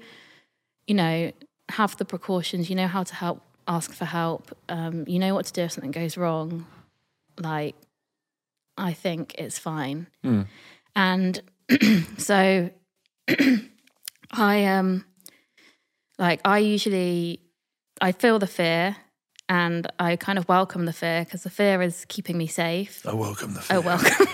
you 0.87 0.95
know 0.95 1.31
have 1.69 1.95
the 1.97 2.05
precautions 2.05 2.69
you 2.69 2.75
know 2.75 2.87
how 2.87 3.01
to 3.01 3.15
help 3.15 3.41
ask 3.65 3.93
for 3.93 4.03
help 4.03 4.51
um, 4.67 5.05
you 5.07 5.19
know 5.19 5.33
what 5.33 5.45
to 5.45 5.53
do 5.53 5.61
if 5.61 5.71
something 5.71 5.91
goes 5.91 6.17
wrong 6.17 6.65
like 7.39 7.75
I 8.77 8.93
think 8.93 9.35
it's 9.37 9.59
fine. 9.59 10.07
Mm. 10.23 10.47
and 10.95 11.41
so 12.17 12.69
I 14.31 14.65
um 14.65 15.05
like 16.17 16.41
I 16.45 16.59
usually 16.59 17.41
I 18.01 18.11
feel 18.11 18.39
the 18.39 18.47
fear 18.47 18.95
and 19.49 19.87
I 19.99 20.15
kind 20.15 20.37
of 20.39 20.47
welcome 20.47 20.85
the 20.85 20.93
fear 20.93 21.23
because 21.25 21.43
the 21.43 21.49
fear 21.49 21.81
is 21.81 22.05
keeping 22.07 22.37
me 22.37 22.47
safe. 22.47 23.05
I 23.05 23.13
welcome 23.13 23.53
the 23.53 23.61
fear. 23.61 23.77
Oh, 23.77 23.81
welcome. 23.81 24.27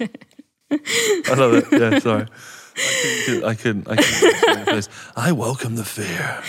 I 0.70 1.34
love 1.34 1.54
it. 1.54 1.64
Yeah, 1.72 1.98
sorry. 2.00 2.26
I 3.44 3.54
couldn't. 3.54 3.88
I 3.88 3.96
couldn't. 3.96 4.68
I, 4.68 4.82
I, 5.24 5.28
I 5.28 5.32
welcome 5.32 5.76
the 5.76 5.84
fear. 5.84 6.42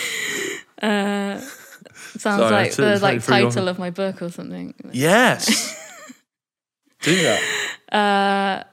uh, 0.82 1.40
sounds 1.40 2.22
Sorry, 2.22 2.50
like 2.50 2.72
took- 2.72 2.84
the 2.84 2.98
like 3.00 3.16
it 3.18 3.22
through 3.22 3.36
your- 3.36 3.50
title 3.50 3.68
of 3.68 3.78
my 3.78 3.90
book 3.90 4.20
or 4.20 4.30
something. 4.30 4.74
Yes. 4.92 5.74
Do 7.02 7.14
that. 7.22 7.40
Uh, 7.92 8.64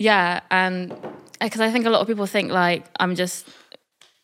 yeah, 0.00 0.40
and 0.50 0.90
uh, 0.92 0.96
because 1.40 1.60
I 1.60 1.70
think 1.70 1.84
a 1.86 1.90
lot 1.90 2.00
of 2.00 2.06
people 2.06 2.26
think 2.26 2.50
like 2.50 2.86
I'm 2.98 3.14
just 3.14 3.46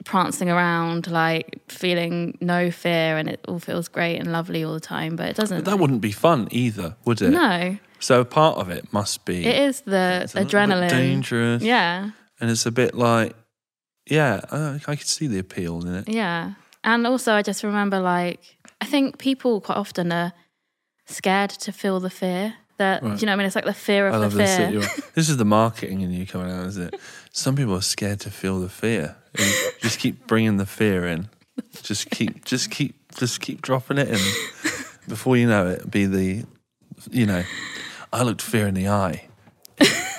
prancing 0.04 0.48
around, 0.50 1.06
like 1.10 1.60
feeling 1.68 2.38
no 2.40 2.70
fear, 2.70 3.16
and 3.18 3.28
it 3.28 3.40
all 3.48 3.58
feels 3.58 3.88
great 3.88 4.16
and 4.18 4.32
lovely 4.32 4.64
all 4.64 4.72
the 4.74 4.80
time, 4.80 5.16
but 5.16 5.28
it 5.28 5.36
doesn't. 5.36 5.64
That 5.64 5.78
wouldn't 5.78 6.00
be 6.00 6.12
fun 6.12 6.48
either, 6.50 6.96
would 7.04 7.20
it? 7.20 7.30
no, 7.30 7.76
So 8.00 8.24
part 8.24 8.56
of 8.58 8.70
it 8.70 8.92
must 8.92 9.24
be 9.24 9.44
it 9.44 9.58
is 9.68 9.82
the 9.82 10.20
it's 10.24 10.34
a 10.34 10.38
bit 10.38 10.48
adrenaline. 10.48 10.88
dangerous. 10.90 11.62
Yeah, 11.62 12.10
and 12.40 12.50
it's 12.50 12.66
a 12.66 12.70
bit 12.72 12.94
like, 12.94 13.34
yeah, 14.08 14.40
I, 14.50 14.80
I 14.86 14.96
could 14.96 15.08
see 15.08 15.26
the 15.26 15.38
appeal 15.38 15.86
in 15.86 15.94
it. 15.96 16.08
yeah, 16.08 16.54
and 16.84 17.06
also 17.06 17.34
I 17.34 17.42
just 17.42 17.62
remember 17.64 18.00
like 18.00 18.40
I 18.80 18.86
think 18.86 19.18
people 19.18 19.60
quite 19.60 19.78
often 19.78 20.12
are 20.12 20.32
scared 21.06 21.50
to 21.50 21.72
feel 21.72 22.00
the 22.00 22.10
fear. 22.10 22.54
That 22.78 23.02
Right. 23.02 23.14
do 23.16 23.20
you 23.20 23.26
know 23.26 23.32
I 23.32 23.36
mean? 23.36 23.46
It's 23.46 23.54
like 23.56 23.64
the 23.64 23.72
fear 23.74 24.06
of 24.08 24.14
I 24.14 24.18
the 24.18 24.22
love 24.24 24.34
this. 24.34 24.56
fear. 24.56 24.68
You're, 24.70 24.82
this 25.14 25.28
is 25.30 25.36
the 25.38 25.44
marketing 25.44 26.02
in 26.02 26.10
you 26.12 26.26
coming 26.26 26.50
out, 26.50 26.66
isn't 26.66 26.94
it? 26.94 27.00
Some 27.32 27.56
people 27.56 27.74
are 27.74 27.80
scared 27.82 28.20
to 28.20 28.30
feel 28.30 28.60
the 28.60 28.68
fear. 28.68 29.16
And 29.38 29.52
just 29.80 29.98
keep 29.98 30.26
bringing 30.26 30.56
the 30.58 30.66
fear 30.66 31.06
in. 31.06 31.28
Just 31.82 32.10
keep, 32.10 32.44
just 32.44 32.70
keep, 32.70 32.94
just 33.16 33.40
keep 33.40 33.62
dropping 33.62 33.98
it 33.98 34.08
in. 34.08 34.18
Before 35.08 35.36
you 35.36 35.46
know 35.46 35.68
it, 35.68 35.90
be 35.90 36.04
the, 36.06 36.44
you 37.10 37.24
know, 37.26 37.44
I 38.12 38.22
looked 38.22 38.42
fear 38.42 38.66
in 38.66 38.74
the 38.74 38.88
eye, 38.88 39.26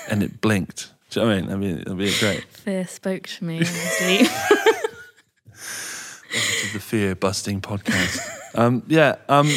and 0.10 0.24
it 0.24 0.40
blinked. 0.42 0.92
Do 1.10 1.20
you 1.20 1.26
know 1.26 1.32
what 1.34 1.38
I 1.38 1.42
mean? 1.42 1.52
I 1.52 1.56
mean, 1.58 1.80
it'll 1.80 1.96
be 1.96 2.14
great. 2.20 2.44
Fear 2.46 2.88
spoke 2.88 3.28
to 3.28 3.44
me 3.44 3.56
in 3.58 3.64
my 3.64 3.68
sleep. 3.68 4.30
Welcome 5.50 6.68
to 6.68 6.74
the 6.74 6.80
fear 6.80 7.16
busting 7.16 7.62
podcast. 7.62 8.20
Um, 8.56 8.84
yeah. 8.88 9.16
Um, 9.30 9.48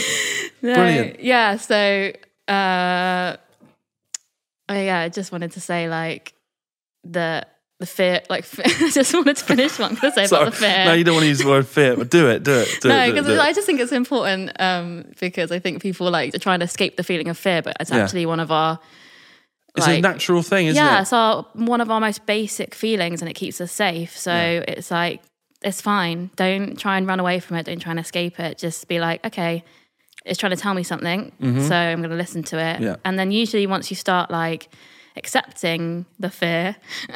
No, 0.63 0.75
Brilliant. 0.75 1.21
Yeah. 1.21 1.57
So, 1.57 2.13
uh, 2.51 3.37
oh, 4.69 4.75
yeah, 4.75 5.01
I 5.01 5.09
just 5.09 5.33
wanted 5.33 5.53
to 5.53 5.61
say 5.61 5.89
like 5.89 6.35
the 7.05 7.47
the 7.79 7.87
fear. 7.87 8.21
Like, 8.29 8.45
I 8.65 8.91
just 8.91 9.15
wanted 9.15 9.37
to 9.39 9.45
finish 9.45 9.79
what 9.79 9.91
I'm 9.91 9.97
going 9.97 10.13
to 10.13 10.15
say 10.15 10.27
sorry. 10.27 10.43
about 10.43 10.53
the 10.55 10.59
fear. 10.59 10.85
No, 10.85 10.93
you 10.93 11.05
don't 11.05 11.15
want 11.15 11.25
to 11.25 11.29
use 11.29 11.39
the 11.39 11.49
word 11.49 11.67
fear, 11.67 11.97
but 11.97 12.11
do 12.11 12.29
it. 12.29 12.43
Do 12.43 12.59
it. 12.61 12.79
Do 12.81 12.89
no, 12.91 13.05
it. 13.05 13.15
because. 13.15 13.39
I 13.39 13.53
just 13.53 13.67
think 13.67 13.81
it's 13.81 13.93
important 13.93 14.53
um, 14.61 15.07
because 15.19 15.51
I 15.51 15.59
think 15.59 15.81
people 15.83 16.11
like 16.11 16.33
to 16.33 16.39
try 16.39 16.55
and 16.55 16.63
escape 16.63 16.97
the 16.97 17.05
feeling 17.05 17.29
of 17.29 17.39
fear, 17.39 17.63
but 17.63 17.77
it's 17.81 17.91
Yeah. 17.91 17.99
actually 17.99 18.27
one 18.27 18.41
of 18.41 18.51
our 18.53 18.79
It's 19.77 19.87
a 19.87 20.01
natural 20.01 20.43
thing, 20.43 20.67
isn't 20.67 20.77
yeah, 20.77 20.91
it? 20.91 20.95
Yeah, 20.95 21.01
it's 21.03 21.13
our 21.13 21.47
one 21.55 21.81
of 21.81 21.91
our 21.91 22.01
most 22.01 22.27
basic 22.27 22.75
feelings, 22.75 23.23
and 23.23 23.31
it 23.31 23.35
keeps 23.35 23.61
us 23.61 23.73
safe. 23.73 24.17
So 24.17 24.33
Yeah. 24.33 24.65
it's 24.69 24.91
like 24.91 25.23
it's 25.63 25.81
fine. 25.81 26.31
Don't 26.37 26.77
try 26.79 26.97
and 26.99 27.07
run 27.07 27.21
away 27.21 27.39
from 27.41 27.57
it. 27.57 27.65
Don't 27.67 27.79
try 27.81 27.91
and 27.93 28.01
escape 28.01 28.39
it. 28.41 28.59
Just 28.59 28.89
be 28.89 28.99
like, 29.01 29.25
okay, 29.27 29.63
it's 30.25 30.39
trying 30.39 30.51
to 30.51 30.57
tell 30.57 30.75
me 30.75 30.83
something, 30.83 31.33
so 31.41 31.75
I'm 31.75 31.99
going 31.99 32.11
to 32.11 32.17
listen 32.17 32.43
to 32.45 32.59
it. 32.59 32.75
Mm-hmm. 32.75 32.83
Yeah. 32.85 32.97
And 33.05 33.19
then 33.19 33.31
usually 33.33 33.67
once 33.67 33.91
you 33.91 33.97
start 33.97 34.31
like 34.31 34.69
accepting 35.17 36.05
the 36.19 36.31
fear, 36.31 36.77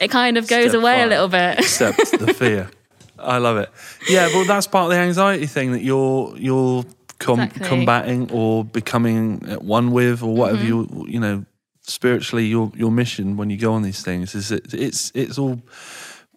it 0.00 0.10
kind 0.10 0.36
of 0.36 0.48
goes 0.48 0.70
Step 0.70 0.80
away 0.80 1.02
a 1.02 1.06
little 1.06 1.28
bit. 1.28 1.58
accept 1.58 1.98
the 2.18 2.32
fear. 2.38 2.70
I 3.18 3.38
love 3.38 3.56
it. 3.58 3.70
Yeah, 4.08 4.26
well, 4.28 4.44
that's 4.44 4.66
part 4.66 4.86
of 4.86 4.90
the 4.90 4.98
anxiety 5.02 5.46
thing 5.46 5.72
that 5.72 5.82
you're 5.82 6.36
you're 6.36 6.84
com- 7.18 7.40
Exactly. 7.40 7.68
combating 7.68 8.30
or 8.32 8.64
becoming 8.64 9.42
at 9.48 9.62
one 9.62 9.92
with, 9.92 10.22
or 10.22 10.34
whatever 10.34 10.58
Mm-hmm. 10.58 10.98
you 11.00 11.06
you 11.08 11.20
know 11.20 11.44
spiritually 11.82 12.46
your 12.46 12.72
your 12.74 12.90
mission 12.90 13.36
when 13.36 13.50
you 13.50 13.58
go 13.58 13.72
on 13.74 13.82
these 13.82 14.02
things 14.02 14.34
is 14.34 14.50
it, 14.50 14.72
it's 14.72 15.12
it's 15.14 15.38
all 15.38 15.60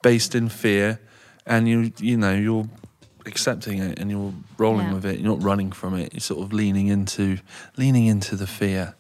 based 0.04 0.36
in 0.36 0.50
fear, 0.50 1.00
and 1.46 1.68
you 1.68 1.92
you 2.00 2.16
know 2.18 2.34
you're 2.36 2.70
accepting 3.28 3.80
it 3.80 4.00
and 4.00 4.10
you're 4.10 4.34
rolling 4.58 4.88
Yeah. 4.88 4.94
with 4.94 5.06
it. 5.06 5.20
You're 5.20 5.36
not 5.36 5.44
running 5.44 5.72
from 5.72 5.96
it. 5.96 6.14
You're 6.14 6.20
sort 6.22 6.42
of 6.44 6.54
leaning 6.54 6.88
into 6.88 7.38
leaning 7.78 8.06
into 8.08 8.36
the 8.36 8.48
fear. 8.48 8.96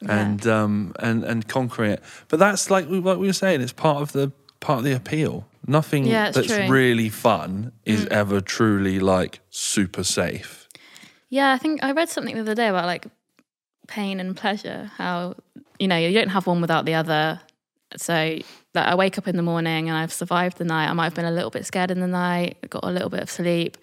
Yeah. 0.00 0.18
And 0.18 0.46
um 0.46 0.94
and 0.98 1.24
and 1.24 1.46
conquering 1.46 1.92
it, 1.92 2.02
but 2.28 2.38
that's 2.38 2.70
like 2.70 2.88
we, 2.88 2.98
like 3.00 3.18
we 3.18 3.26
were 3.26 3.32
saying. 3.32 3.60
It's 3.60 3.72
part 3.72 4.02
of 4.02 4.12
the 4.12 4.32
part 4.60 4.78
of 4.78 4.84
the 4.84 4.92
appeal. 4.96 5.46
Nothing 5.66 6.06
Yeah, 6.06 6.30
that's 6.32 6.48
true. 6.48 6.56
Mm. 6.56 6.70
really 6.70 7.08
fun 7.08 7.72
is 7.84 8.06
ever 8.06 8.40
truly 8.40 8.98
like 8.98 9.40
super 9.50 10.02
safe. 10.02 10.66
Yeah, 11.28 11.52
I 11.52 11.58
think 11.58 11.84
I 11.84 11.92
read 11.92 12.08
something 12.08 12.34
the 12.34 12.40
other 12.40 12.54
day 12.56 12.68
about 12.68 12.86
like 12.86 13.06
pain 13.86 14.18
and 14.20 14.36
pleasure. 14.36 14.90
How 14.96 15.36
you 15.78 15.86
know 15.88 15.96
you 15.96 16.12
don't 16.12 16.30
have 16.30 16.46
one 16.48 16.60
without 16.60 16.84
the 16.84 16.94
other. 16.94 17.40
So 17.96 18.38
that 18.74 18.88
I 18.88 18.94
wake 18.94 19.18
up 19.18 19.28
in 19.28 19.36
the 19.36 19.42
morning 19.42 19.88
and 19.88 19.96
I've 19.96 20.12
survived 20.12 20.58
the 20.58 20.64
night. 20.64 20.88
I 20.88 20.92
might 20.92 21.04
have 21.04 21.14
been 21.14 21.24
a 21.24 21.30
little 21.30 21.50
bit 21.50 21.66
scared 21.66 21.90
in 21.90 22.00
the 22.00 22.06
night, 22.06 22.56
got 22.70 22.84
a 22.84 22.90
little 22.90 23.10
bit 23.10 23.20
of 23.20 23.30
sleep, 23.30 23.76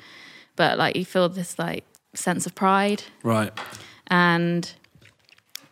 but 0.55 0.77
like 0.77 0.95
you 0.95 1.05
feel 1.05 1.29
this 1.29 1.59
like 1.59 1.85
sense 2.13 2.45
of 2.45 2.55
pride. 2.55 3.03
Right. 3.23 3.51
And 4.07 4.71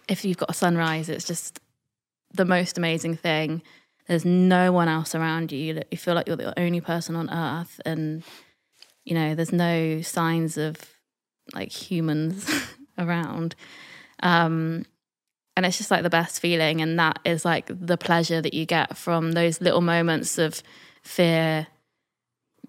if 0.08 0.24
you've 0.24 0.38
got 0.38 0.50
a 0.50 0.54
sunrise, 0.54 1.10
it's 1.10 1.26
just 1.26 1.60
the 2.34 2.46
most 2.46 2.78
amazing 2.78 3.16
thing. 3.16 3.62
There's 4.08 4.26
no 4.26 4.72
one 4.72 4.88
else 4.88 5.16
around 5.16 5.52
you. 5.52 5.82
You 5.92 5.98
feel 5.98 6.16
like 6.16 6.28
you're 6.28 6.38
the 6.38 6.58
only 6.58 6.80
person 6.80 7.16
on 7.16 7.30
earth, 7.30 7.82
and 7.86 8.24
you 9.04 9.14
know 9.14 9.36
there's 9.36 9.52
no 9.52 10.02
signs 10.02 10.58
of 10.58 10.78
like 11.54 11.72
humans 11.72 12.50
around. 12.98 13.56
Um, 14.24 14.86
and 15.58 15.66
it's 15.66 15.78
just 15.78 15.90
like 15.90 16.04
the 16.04 16.10
best 16.10 16.40
feeling 16.40 16.82
and 16.82 17.00
that 17.00 17.18
is 17.26 17.44
like 17.44 17.66
the 17.68 17.98
pleasure 17.98 18.42
that 18.42 18.54
you 18.54 18.64
get 18.66 18.96
from 18.96 19.32
those 19.32 19.60
little 19.60 19.82
moments 19.82 20.38
of 20.38 20.62
fear 21.02 21.66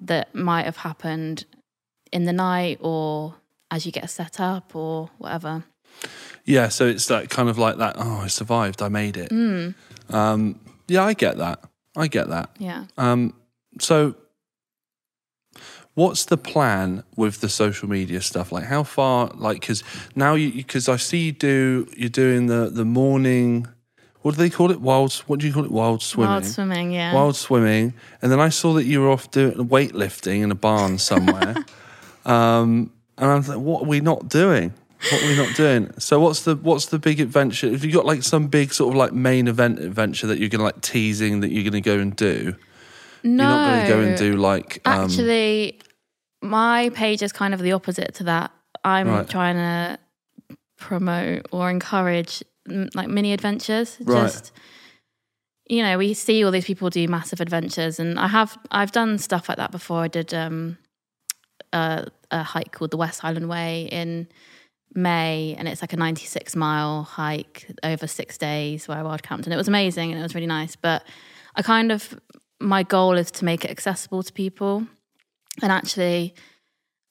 that 0.00 0.34
might 0.34 0.64
have 0.64 0.78
happened 0.78 1.44
in 2.10 2.24
the 2.24 2.32
night 2.32 2.78
or 2.80 3.34
as 3.70 3.84
you 3.84 3.92
get 3.92 4.08
set 4.08 4.40
up 4.40 4.74
or 4.74 5.10
whatever 5.18 5.64
Yeah, 6.44 6.68
so 6.68 6.86
it's 6.86 7.06
that 7.08 7.28
kind 7.28 7.50
of 7.50 7.58
like 7.58 7.76
that. 7.76 7.96
Oh, 7.98 8.20
I 8.24 8.28
survived. 8.28 8.80
I 8.80 8.88
made 8.88 9.18
it. 9.18 9.30
Mm. 9.30 9.74
Um, 10.08 10.58
yeah, 10.86 11.04
I 11.04 11.12
get 11.12 11.36
that. 11.36 11.62
I 11.94 12.06
get 12.08 12.28
that. 12.28 12.50
yeah 12.58 12.86
Um, 12.96 13.34
so, 13.80 14.14
what's 15.98 16.26
the 16.26 16.36
plan 16.36 17.02
with 17.16 17.40
the 17.40 17.48
social 17.48 17.88
media 17.88 18.20
stuff? 18.20 18.52
Like, 18.52 18.64
how 18.64 18.84
far? 18.84 19.32
Like, 19.34 19.60
because 19.60 19.82
now 20.14 20.34
you 20.34 20.52
because 20.52 20.88
I 20.88 20.96
see 20.96 21.26
you 21.26 21.32
do 21.32 21.88
you're 21.96 22.08
doing 22.08 22.46
the 22.46 22.70
the 22.70 22.84
morning. 22.84 23.66
What 24.22 24.36
do 24.36 24.38
they 24.38 24.50
call 24.50 24.70
it? 24.70 24.80
Wild. 24.80 25.12
What 25.26 25.40
do 25.40 25.46
you 25.46 25.52
call 25.52 25.64
it? 25.64 25.72
Wild 25.72 26.02
swimming. 26.02 26.30
wild 26.30 26.44
swimming 26.44 26.92
yeah 26.92 27.14
Wild 27.14 27.36
swimming, 27.36 27.94
and 28.22 28.30
then 28.30 28.40
I 28.40 28.48
saw 28.48 28.72
that 28.74 28.84
you 28.84 29.00
were 29.00 29.10
off 29.10 29.30
doing 29.30 29.54
weightlifting 29.54 30.42
in 30.42 30.50
a 30.52 30.54
barn 30.54 30.98
somewhere. 30.98 31.56
um, 32.24 32.92
and 33.16 33.30
I 33.30 33.34
was 33.34 33.48
like, 33.48 33.58
"What 33.58 33.82
are 33.82 33.88
we 33.88 34.00
not 34.00 34.28
doing? 34.28 34.72
What 35.10 35.22
are 35.22 35.26
we 35.26 35.36
not 35.36 35.56
doing?" 35.56 35.90
So, 35.98 36.20
what's 36.20 36.42
the 36.42 36.54
what's 36.54 36.86
the 36.86 37.00
big 37.00 37.20
adventure? 37.20 37.70
Have 37.70 37.84
you 37.84 37.92
got 37.92 38.06
like 38.06 38.22
some 38.22 38.46
big 38.46 38.72
sort 38.72 38.94
of 38.94 38.96
like 38.96 39.12
main 39.12 39.48
event 39.48 39.80
adventure 39.80 40.28
that 40.28 40.38
you're 40.38 40.48
gonna 40.48 40.64
like 40.64 40.80
teasing 40.80 41.40
that 41.40 41.50
you're 41.50 41.64
gonna 41.64 41.80
go 41.80 41.98
and 41.98 42.14
do? 42.14 42.54
no 43.24 43.42
You're 43.42 43.56
not 43.56 43.68
gonna 43.68 43.88
go 43.88 44.00
and 44.08 44.18
do 44.18 44.36
like 44.36 44.80
um, 44.84 45.04
Actually, 45.04 45.80
my 46.42 46.90
page 46.90 47.22
is 47.22 47.32
kind 47.32 47.54
of 47.54 47.60
the 47.60 47.72
opposite 47.72 48.14
to 48.14 48.24
that. 48.24 48.50
I'm 48.84 49.08
Right. 49.08 49.28
trying 49.28 49.56
to 49.56 49.98
promote 50.76 51.46
or 51.50 51.70
encourage 51.70 52.42
like 52.94 53.08
mini 53.08 53.32
adventures. 53.32 53.96
Right. 54.00 54.22
Just 54.22 54.52
you 55.68 55.82
know, 55.82 55.98
we 55.98 56.14
see 56.14 56.42
all 56.44 56.50
these 56.50 56.64
people 56.64 56.88
do 56.88 57.06
massive 57.08 57.40
adventures, 57.42 58.00
and 58.00 58.18
I 58.18 58.28
have 58.28 58.56
I've 58.70 58.92
done 58.92 59.18
stuff 59.18 59.48
like 59.48 59.58
that 59.58 59.70
before. 59.70 60.00
I 60.02 60.08
did 60.08 60.32
um, 60.32 60.78
a, 61.74 62.06
a 62.30 62.42
hike 62.42 62.72
called 62.72 62.90
the 62.90 62.96
West 62.96 63.20
Highland 63.20 63.50
Way 63.50 63.86
in 63.92 64.28
May, 64.94 65.54
and 65.58 65.68
it's 65.68 65.82
like 65.82 65.92
a 65.92 65.96
96 65.98 66.56
mile 66.56 67.02
hike 67.02 67.70
over 67.82 68.06
six 68.06 68.38
days 68.38 68.88
where 68.88 68.96
I 68.96 69.02
wild 69.02 69.22
camped, 69.22 69.44
and 69.46 69.52
it 69.52 69.58
was 69.58 69.68
amazing 69.68 70.10
and 70.10 70.18
it 70.18 70.22
was 70.22 70.34
really 70.34 70.46
nice. 70.46 70.74
But 70.74 71.04
I 71.54 71.60
kind 71.60 71.92
of 71.92 72.18
my 72.60 72.82
goal 72.82 73.12
is 73.18 73.30
to 73.32 73.44
make 73.44 73.62
it 73.64 73.70
accessible 73.70 74.22
to 74.22 74.32
people, 74.32 74.86
and 75.62 75.72
actually. 75.72 76.34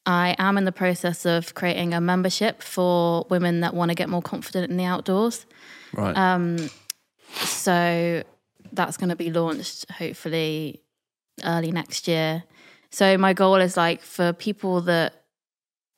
I 0.09 0.37
am 0.39 0.57
in 0.57 0.63
the 0.63 0.71
process 0.71 1.25
of 1.25 1.53
creating 1.53 1.93
a 1.93 1.99
membership 1.99 2.63
for 2.63 3.27
women 3.29 3.59
that 3.59 3.73
want 3.73 3.89
to 3.91 3.95
get 3.95 4.07
more 4.07 4.21
confident 4.21 4.71
in 4.71 4.77
the 4.77 4.85
outdoors. 4.85 5.45
right, 5.91 6.15
Um, 6.15 6.69
so 7.33 8.23
that's 8.71 8.95
going 8.95 9.09
to 9.09 9.17
be 9.17 9.31
launched 9.31 9.91
hopefully 9.91 10.81
early 11.43 11.73
next 11.73 12.07
year. 12.07 12.43
So 12.89 13.17
my 13.17 13.33
goal 13.33 13.55
is 13.55 13.75
like 13.75 14.01
for 14.01 14.31
people 14.31 14.79
that 14.81 15.23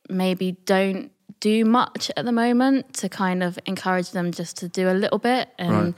maybe 0.09 0.53
don't 0.65 1.11
do 1.39 1.63
much 1.63 2.09
at 2.17 2.25
the 2.25 2.31
moment 2.31 2.93
to 2.95 3.09
kind 3.09 3.43
of 3.43 3.59
encourage 3.67 4.09
them 4.09 4.31
just 4.31 4.57
to 4.57 4.67
do 4.67 4.89
a 4.89 4.93
little 4.93 5.19
bit 5.19 5.49
and 5.59 5.71
Right. 5.71 5.95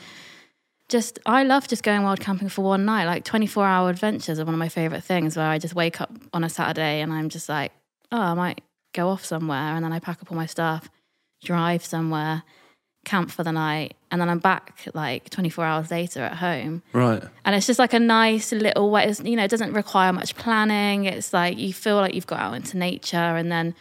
Just 0.92 1.18
I 1.26 1.44
love 1.44 1.68
just 1.68 1.84
going 1.84 2.04
wild 2.04 2.20
camping 2.20 2.50
for 2.50 2.64
one 2.64 2.86
night. 2.86 3.06
Like 3.06 3.24
24 3.24 3.66
hour 3.66 3.90
adventures 3.90 4.40
are 4.40 4.46
one 4.46 4.54
of 4.54 4.60
my 4.60 4.70
favorite 4.70 5.04
things 5.04 5.36
where 5.36 5.48
I 5.48 5.58
just 5.58 5.74
wake 5.74 6.02
up 6.02 6.12
on 6.34 6.44
a 6.44 6.50
Saturday 6.50 7.02
and 7.02 7.12
I'm 7.12 7.30
just 7.30 7.50
like, 7.50 7.72
oh, 8.12 8.22
I 8.22 8.34
might 8.34 8.62
go 8.94 9.08
off 9.08 9.26
somewhere 9.26 9.58
and 9.58 9.84
then 9.84 9.94
I 9.94 10.00
pack 10.00 10.22
up 10.22 10.32
all 10.32 10.38
my 10.38 10.46
stuff, 10.46 10.90
drive 11.42 11.84
somewhere, 11.86 12.44
camp 13.06 13.32
for 13.32 13.44
the 13.44 13.54
night, 13.54 13.96
and 14.12 14.20
then 14.20 14.30
I'm 14.30 14.40
back 14.40 14.86
like 14.94 15.30
24 15.30 15.66
hours 15.66 15.92
later 15.92 16.22
at 16.22 16.38
home. 16.38 16.84
right, 16.94 17.24
And 17.46 17.56
it's 17.56 17.66
just 17.66 17.80
like 17.80 17.94
a 17.94 18.00
nice 18.00 18.52
little 18.52 18.92
way, 18.92 19.06
it's, 19.06 19.22
you 19.22 19.38
know, 19.38 19.46
it 19.46 19.50
doesn't 19.50 19.74
require 19.74 20.12
much 20.12 20.36
planning. 20.36 21.06
It's 21.06 21.32
like 21.34 21.58
you 21.58 21.74
feel 21.74 21.96
like 21.96 22.14
you've 22.14 22.28
got 22.28 22.40
out 22.40 22.54
into 22.54 22.78
nature 22.78 23.18
and 23.18 23.50
then 23.50 23.74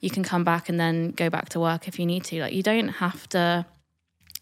you 0.00 0.10
can 0.10 0.24
come 0.24 0.42
back 0.42 0.68
and 0.68 0.78
then 0.78 1.12
go 1.12 1.30
back 1.30 1.48
to 1.50 1.60
work 1.60 1.86
if 1.86 1.98
you 1.98 2.06
need 2.06 2.24
to. 2.24 2.40
Like 2.40 2.52
you 2.52 2.62
don't 2.62 2.88
have 2.88 3.28
to 3.30 3.64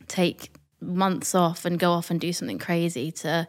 take 0.08 0.50
months 0.86 1.34
off 1.34 1.64
and 1.64 1.78
go 1.78 1.92
off 1.92 2.10
and 2.10 2.20
do 2.20 2.32
something 2.32 2.58
crazy 2.58 3.10
to 3.12 3.48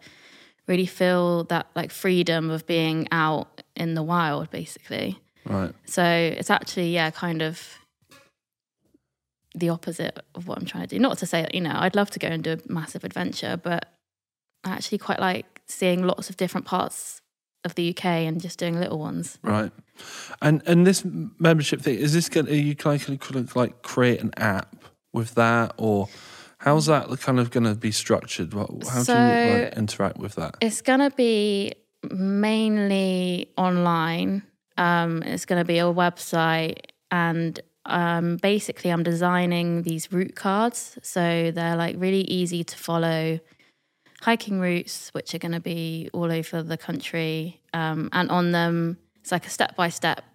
really 0.67 0.86
feel 0.86 1.43
that 1.45 1.67
like 1.75 1.91
freedom 1.91 2.49
of 2.49 2.65
being 2.65 3.07
out 3.11 3.61
in 3.75 3.93
the 3.93 4.03
wild, 4.03 4.49
basically. 4.49 5.19
right. 5.45 5.73
So 5.86 6.03
it's 6.03 6.49
actually, 6.49 6.93
yeah, 6.93 7.11
kind 7.11 7.41
of 7.41 7.79
the 9.53 9.69
opposite 9.69 10.19
of 10.36 10.47
what 10.47 10.57
I'm 10.57 10.65
trying 10.65 10.88
to 10.88 10.95
do. 10.95 10.99
Not 10.99 11.17
to 11.19 11.25
say 11.25 11.47
you 11.53 11.61
know, 11.61 11.73
I'd 11.73 11.95
love 11.95 12.11
to 12.11 12.19
go 12.19 12.27
and 12.27 12.43
do 12.43 12.53
a 12.53 12.71
massive 12.71 13.03
adventure, 13.03 13.57
but 13.61 13.89
I 14.63 14.71
actually 14.71 14.97
quite 14.97 15.19
like 15.19 15.61
seeing 15.67 16.03
lots 16.05 16.29
of 16.29 16.38
different 16.38 16.65
parts 16.65 17.21
of 17.63 17.75
the 17.75 17.89
UK 17.89 18.05
and 18.05 18.41
just 18.41 18.59
doing 18.59 18.79
little 18.79 18.99
ones. 18.99 19.39
Right. 19.41 19.71
And 20.41 20.61
and 20.65 20.86
this 20.86 21.03
membership 21.39 21.81
thing 21.81 21.97
is 21.97 22.13
this 22.13 22.29
going? 22.29 22.47
Are 22.47 22.53
you 22.53 22.75
kind 22.75 23.01
of 23.01 23.19
to 23.19 23.57
like 23.57 23.81
create 23.81 24.21
an 24.21 24.31
app 24.38 24.75
with 25.13 25.36
that, 25.36 25.73
or 25.77 26.09
how's 26.66 26.88
that 26.88 27.07
kind 27.22 27.39
of 27.39 27.51
going 27.51 27.63
to 27.63 27.76
be 27.76 27.91
structured? 27.91 28.53
How 28.53 28.66
do 28.66 29.11
you 29.13 29.63
like, 29.63 29.78
interact 29.78 30.18
with 30.18 30.36
that? 30.36 30.55
It's 30.61 30.82
going 30.82 30.99
to 30.99 31.11
be 31.11 31.74
mainly 32.09 33.51
online. 33.55 34.43
Um, 34.78 35.24
it's 35.24 35.45
going 35.45 35.61
to 35.61 35.66
be 35.66 35.78
a 35.78 35.84
website, 35.84 36.80
and 37.11 37.57
um, 37.86 38.38
basically, 38.38 38.89
I'm 38.89 39.03
designing 39.03 39.84
these 39.84 40.11
route 40.11 40.36
cards. 40.36 40.97
So 41.01 41.51
they're 41.51 41.78
like 41.78 41.95
really 41.97 42.22
easy 42.22 42.63
to 42.63 42.78
follow 42.78 43.39
hiking 44.22 44.59
routes, 44.59 45.09
which 45.13 45.34
are 45.36 45.39
going 45.39 45.51
to 45.53 45.59
be 45.61 46.09
all 46.11 46.32
over 46.32 46.63
the 46.63 46.78
country. 46.78 47.61
Um, 47.74 48.09
and 48.11 48.30
on 48.32 48.51
them, 48.51 48.97
it's 49.22 49.32
like 49.32 49.45
a 49.45 49.51
step 49.51 49.76
by 49.76 49.89
step 49.89 50.26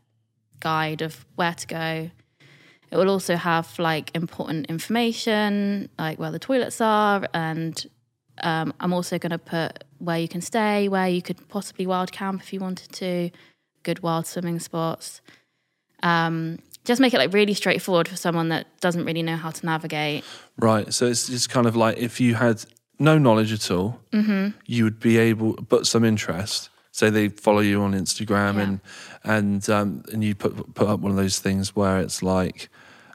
guide 0.60 1.02
of 1.02 1.26
where 1.34 1.54
to 1.54 1.66
go. 1.66 2.10
It 2.90 2.96
will 2.96 3.08
also 3.10 3.36
have 3.36 3.78
like 3.78 4.10
important 4.14 4.66
information, 4.66 5.88
like 5.98 6.18
where 6.18 6.30
the 6.32 6.38
toilets 6.38 6.80
are, 6.80 7.26
and 7.32 7.86
um, 8.42 8.72
I'm 8.80 8.92
also 8.92 9.18
going 9.18 9.30
to 9.30 9.38
put 9.38 9.84
where 9.98 10.18
you 10.18 10.28
can 10.28 10.40
stay, 10.40 10.88
where 10.88 11.08
you 11.08 11.22
could 11.22 11.48
possibly 11.48 11.86
wild 11.86 12.10
camp 12.10 12.42
if 12.42 12.52
you 12.52 12.60
wanted 12.60 12.90
to, 12.92 13.30
good 13.82 14.02
wild 14.02 14.26
swimming 14.26 14.58
spots. 14.58 15.20
Um, 16.02 16.58
just 16.84 17.00
make 17.00 17.12
it 17.12 17.18
like 17.18 17.32
really 17.32 17.54
straightforward 17.54 18.08
for 18.08 18.16
someone 18.16 18.48
that 18.48 18.66
doesn't 18.80 19.04
really 19.04 19.22
know 19.22 19.36
how 19.36 19.50
to 19.50 19.66
navigate. 19.66 20.24
Right. 20.58 20.92
So 20.92 21.06
it's 21.06 21.26
just 21.28 21.50
kind 21.50 21.66
of 21.66 21.76
like 21.76 21.98
if 21.98 22.20
you 22.20 22.34
had 22.34 22.64
no 22.98 23.18
knowledge 23.18 23.52
at 23.52 23.70
all, 23.70 24.00
Mm-hmm. 24.12 24.58
you 24.66 24.84
would 24.84 24.98
be 24.98 25.18
able, 25.18 25.52
but 25.68 25.86
some 25.86 26.04
interest. 26.04 26.70
Say 26.92 27.08
they 27.08 27.28
follow 27.28 27.60
you 27.60 27.82
on 27.82 27.92
Instagram 27.92 28.54
Yeah. 28.56 28.62
and 28.62 28.80
and 29.22 29.70
um, 29.70 30.02
and 30.12 30.24
you 30.24 30.34
put 30.34 30.74
put 30.74 30.88
up 30.88 31.00
one 31.00 31.10
of 31.12 31.16
those 31.16 31.38
things 31.38 31.76
where 31.76 32.00
it's 32.00 32.22
like, 32.22 32.68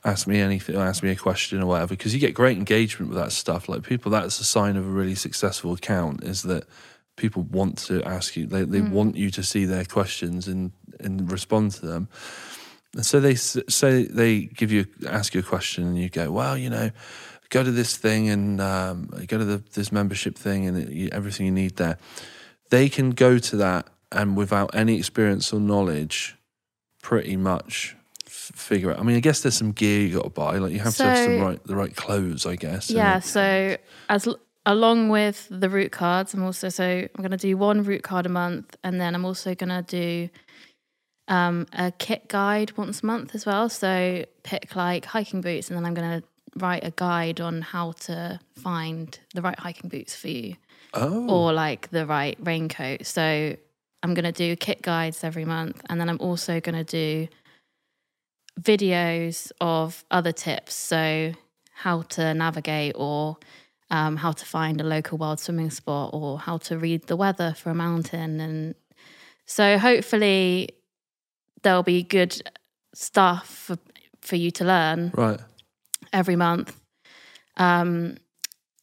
ask 0.05 0.27
me 0.27 0.39
anything, 0.39 0.75
ask 0.75 1.03
me 1.03 1.09
a 1.09 1.15
question 1.15 1.61
or 1.61 1.65
whatever, 1.65 1.89
because 1.89 2.13
you 2.13 2.19
get 2.19 2.33
great 2.33 2.57
engagement 2.57 3.09
with 3.09 3.17
that 3.17 3.31
stuff. 3.31 3.67
Like 3.67 3.83
people, 3.83 4.11
that's 4.11 4.39
a 4.39 4.45
sign 4.45 4.77
of 4.77 4.85
a 4.85 4.89
really 4.89 5.15
successful 5.15 5.73
account 5.73 6.23
is 6.23 6.43
that 6.43 6.65
people 7.17 7.41
want 7.43 7.77
to 7.79 8.03
ask 8.03 8.37
you, 8.37 8.45
they 8.45 8.63
they 8.63 8.81
want 8.81 9.17
you 9.17 9.31
to 9.31 9.43
see 9.43 9.65
their 9.65 9.83
questions 9.83 10.47
and 10.47 10.71
and 10.99 11.31
respond 11.31 11.71
to 11.71 11.85
them. 11.85 12.07
And 12.93 13.05
so 13.05 13.19
they 13.19 13.35
say 13.35 14.03
they 14.05 14.41
give 14.41 14.71
you 14.71 14.85
ask 15.07 15.33
you 15.33 15.41
a 15.41 15.43
question 15.43 15.87
and 15.87 15.97
you 15.97 16.09
go, 16.09 16.31
well, 16.31 16.57
you 16.57 16.69
know, 16.69 16.91
go 17.49 17.63
to 17.63 17.71
this 17.71 17.97
thing 17.97 18.29
and 18.29 18.61
um, 18.61 19.09
go 19.27 19.37
to 19.37 19.45
the, 19.45 19.63
this 19.73 19.91
membership 19.91 20.37
thing 20.37 20.67
and 20.67 20.77
it, 20.77 20.89
you, 20.89 21.09
everything 21.11 21.47
you 21.47 21.51
need 21.51 21.77
there. 21.77 21.97
They 22.69 22.89
can 22.89 23.11
go 23.11 23.37
to 23.37 23.55
that 23.57 23.87
and 24.11 24.37
without 24.37 24.73
any 24.73 24.97
experience 24.97 25.51
or 25.51 25.59
knowledge, 25.59 26.35
pretty 27.01 27.35
much 27.35 27.95
figure 28.55 28.91
out. 28.91 28.99
I 28.99 29.03
mean, 29.03 29.15
I 29.15 29.19
guess 29.19 29.41
there's 29.41 29.55
some 29.55 29.71
gear 29.71 30.01
you 30.01 30.15
got 30.15 30.23
to 30.23 30.29
buy. 30.29 30.57
Like 30.57 30.71
you 30.71 30.79
have 30.79 30.95
to 30.97 31.03
have 31.03 31.17
some 31.17 31.39
right 31.39 31.63
the 31.65 31.75
right 31.75 31.95
clothes, 31.95 32.45
I 32.45 32.55
guess. 32.55 32.89
Yeah. 32.89 33.19
So 33.19 33.77
as 34.09 34.27
along 34.65 35.09
with 35.09 35.47
the 35.51 35.69
route 35.69 35.91
cards, 35.91 36.33
I'm 36.33 36.43
also 36.43 36.69
so 36.69 36.83
I'm 36.83 37.09
going 37.17 37.31
to 37.31 37.37
do 37.37 37.57
one 37.57 37.83
route 37.83 38.03
card 38.03 38.25
a 38.25 38.29
month, 38.29 38.75
and 38.83 38.99
then 38.99 39.13
I'm 39.15 39.25
also 39.25 39.53
going 39.55 39.69
to 39.69 39.81
do 39.81 40.29
um, 41.27 41.67
a 41.73 41.91
kit 41.91 42.27
guide 42.27 42.75
once 42.77 43.01
a 43.03 43.05
month 43.05 43.35
as 43.35 43.45
well. 43.45 43.69
So 43.69 44.25
pick 44.43 44.75
like 44.75 45.05
hiking 45.05 45.41
boots, 45.41 45.69
and 45.69 45.77
then 45.77 45.85
I'm 45.85 45.93
going 45.93 46.21
to 46.21 46.27
write 46.57 46.85
a 46.85 46.91
guide 46.95 47.41
on 47.41 47.61
how 47.61 47.91
to 47.91 48.39
find 48.55 49.19
the 49.33 49.41
right 49.41 49.59
hiking 49.59 49.89
boots 49.89 50.15
for 50.15 50.29
you, 50.29 50.55
oh, 50.93 51.29
or 51.29 51.53
like 51.53 51.89
the 51.91 52.05
right 52.05 52.37
raincoat. 52.39 53.05
So 53.05 53.55
I'm 54.03 54.13
going 54.13 54.25
to 54.25 54.31
do 54.31 54.55
kit 54.55 54.81
guides 54.81 55.23
every 55.23 55.45
month, 55.45 55.81
and 55.89 55.99
then 55.99 56.09
I'm 56.09 56.19
also 56.21 56.59
going 56.61 56.75
to 56.75 56.83
do 56.83 57.27
videos 58.59 59.51
of 59.59 60.03
other 60.11 60.31
tips. 60.31 60.73
So 60.73 61.33
how 61.73 62.03
to 62.03 62.33
navigate 62.33 62.93
or 62.95 63.37
um, 63.91 64.15
how 64.17 64.31
to 64.31 64.45
find 64.45 64.79
a 64.81 64.83
local 64.83 65.17
wild 65.17 65.39
swimming 65.39 65.69
spot 65.69 66.11
or 66.13 66.39
how 66.39 66.57
to 66.57 66.77
read 66.77 67.07
the 67.07 67.15
weather 67.15 67.53
for 67.53 67.69
a 67.69 67.75
mountain. 67.75 68.39
And 68.39 68.75
so 69.45 69.77
hopefully 69.77 70.69
there'll 71.61 71.83
be 71.83 72.03
good 72.03 72.41
stuff 72.93 73.47
for, 73.47 73.77
for 74.21 74.35
you 74.35 74.51
to 74.51 74.65
learn 74.65 75.11
right. 75.15 75.39
every 76.13 76.35
month. 76.35 76.75
Um, 77.57 78.17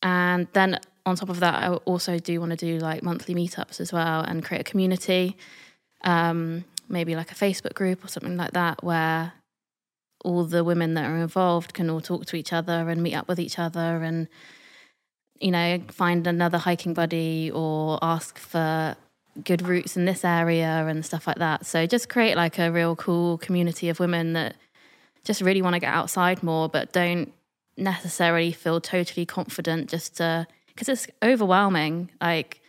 and 0.03 0.49
then 0.53 0.79
on 1.05 1.17
top 1.17 1.31
of 1.31 1.41
that, 1.41 1.63
I 1.63 1.75
also 1.75 2.19
do 2.19 2.39
want 2.41 2.51
to 2.51 2.57
do 2.57 2.79
like 2.79 3.03
monthly 3.03 3.35
meetups 3.35 3.81
as 3.81 3.93
well 3.93 4.21
and 4.21 4.45
create 4.45 4.61
a 4.61 4.65
community, 4.65 5.37
um, 6.05 6.65
maybe 6.89 7.17
like 7.17 7.33
a 7.33 7.35
Facebook 7.35 7.75
group 7.75 8.05
or 8.05 8.09
something 8.09 8.37
like 8.37 8.53
that, 8.53 8.85
where 8.85 9.33
all 10.25 10.45
the 10.45 10.65
women 10.65 10.95
that 10.95 11.05
are 11.05 11.17
involved 11.17 11.75
can 11.75 11.91
all 11.91 12.01
talk 12.01 12.27
to 12.27 12.37
each 12.37 12.53
other 12.53 12.89
and 12.89 13.03
meet 13.03 13.15
up 13.15 13.29
with 13.29 13.41
each 13.41 13.59
other 13.59 14.03
and 14.03 14.29
you 15.41 15.51
know 15.51 15.81
find 15.89 16.27
another 16.27 16.59
hiking 16.59 16.95
buddy 16.95 17.51
or 17.53 17.99
ask 18.03 18.39
for 18.39 18.97
good 19.45 19.63
routes 19.63 19.97
in 19.97 20.05
this 20.05 20.25
area 20.25 20.87
and 20.87 21.05
stuff 21.05 21.27
like 21.27 21.39
that. 21.39 21.65
So 21.65 21.87
just 21.87 22.09
create 22.09 22.37
like 22.37 22.59
a 22.59 22.71
real 22.71 22.95
cool 22.97 23.39
community 23.39 23.89
of 23.89 23.99
women 23.99 24.35
that 24.35 24.57
just 25.25 25.41
really 25.41 25.63
want 25.63 25.75
to 25.75 25.81
get 25.81 25.93
outside 25.93 26.43
more 26.43 26.69
but 26.69 26.93
don't 26.93 27.33
necessarily 27.77 28.53
feel 28.53 28.81
totally 28.81 29.25
confident 29.25 29.89
just 29.89 30.17
to 30.19 30.47
because 30.69 30.89
it's 30.89 31.07
overwhelming. 31.23 32.11
Like 32.21 32.61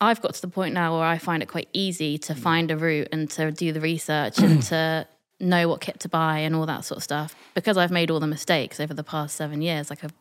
I've 0.00 0.20
got 0.20 0.34
to 0.34 0.40
the 0.40 0.48
point 0.48 0.74
now 0.74 0.98
where 0.98 1.06
I 1.06 1.18
find 1.18 1.42
it 1.42 1.46
quite 1.46 1.68
easy 1.72 2.18
to 2.18 2.34
mm. 2.34 2.38
find 2.38 2.70
a 2.70 2.76
route 2.76 3.08
and 3.12 3.30
to 3.30 3.50
do 3.50 3.72
the 3.72 3.80
research 3.80 4.38
and 4.38 4.62
to 4.64 5.06
know 5.44 5.68
what 5.68 5.80
kit 5.80 6.00
to 6.00 6.08
buy 6.08 6.38
and 6.38 6.54
all 6.54 6.66
that 6.66 6.84
sort 6.84 6.96
of 6.98 7.02
stuff 7.04 7.34
because 7.54 7.76
I've 7.76 7.90
made 7.90 8.10
all 8.10 8.20
the 8.20 8.26
mistakes 8.26 8.80
over 8.80 8.94
the 8.94 9.04
past 9.04 9.36
seven 9.36 9.62
years. 9.62 9.90
Like 9.90 10.02
I've 10.04 10.14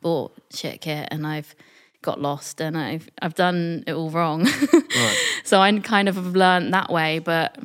bought 0.00 0.32
shit 0.52 0.80
kit 0.82 1.08
and 1.10 1.26
I've 1.26 1.54
got 2.02 2.20
lost 2.20 2.60
and 2.60 2.76
I've 2.78 3.08
I've 3.22 3.34
done 3.34 3.82
it 3.86 3.92
all 3.94 4.10
wrong. 4.10 4.44
Right. 4.44 5.16
so 5.44 5.60
I 5.60 5.76
kind 5.80 6.08
of 6.08 6.14
have 6.16 6.36
learned 6.36 6.72
that 6.74 6.90
way, 6.90 7.18
but 7.18 7.58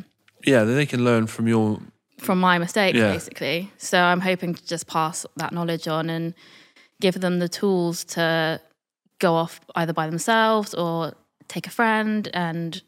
Yeah, 0.45 0.64
they 0.64 0.86
can 0.86 1.03
learn 1.03 1.28
from 1.28 1.47
your. 1.47 1.80
from 2.20 2.39
my 2.39 2.57
mistakes 2.57 2.97
Yeah. 2.97 3.12
basically. 3.12 3.72
So 3.78 3.99
I'm 3.99 4.22
hoping 4.22 4.55
to 4.55 4.66
just 4.66 4.88
pass 4.88 5.26
that 5.38 5.51
knowledge 5.53 5.88
on 5.88 6.09
and 6.09 6.34
give 7.01 7.20
them 7.20 7.39
the 7.39 7.49
tools 7.49 8.03
to 8.05 8.59
go 9.20 9.34
off 9.36 9.59
either 9.76 9.93
by 9.93 10.07
themselves 10.07 10.74
or 10.74 11.14
take 11.47 11.68
a 11.68 11.72
friend 11.72 12.28
and 12.34 12.82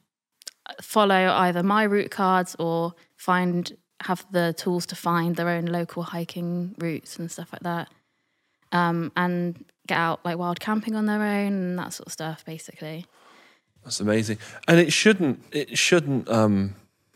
follow 0.81 1.29
either 1.31 1.61
my 1.63 1.83
route 1.83 2.09
cards 2.11 2.55
or 2.57 2.93
find 3.17 3.73
have 4.03 4.25
the 4.31 4.53
tools 4.57 4.85
to 4.87 4.95
find 4.95 5.35
their 5.35 5.49
own 5.49 5.65
local 5.65 6.03
hiking 6.03 6.75
routes 6.77 7.17
and 7.17 7.31
stuff 7.31 7.51
like 7.53 7.63
that. 7.63 7.89
Um, 8.71 9.11
and 9.15 9.63
get 9.87 9.97
out 9.97 10.19
like 10.25 10.37
wild 10.37 10.59
camping 10.59 10.95
on 10.95 11.05
their 11.05 11.21
own 11.21 11.53
and 11.53 11.79
that 11.79 11.93
sort 11.93 12.07
of 12.07 12.13
stuff 12.13 12.43
basically. 12.45 13.05
That's 13.83 13.99
amazing, 13.99 14.37
and 14.67 14.79
it 14.79 14.93
shouldn't. 14.93 15.43
It 15.51 15.77
shouldn't. 15.77 16.29
Um, 16.29 16.75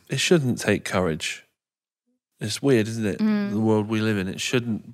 it 0.09 0.19
shouldn't 0.19 0.59
take 0.59 0.83
courage. 0.83 1.45
It's 2.41 2.61
weird, 2.61 2.87
isn't 2.89 3.05
it? 3.05 3.17
The 3.19 3.59
world 3.59 3.87
we 3.87 4.01
live 4.01 4.17
in. 4.17 4.27
It 4.27 4.41
shouldn't. 4.41 4.93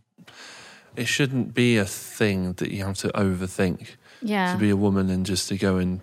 It 0.95 1.07
shouldn't 1.07 1.53
be 1.55 1.77
a 1.77 1.85
thing 1.85 2.53
that 2.53 2.69
you 2.71 2.85
have 2.85 2.97
to 2.99 3.07
overthink 3.09 3.95
Yeah. 4.21 4.53
to 4.53 4.59
be 4.59 4.69
a 4.69 4.77
woman 4.77 5.09
and 5.09 5.25
just 5.25 5.49
to 5.49 5.57
go 5.57 5.77
and 5.77 6.01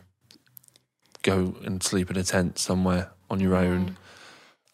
go 1.22 1.54
and 1.64 1.82
sleep 1.82 2.10
in 2.10 2.16
a 2.16 2.24
tent 2.24 2.58
somewhere 2.58 3.10
on 3.30 3.38
your 3.40 3.54
own. 3.54 3.96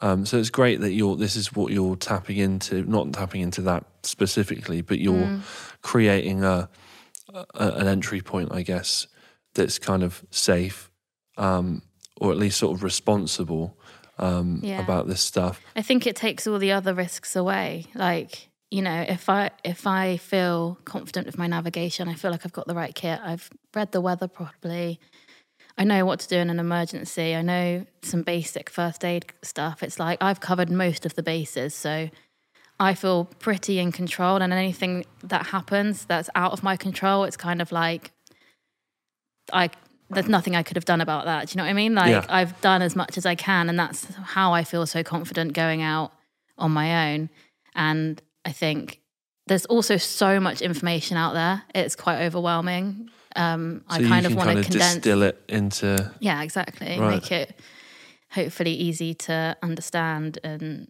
Um, 0.01 0.26
so 0.26 0.36
it's 0.38 0.51
great 0.51 0.80
that 0.80 0.92
you're. 0.92 1.16
This 1.16 1.36
is 1.36 1.53
what 1.55 1.72
you're 1.72 1.97
tapping 1.97 2.36
into. 2.36 2.82
Not 2.84 3.12
tapping 3.12 3.40
into 3.40 3.62
that 3.62 3.84
specifically, 4.03 4.82
but 4.82 4.99
you're 4.99 5.40
creating 5.82 6.44
a, 6.44 6.68
a 7.32 7.47
an 7.55 7.86
entry 7.86 8.20
point, 8.20 8.51
I 8.53 8.62
guess, 8.62 9.07
that's 9.55 9.78
kind 9.78 10.03
of 10.03 10.22
safe, 10.30 10.90
um, 11.38 11.82
or 12.20 12.30
at 12.30 12.36
least 12.36 12.59
sort 12.59 12.76
of 12.76 12.82
responsible 12.82 13.78
um, 14.18 14.61
Yeah. 14.62 14.80
about 14.82 15.07
this 15.09 15.20
stuff. 15.22 15.61
I 15.74 15.82
think 15.82 16.07
it 16.07 16.16
takes 16.16 16.47
all 16.47 16.59
the 16.59 16.72
other 16.72 16.92
risks 16.94 17.34
away. 17.36 17.86
Like, 17.94 18.49
you 18.70 18.82
know, 18.82 19.05
if 19.09 19.28
I 19.30 19.51
if 19.64 19.86
I 19.86 20.18
feel 20.18 20.78
confident 20.84 21.26
with 21.26 21.38
my 21.38 21.47
navigation, 21.47 22.09
I 22.09 22.14
feel 22.14 22.30
like 22.30 22.44
I've 22.44 22.53
got 22.53 22.66
the 22.66 22.74
right 22.74 22.94
kit. 22.94 23.18
I've 23.22 23.49
read 23.74 23.92
the 23.92 24.01
weather 24.03 24.28
properly. 24.28 25.01
I 25.78 25.84
know 25.84 26.04
what 26.06 26.20
to 26.20 26.28
do 26.28 26.36
in 26.36 26.48
an 26.48 26.58
emergency. 26.58 27.34
I 27.34 27.42
know 27.42 27.84
some 28.02 28.22
basic 28.22 28.70
first 28.70 29.04
aid 29.04 29.26
stuff. 29.42 29.82
It's 29.82 29.98
like 29.98 30.22
I've 30.22 30.40
covered 30.40 30.70
most 30.70 31.04
of 31.04 31.14
the 31.14 31.22
bases, 31.22 31.74
so 31.74 32.08
I 32.80 32.94
feel 32.94 33.26
pretty 33.38 33.78
in 33.78 33.92
control. 33.92 34.36
And 34.40 34.52
anything 34.52 35.04
that 35.24 35.46
happens 35.46 36.06
that's 36.06 36.30
out 36.34 36.52
of 36.52 36.62
my 36.62 36.76
control, 36.76 37.24
it's 37.24 37.36
kind 37.36 37.60
of 37.60 37.72
like 37.72 38.12
I 39.52 39.70
there's 40.08 40.28
nothing 40.28 40.54
I 40.54 40.62
could 40.62 40.76
have 40.76 40.84
done 40.84 41.00
about 41.00 41.24
that. 41.24 41.48
Do 41.48 41.52
you 41.52 41.56
know 41.58 41.64
what 41.64 41.70
I 41.70 41.74
mean? 41.74 41.94
Like 41.94 42.10
Yeah. 42.10 42.24
I've 42.28 42.58
done 42.60 42.80
as 42.80 42.96
much 42.96 43.18
as 43.18 43.26
I 43.26 43.34
can, 43.34 43.68
and 43.68 43.78
that's 43.78 44.06
how 44.14 44.52
I 44.52 44.64
feel 44.64 44.86
so 44.86 45.02
confident 45.02 45.52
going 45.52 45.82
out 45.82 46.12
on 46.56 46.70
my 46.70 47.12
own. 47.12 47.28
And 47.74 48.22
I 48.46 48.52
think 48.52 49.00
there's 49.46 49.66
also 49.66 49.98
so 49.98 50.40
much 50.40 50.62
information 50.62 51.18
out 51.18 51.34
there; 51.34 51.64
it's 51.74 51.96
quite 51.96 52.22
overwhelming. 52.24 53.10
Um, 53.37 53.84
So 53.91 53.97
I 53.97 54.03
kind 54.03 54.26
of 54.26 54.34
want 54.34 54.51
to 54.51 54.62
condense. 54.62 54.95
distill 54.95 55.22
it 55.22 55.43
into 55.49 56.12
Yeah, 56.20 56.43
exactly. 56.43 56.99
Right. 56.99 57.14
Make 57.22 57.30
it 57.32 57.59
hopefully 58.30 58.72
easy 58.72 59.14
to 59.14 59.57
understand 59.62 60.39
and 60.43 60.89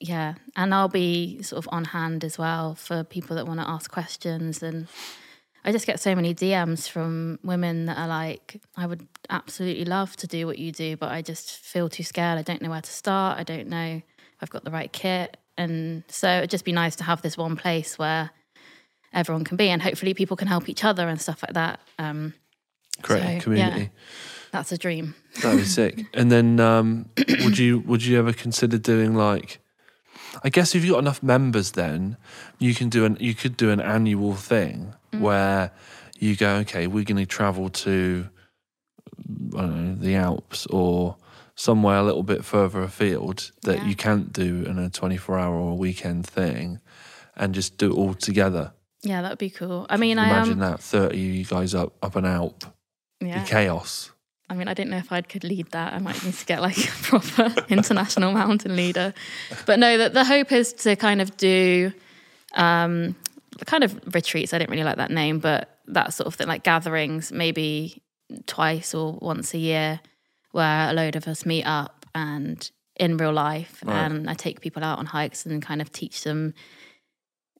yeah, 0.00 0.34
and 0.56 0.74
I'll 0.74 0.88
be 0.88 1.42
sort 1.42 1.64
of 1.64 1.68
on 1.72 1.84
hand 1.84 2.24
as 2.24 2.38
well 2.38 2.74
for 2.74 3.04
people 3.04 3.36
that 3.36 3.46
want 3.46 3.60
to 3.60 3.68
ask 3.68 3.90
questions 3.90 4.62
and 4.62 4.88
I 5.64 5.72
just 5.72 5.86
get 5.86 6.00
so 6.00 6.14
many 6.14 6.34
DMs 6.34 6.88
from 6.88 7.38
women 7.42 7.86
that 7.86 7.96
are 7.96 8.08
like 8.08 8.60
I 8.76 8.86
would 8.86 9.06
absolutely 9.30 9.84
love 9.84 10.16
to 10.16 10.26
do 10.26 10.46
what 10.46 10.58
you 10.58 10.72
do 10.72 10.96
but 10.96 11.10
I 11.12 11.22
just 11.22 11.50
feel 11.58 11.88
too 11.88 12.02
scared. 12.02 12.38
I 12.38 12.42
don't 12.42 12.60
know 12.62 12.70
where 12.70 12.80
to 12.82 12.90
start. 12.90 13.38
I 13.38 13.44
don't 13.44 13.68
know 13.68 14.02
if 14.02 14.38
I've 14.40 14.50
got 14.50 14.64
the 14.64 14.70
right 14.70 14.92
kit 14.92 15.36
and 15.56 16.02
so 16.08 16.38
it'd 16.38 16.50
just 16.50 16.64
be 16.64 16.72
nice 16.72 16.96
to 16.96 17.04
have 17.04 17.22
this 17.22 17.36
one 17.38 17.56
place 17.56 17.98
where 17.98 18.30
everyone 19.14 19.44
can 19.44 19.56
be 19.56 19.68
and 19.70 19.80
hopefully 19.82 20.14
people 20.14 20.36
can 20.36 20.48
help 20.48 20.68
each 20.68 20.84
other 20.84 21.08
and 21.08 21.20
stuff 21.20 21.42
like 21.42 21.54
that. 21.54 21.80
Um 21.98 22.34
So, 23.06 23.16
yeah. 23.16 23.38
community. 23.40 23.90
that's 24.52 24.72
a 24.72 24.78
dream. 24.78 25.14
That'd 25.42 25.58
be 25.60 25.64
sick. 25.64 26.06
And 26.14 26.30
then, 26.30 26.60
um, 26.60 27.06
would 27.44 27.58
you 27.58 27.80
would 27.80 28.04
you 28.04 28.18
ever 28.18 28.32
consider 28.32 28.78
doing 28.78 29.14
like? 29.14 29.60
I 30.42 30.48
guess 30.50 30.74
if 30.74 30.84
you've 30.84 30.92
got 30.94 30.98
enough 31.00 31.22
members, 31.22 31.72
then 31.72 32.16
you 32.58 32.74
can 32.74 32.88
do 32.88 33.04
an 33.04 33.16
you 33.20 33.34
could 33.34 33.56
do 33.56 33.70
an 33.70 33.80
annual 33.80 34.34
thing 34.34 34.94
where 35.18 35.70
you 36.18 36.34
go, 36.36 36.56
okay, 36.62 36.86
we're 36.86 37.04
going 37.04 37.24
to 37.24 37.26
travel 37.26 37.68
to 37.86 38.28
I 39.56 39.60
don't 39.60 39.84
know 39.84 39.94
the 40.06 40.14
Alps 40.16 40.66
or 40.66 41.16
somewhere 41.54 41.98
a 41.98 42.02
little 42.02 42.22
bit 42.24 42.44
further 42.44 42.82
afield 42.82 43.52
that 43.62 43.78
Yeah. 43.78 43.86
you 43.88 43.94
can't 43.96 44.32
do 44.32 44.64
in 44.64 44.78
a 44.78 44.90
twenty 44.90 45.16
four 45.16 45.38
hour 45.38 45.54
or 45.54 45.70
a 45.72 45.74
weekend 45.86 46.26
thing, 46.26 46.80
and 47.36 47.54
just 47.54 47.78
do 47.78 47.90
it 47.92 47.94
all 47.94 48.14
together. 48.14 48.72
Yeah, 49.04 49.22
that 49.22 49.30
would 49.30 49.38
be 49.38 49.50
cool. 49.50 49.86
I 49.90 49.96
mean, 49.96 50.18
I 50.18 50.24
um, 50.30 50.36
Imagine 50.36 50.52
am. 50.54 50.70
that 50.70 50.80
thirty 50.80 51.28
of 51.28 51.34
you 51.36 51.44
guys 51.44 51.74
up 51.74 51.92
up 52.02 52.16
an 52.16 52.24
Alp, 52.24 52.64
Yeah. 53.20 53.42
the 53.42 53.48
chaos. 53.48 54.10
I 54.50 54.54
mean, 54.54 54.68
I 54.68 54.74
don't 54.74 54.90
know 54.90 54.98
if 54.98 55.10
I 55.12 55.20
could 55.22 55.44
lead 55.44 55.70
that. 55.72 55.92
I 55.94 55.98
might 55.98 56.22
need 56.24 56.34
to 56.34 56.46
get 56.46 56.60
like 56.60 56.76
a 56.88 56.90
proper 57.02 57.54
international 57.68 58.32
mountain 58.32 58.76
leader. 58.76 59.14
But 59.66 59.78
no, 59.78 59.96
that 59.98 60.14
the 60.14 60.24
hope 60.24 60.52
is 60.52 60.72
to 60.84 60.96
kind 60.96 61.20
of 61.22 61.36
do 61.36 61.92
um, 62.54 63.14
kind 63.66 63.84
of 63.84 64.14
retreats. 64.14 64.52
I 64.54 64.58
don't 64.58 64.70
really 64.70 64.84
like 64.84 64.96
that 64.96 65.10
name, 65.10 65.38
but 65.38 65.78
that 65.88 66.14
sort 66.14 66.26
of 66.26 66.34
thing, 66.34 66.46
like 66.48 66.62
gatherings, 66.62 67.30
maybe 67.32 68.02
twice 68.46 68.94
or 68.94 69.18
once 69.20 69.54
a 69.54 69.58
year, 69.58 70.00
where 70.52 70.90
a 70.90 70.92
load 70.92 71.16
of 71.16 71.26
us 71.28 71.44
meet 71.44 71.64
up 71.64 72.06
and 72.14 72.70
in 72.96 73.16
real 73.16 73.32
life, 73.32 73.82
Right. 73.84 73.96
and 74.06 74.30
I 74.30 74.34
take 74.34 74.60
people 74.60 74.84
out 74.84 74.98
on 74.98 75.06
hikes 75.06 75.44
and 75.46 75.60
kind 75.60 75.82
of 75.82 75.90
teach 75.90 76.22
them 76.22 76.54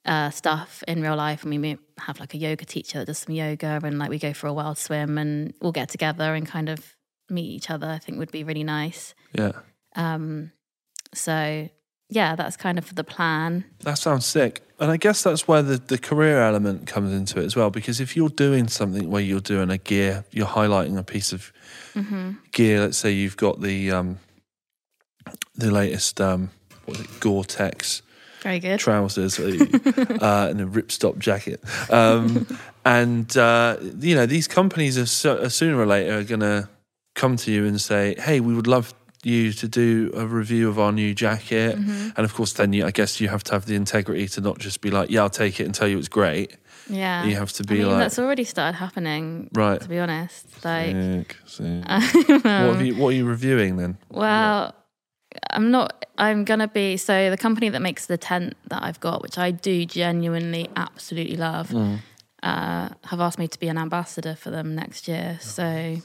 uh, 0.05 0.31
stuff 0.31 0.83
in 0.87 1.03
real 1.03 1.17
life. 1.17 1.45
And 1.45 1.61
we 1.61 1.79
have 1.99 2.21
like 2.21 2.35
a 2.35 2.39
yoga 2.39 2.65
teacher 2.65 2.99
that 2.99 3.07
does 3.07 3.19
some 3.19 3.35
yoga, 3.35 3.81
and 3.83 3.99
like 3.99 4.11
we 4.11 4.19
go 4.19 4.33
for 4.33 4.47
a 4.47 4.53
wild 4.53 4.79
swim, 4.79 5.19
and 5.19 5.55
we'll 5.61 5.73
get 5.73 5.89
together 5.89 6.35
and 6.35 6.47
kind 6.47 6.69
of 6.69 6.95
meet 7.31 7.51
each 7.51 7.71
other. 7.71 7.89
I 7.89 7.99
think 7.99 8.19
would 8.19 8.33
be 8.33 8.45
really 8.45 8.65
nice. 8.65 9.15
Yeah. 9.33 9.53
Um, 9.97 10.53
so 11.13 11.69
yeah, 12.11 12.37
that's 12.37 12.57
kind 12.57 12.79
of 12.79 12.95
the 12.95 13.05
plan. 13.05 13.65
That 13.81 13.99
sounds 13.99 14.27
sick. 14.27 14.63
And 14.79 14.91
I 14.91 14.97
guess 14.97 15.23
that's 15.23 15.47
where 15.49 15.63
the, 15.63 15.79
the 15.79 15.99
career 15.99 16.43
element 16.43 16.87
comes 16.87 17.13
into 17.13 17.41
it 17.41 17.45
as 17.45 17.57
well. 17.57 17.71
Because 17.71 18.01
if 18.01 18.17
you're 18.17 18.29
doing 18.29 18.69
something 18.69 19.11
where 19.11 19.23
you're 19.23 19.41
doing 19.41 19.71
a 19.71 19.79
gear, 19.79 20.25
you're 20.31 20.47
highlighting 20.47 20.99
a 20.99 21.05
piece 21.05 21.33
of 21.33 21.53
gear. 22.53 22.81
Let's 22.81 22.99
say 22.99 23.13
you've 23.13 23.37
got 23.37 23.61
the 23.61 23.91
um, 23.91 24.19
the 25.55 25.71
latest 25.71 26.21
um, 26.21 26.51
what 26.85 26.99
is 26.99 27.05
it, 27.05 27.21
Gore-Tex 27.21 28.03
Very 28.45 28.61
good. 28.61 28.79
trousers 28.79 29.41
uh, 29.41 29.43
and 30.51 30.61
a 30.61 30.67
ripstop 30.67 31.19
jacket. 31.19 31.61
Um, 31.91 32.47
and, 32.85 33.35
uh, 33.37 33.79
you 33.99 34.15
know, 34.15 34.27
these 34.27 34.47
companies 34.47 34.97
are 34.99 35.07
so, 35.07 35.39
uh, 35.39 35.49
sooner 35.49 35.79
or 35.81 35.87
later 35.87 36.19
are 36.19 36.23
going 36.25 36.41
to 36.41 36.69
come 37.17 37.37
to 37.39 37.51
you 37.51 37.67
and 37.67 37.81
say, 37.81 38.15
hey, 38.19 38.39
we 38.41 38.55
would 38.55 38.67
love 38.67 38.95
you 39.23 39.53
to 39.55 39.67
do 39.67 40.13
a 40.15 40.27
review 40.27 40.69
of 40.69 40.79
our 40.79 40.93
new 40.93 41.15
jacket. 41.15 41.77
Mm-hmm. 41.79 42.11
And 42.17 42.19
of 42.25 42.35
course, 42.35 42.53
then 42.53 42.73
you, 42.75 42.85
I 42.85 42.91
guess 42.91 43.21
you 43.21 43.29
have 43.29 43.43
to 43.45 43.53
have 43.53 43.65
the 43.65 43.75
integrity 43.75 44.29
to 44.29 44.41
not 44.43 44.59
just 44.59 44.81
be 44.83 44.91
like, 44.91 45.11
yeah, 45.11 45.23
I'll 45.23 45.31
take 45.31 45.59
it 45.61 45.65
and 45.65 45.75
tell 45.75 45.89
you 45.89 45.99
it's 45.99 46.09
great. 46.09 46.57
Yeah, 46.91 47.25
You 47.25 47.37
have 47.37 47.51
to 47.55 47.65
I 47.67 47.73
be 47.73 47.79
mean, 47.79 47.89
like, 47.89 47.99
that's 48.01 48.19
already 48.19 48.45
started 48.45 48.77
happening. 48.77 49.49
right. 49.55 49.81
To 49.81 49.89
be 49.89 49.99
honest, 49.99 50.45
like, 50.63 50.95
Sick, 50.95 51.37
sick. 51.47 51.83
what, 51.89 52.45
have 52.45 52.85
you, 52.85 52.95
what 52.97 53.09
are 53.09 53.13
you 53.17 53.25
reviewing 53.25 53.79
then? 53.79 53.97
well, 54.11 54.75
I'm 55.51 55.70
not. 55.70 56.05
I'm 56.18 56.45
gonna 56.45 56.68
be. 56.68 56.97
So 56.97 57.30
the 57.30 57.37
company 57.37 57.68
that 57.68 57.80
makes 57.82 58.07
the 58.07 58.18
tent 58.18 58.57
that 58.68 58.82
I've 58.82 59.01
got, 59.01 59.22
which 59.22 59.39
I 59.39 59.51
do 59.51 59.85
genuinely, 59.85 60.68
absolutely 60.76 61.37
love, 61.37 61.68
Mm. 61.70 61.99
uh, 62.43 62.89
have 63.05 63.20
asked 63.20 63.39
me 63.39 63.49
to 63.49 63.59
be 63.59 63.68
an 63.68 63.78
ambassador 63.78 64.35
for 64.35 64.51
them 64.51 64.74
next 64.74 65.09
year. 65.09 65.39
So 65.41 65.97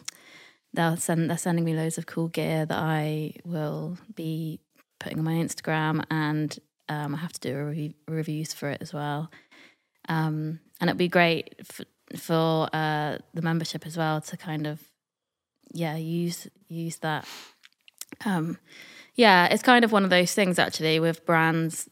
they'll 0.73 0.97
send. 0.97 1.29
They're 1.29 1.37
sending 1.37 1.65
me 1.65 1.73
loads 1.75 1.97
of 1.97 2.05
cool 2.05 2.27
gear 2.27 2.65
that 2.65 2.77
I 2.77 3.33
will 3.45 3.97
be 4.15 4.59
putting 4.99 5.19
on 5.19 5.25
my 5.25 5.33
Instagram, 5.33 6.03
and 6.11 6.57
um, 6.89 7.13
I 7.15 7.19
have 7.19 7.33
to 7.33 7.39
do 7.39 7.55
a 7.57 7.65
review, 7.65 7.93
reviews 8.07 8.53
for 8.53 8.69
it 8.69 8.81
as 8.81 8.93
well. 8.93 9.29
Um, 10.07 10.59
and 10.81 10.89
it'd 10.89 10.97
be 10.97 11.07
great 11.07 11.55
for, 11.65 11.85
for 12.17 12.67
uh, 12.73 13.19
the 13.33 13.41
membership 13.41 13.85
as 13.85 13.95
well 13.95 14.21
to 14.21 14.37
kind 14.37 14.65
of 14.65 14.81
yeah 15.71 15.95
use 15.95 16.47
use 16.67 16.97
that 16.97 17.27
um 18.25 18.57
yeah 19.19 19.51
it's 19.53 19.63
kind 19.63 19.83
of 19.85 19.91
one 19.91 20.03
of 20.03 20.09
those 20.09 20.33
things 20.33 20.57
actually 20.59 20.99
with 20.99 21.25
brands 21.25 21.89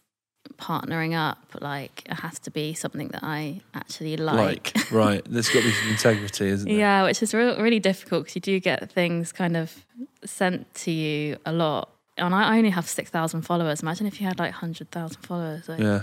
partnering 0.58 1.14
up 1.14 1.40
like 1.62 1.96
it 2.06 2.14
has 2.26 2.40
to 2.40 2.50
be 2.50 2.74
something 2.74 3.10
that 3.10 3.24
i 3.24 3.60
actually 3.74 4.16
like, 4.18 4.36
Like, 4.76 4.92
right. 5.04 5.24
There's 5.30 5.50
got 5.50 5.60
to 5.62 5.68
be 5.68 5.74
some 5.82 5.90
integrity, 5.90 6.48
isn't 6.48 6.68
there? 6.68 6.78
yeah 6.78 7.04
which 7.04 7.22
is 7.22 7.34
re- 7.34 7.60
really 7.62 7.80
difficult 7.80 8.24
because 8.24 8.36
you 8.36 8.42
do 8.42 8.60
get 8.60 8.90
things 8.92 9.32
kind 9.32 9.56
of 9.58 9.86
sent 10.24 10.74
to 10.84 10.92
you 10.92 11.38
a 11.46 11.52
lot 11.52 11.90
and 12.18 12.34
i 12.34 12.58
only 12.58 12.72
have 12.72 12.88
6000 12.88 13.42
followers 13.44 13.82
imagine 13.82 14.08
if 14.08 14.20
you 14.20 14.26
had 14.28 14.40
like 14.40 14.52
100000 14.52 15.22
followers 15.22 15.68
like, 15.70 15.80
Yeah. 15.80 16.02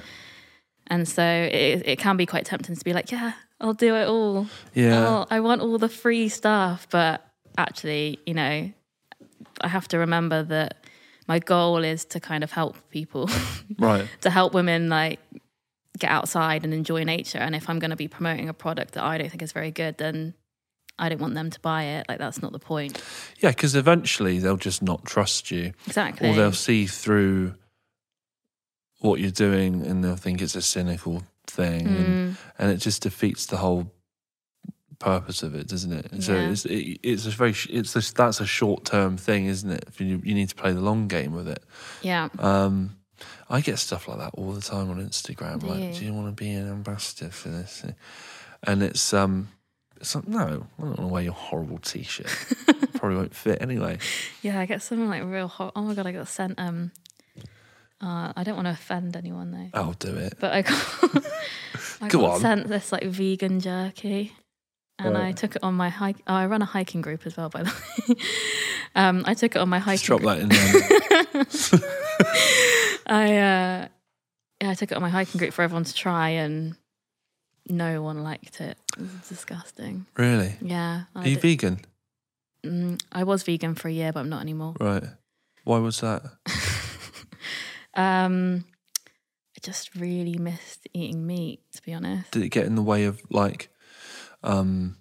and 0.87 1.09
so 1.09 1.25
it, 1.25 1.83
it 1.87 1.99
can 1.99 2.17
be 2.17 2.27
quite 2.27 2.45
tempting 2.45 2.77
to 2.77 2.85
be 2.85 2.93
like 2.93 3.11
yeah 3.11 3.33
i'll 3.61 3.75
do 3.75 3.95
it 3.97 4.07
all 4.07 4.47
Yeah. 4.75 5.25
I 5.31 5.41
want 5.41 5.63
all 5.63 5.79
the 5.79 5.89
free 5.89 6.29
stuff, 6.29 6.87
but 6.91 7.25
actually, 7.57 8.19
you 8.27 8.35
know, 8.35 8.71
I 9.61 9.69
have 9.69 9.87
to 9.89 9.99
remember 9.99 10.43
that 10.43 10.84
my 11.27 11.39
goal 11.39 11.85
is 11.85 12.05
to 12.07 12.21
kind 12.21 12.45
of 12.45 12.53
help 12.53 12.77
people, 12.91 13.29
Right. 13.79 14.07
to 14.23 14.31
help 14.31 14.55
women 14.55 14.89
like 14.89 15.21
get 15.99 16.11
outside 16.11 16.65
and 16.65 16.75
enjoy 16.75 17.05
nature. 17.05 17.39
And 17.39 17.55
if 17.55 17.69
I'm 17.71 17.79
going 17.79 17.91
to 17.91 17.97
be 17.97 18.09
promoting 18.09 18.49
a 18.49 18.55
product 18.55 18.95
that 18.95 19.05
I 19.05 19.17
don't 19.19 19.31
think 19.31 19.43
is 19.43 19.53
very 19.53 19.71
good, 19.71 19.97
then 19.99 20.35
I 20.99 21.09
don't 21.09 21.21
want 21.21 21.35
them 21.35 21.51
to 21.51 21.61
buy 21.61 21.85
it. 21.85 22.07
Like 22.09 22.19
that's 22.19 22.43
not 22.43 22.53
the 22.53 22.59
point. 22.59 23.01
Yeah, 23.41 23.51
because 23.51 23.75
eventually 23.75 24.39
they'll 24.39 24.57
just 24.57 24.83
not 24.83 25.05
trust 25.05 25.51
you, 25.51 25.73
Exactly. 25.87 26.29
or 26.29 26.35
they'll 26.35 26.53
see 26.53 26.87
through 26.87 27.55
what 29.01 29.21
you're 29.21 29.31
doing, 29.31 29.85
and 29.87 30.03
they'll 30.03 30.17
think 30.17 30.41
it's 30.41 30.55
a 30.57 30.63
cynical 30.63 31.23
thing, 31.47 31.87
and, 31.87 32.35
Mm, 32.35 32.37
and 32.59 32.71
it 32.71 32.79
just 32.79 33.03
defeats 33.03 33.47
the 33.47 33.59
whole 33.59 33.91
purpose 34.99 35.43
of 35.43 35.55
it, 35.55 35.67
doesn't 35.69 35.93
it? 35.93 36.13
And 36.13 36.23
So 36.25 36.35
Yeah. 36.35 36.51
it's 36.51 36.65
it, 36.65 36.99
it's 37.03 37.27
a 37.27 37.31
very 37.31 37.55
it's 37.71 37.95
a, 37.97 38.15
that's 38.15 38.41
a 38.41 38.47
short 38.47 38.85
term 38.85 39.17
thing, 39.17 39.47
isn't 39.47 39.71
it? 39.71 39.85
You, 39.99 40.21
you 40.25 40.35
need 40.35 40.49
to 40.49 40.55
play 40.55 40.73
the 40.73 40.81
long 40.81 41.09
game 41.09 41.33
with 41.35 41.49
it. 41.49 41.63
yeah. 42.03 42.29
Um, 42.39 42.97
I 43.49 43.61
get 43.61 43.79
stuff 43.79 44.09
like 44.09 44.19
that 44.19 44.31
all 44.35 44.53
the 44.53 44.61
time 44.61 44.91
on 44.91 44.99
Instagram. 44.99 45.61
Do 45.61 45.67
like, 45.69 45.83
you? 45.83 45.93
do 45.93 46.05
you 46.05 46.13
want 46.13 46.27
to 46.29 46.33
be 46.45 46.51
an 46.51 46.69
ambassador 46.69 47.31
for 47.31 47.49
this? 47.49 47.85
And 48.65 48.83
it's 48.83 49.15
um, 49.15 49.49
it's 50.01 50.15
like, 50.15 50.27
no, 50.27 50.39
I 50.39 50.51
don't 50.51 50.67
want 50.79 50.97
to 50.97 51.07
wear 51.07 51.23
your 51.23 51.33
horrible 51.33 51.79
t-shirt. 51.79 52.27
Probably 52.95 53.17
won't 53.17 53.35
fit 53.35 53.63
anyway. 53.63 53.99
Yeah. 54.43 54.59
I 54.61 54.67
get 54.67 54.83
something 54.83 55.09
like 55.09 55.23
real 55.25 55.49
hot. 55.49 55.73
Oh 55.77 55.83
my 55.83 55.95
God. 55.95 56.07
I 56.07 56.13
got 56.13 56.27
sent, 56.29 56.59
um, 56.59 56.91
uh, 58.01 58.33
I 58.37 58.43
don't 58.45 58.57
want 58.57 58.67
to 58.67 58.73
offend 58.73 59.17
anyone 59.17 59.51
though. 59.53 59.71
I'll 59.79 59.93
do 59.93 60.15
it. 60.17 60.35
But 60.41 60.53
I 60.53 60.63
got, 60.63 60.87
I 62.03 62.09
Go 62.09 62.21
got 62.23 62.31
on. 62.35 62.41
sent 62.41 62.69
this 62.69 62.93
like 62.93 63.05
vegan 63.05 63.61
jerky, 63.61 64.33
and 64.99 65.17
I 65.17 65.33
took 65.33 65.57
it 65.57 65.63
on 65.65 65.75
my 65.75 65.89
hike. 65.89 66.17
Oh, 66.27 66.35
I 66.35 66.47
run 66.47 66.63
a 66.63 66.67
hiking 66.67 67.01
group 67.01 67.27
as 67.27 67.37
well, 67.37 67.49
by 67.49 67.63
the 67.65 67.73
way. 68.09 68.17
um, 68.95 69.25
I 69.27 69.35
took 69.35 69.57
it 69.57 69.59
on 69.59 69.69
my 69.69 69.79
hiking. 69.79 69.97
Just 69.99 70.07
drop 70.07 70.21
group. 70.23 70.51
that 70.51 71.73
in 71.73 71.81
there. 71.81 71.85
I 73.07 73.25
uh, 73.37 73.89
yeah, 74.63 74.71
I 74.71 74.75
took 74.75 74.91
it 74.93 74.95
on 74.95 75.03
my 75.03 75.11
hiking 75.11 75.39
group 75.39 75.53
for 75.53 75.63
everyone 75.63 75.85
to 75.85 75.95
try, 75.95 76.31
and 76.31 76.77
no 77.69 78.03
one 78.03 78.23
liked 78.23 78.61
it. 78.61 78.79
It 78.97 79.01
was 79.01 79.29
disgusting. 79.29 80.07
really? 80.17 80.55
Yeah, 80.61 81.03
Are 81.15 81.23
I, 81.23 81.27
you 81.27 81.35
did- 81.37 81.43
vegan? 81.43 81.81
mm, 82.65 83.01
I 83.13 83.25
was 83.25 83.43
vegan 83.43 83.75
for 83.75 83.89
a 83.89 83.93
year, 83.93 84.13
but 84.13 84.21
I'm 84.21 84.29
not 84.29 84.41
anymore. 84.43 84.75
Right. 84.81 85.05
Why 85.65 85.79
was 85.79 86.01
that? 86.01 86.23
Um, 87.97 88.65
I 89.57 89.61
just 89.63 89.95
really 89.95 90.37
missed 90.37 90.89
eating 90.93 91.29
meat, 91.29 91.61
to 91.75 91.83
be 91.83 91.95
honest. 91.95 92.33
Did 92.33 92.43
it 92.43 92.49
get 92.49 92.67
in 92.67 92.75
the 92.75 92.83
way 92.83 93.05
of 93.05 93.23
like, 93.31 93.69
um, 94.45 94.97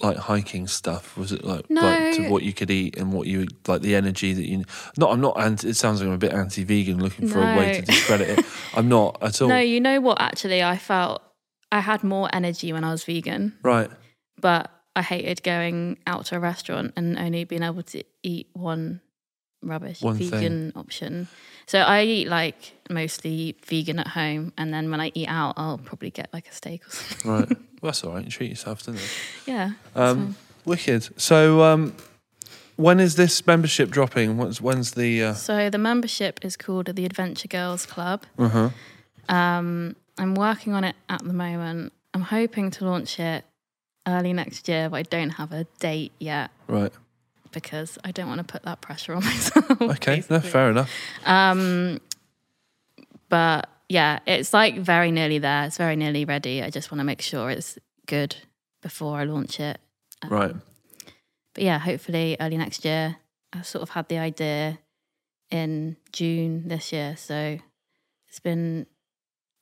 like 0.00 0.16
hiking 0.16 0.66
stuff? 0.66 1.16
Was 1.16 1.32
it 1.32 1.44
like 1.44 1.66
like 1.68 2.14
to 2.16 2.28
what 2.28 2.42
you 2.42 2.52
could 2.52 2.70
eat 2.70 2.96
and 2.96 3.12
what 3.12 3.26
you 3.26 3.46
like 3.66 3.82
the 3.82 3.94
energy 3.94 4.32
that 4.32 4.46
you? 4.48 4.64
Not, 4.96 5.10
I'm 5.12 5.20
not 5.20 5.38
anti. 5.40 5.68
It 5.68 5.76
sounds 5.76 6.00
like 6.00 6.08
I'm 6.08 6.14
a 6.14 6.18
bit 6.18 6.32
anti-vegan, 6.32 7.00
looking 7.02 7.28
for 7.28 7.40
a 7.40 7.56
way 7.56 7.74
to 7.80 7.82
discredit 7.82 8.38
it. 8.38 8.44
I'm 8.74 8.88
not 8.88 9.18
at 9.22 9.40
all. 9.42 9.48
No, 9.48 9.58
you 9.58 9.80
know 9.80 10.00
what? 10.00 10.20
Actually, 10.20 10.62
I 10.62 10.76
felt 10.78 11.22
I 11.70 11.80
had 11.80 12.04
more 12.04 12.28
energy 12.32 12.72
when 12.72 12.84
I 12.84 12.90
was 12.90 13.04
vegan, 13.04 13.54
Right. 13.62 13.90
but 14.40 14.70
I 14.94 15.02
hated 15.02 15.42
going 15.42 15.98
out 16.06 16.26
to 16.26 16.36
a 16.36 16.38
restaurant 16.40 16.92
and 16.96 17.18
only 17.18 17.44
being 17.44 17.62
able 17.62 17.82
to 17.84 18.02
eat 18.22 18.48
one 18.52 19.00
rubbish 19.62 20.02
One 20.02 20.16
vegan 20.16 20.72
option. 20.76 21.28
So 21.66 21.78
I 21.80 22.02
eat 22.02 22.28
like 22.28 22.74
mostly 22.90 23.56
vegan 23.64 23.98
at 23.98 24.08
home, 24.08 24.52
and 24.58 24.72
then 24.72 24.90
when 24.90 25.00
I 25.00 25.12
eat 25.14 25.28
out, 25.28 25.54
I'll 25.56 25.78
probably 25.78 26.10
get 26.10 26.28
like 26.32 26.48
a 26.48 26.52
steak 26.52 26.86
or 26.86 26.90
something. 26.90 27.30
Right. 27.30 27.48
well, 27.48 27.58
that's 27.82 28.04
all 28.04 28.14
right. 28.14 28.24
You 28.24 28.30
treat 28.30 28.50
yourself, 28.50 28.84
don't 28.84 28.96
you? 28.96 29.02
yeah. 29.46 29.70
Um, 29.94 30.36
wicked. 30.64 31.20
So, 31.20 31.62
um, 31.62 31.94
when 32.76 33.00
is 33.00 33.16
this 33.16 33.46
membership 33.46 33.90
dropping? 33.90 34.36
When's, 34.36 34.60
when's 34.60 34.92
the? 34.92 35.22
Uh. 35.22 35.34
So 35.34 35.70
the 35.70 35.78
membership 35.78 36.40
is 36.42 36.56
called 36.56 36.86
the 36.86 37.04
Adventure 37.04 37.48
Girls 37.48 37.86
Club. 37.86 38.24
uh-huh. 38.38 38.70
Um, 39.28 39.96
I'm 40.18 40.34
working 40.34 40.74
on 40.74 40.84
it 40.84 40.96
at 41.08 41.24
the 41.24 41.32
moment. 41.32 41.92
I'm 42.12 42.22
hoping 42.22 42.70
to 42.72 42.84
launch 42.84 43.18
it 43.18 43.44
early 44.06 44.32
next 44.32 44.68
year, 44.68 44.90
but 44.90 44.96
I 44.96 45.02
don't 45.02 45.30
have 45.30 45.52
a 45.52 45.64
date 45.78 46.12
yet. 46.18 46.50
Right. 46.66 46.92
Because 47.52 47.98
I 48.04 48.10
don't 48.12 48.28
want 48.28 48.38
to 48.38 48.44
put 48.44 48.62
that 48.64 48.80
pressure 48.80 49.14
on 49.14 49.24
myself. 49.24 49.80
Okay. 49.80 50.22
No, 50.30 50.40
fair 50.40 50.70
enough. 50.70 50.90
Um, 51.24 52.00
but 53.28 53.68
yeah, 53.88 54.20
it's 54.26 54.52
like 54.52 54.78
very 54.78 55.10
nearly 55.10 55.38
there. 55.38 55.64
It's 55.64 55.76
very 55.76 55.96
nearly 55.96 56.24
ready. 56.24 56.62
I 56.62 56.70
just 56.70 56.90
want 56.90 57.00
to 57.00 57.04
make 57.04 57.20
sure 57.22 57.50
it's 57.50 57.78
good 58.06 58.36
before 58.82 59.18
I 59.18 59.24
launch 59.24 59.60
it. 59.60 59.78
Um, 60.22 60.30
Right. 60.30 60.54
But 61.54 61.64
yeah, 61.64 61.78
hopefully 61.78 62.36
early 62.40 62.56
next 62.56 62.84
year. 62.84 63.16
I 63.52 63.60
sort 63.62 63.82
of 63.82 63.90
had 63.90 64.08
the 64.08 64.16
idea 64.18 64.78
in 65.50 65.96
June 66.12 66.68
this 66.68 66.92
year, 66.92 67.14
so 67.18 67.58
it's 68.28 68.40
been 68.40 68.86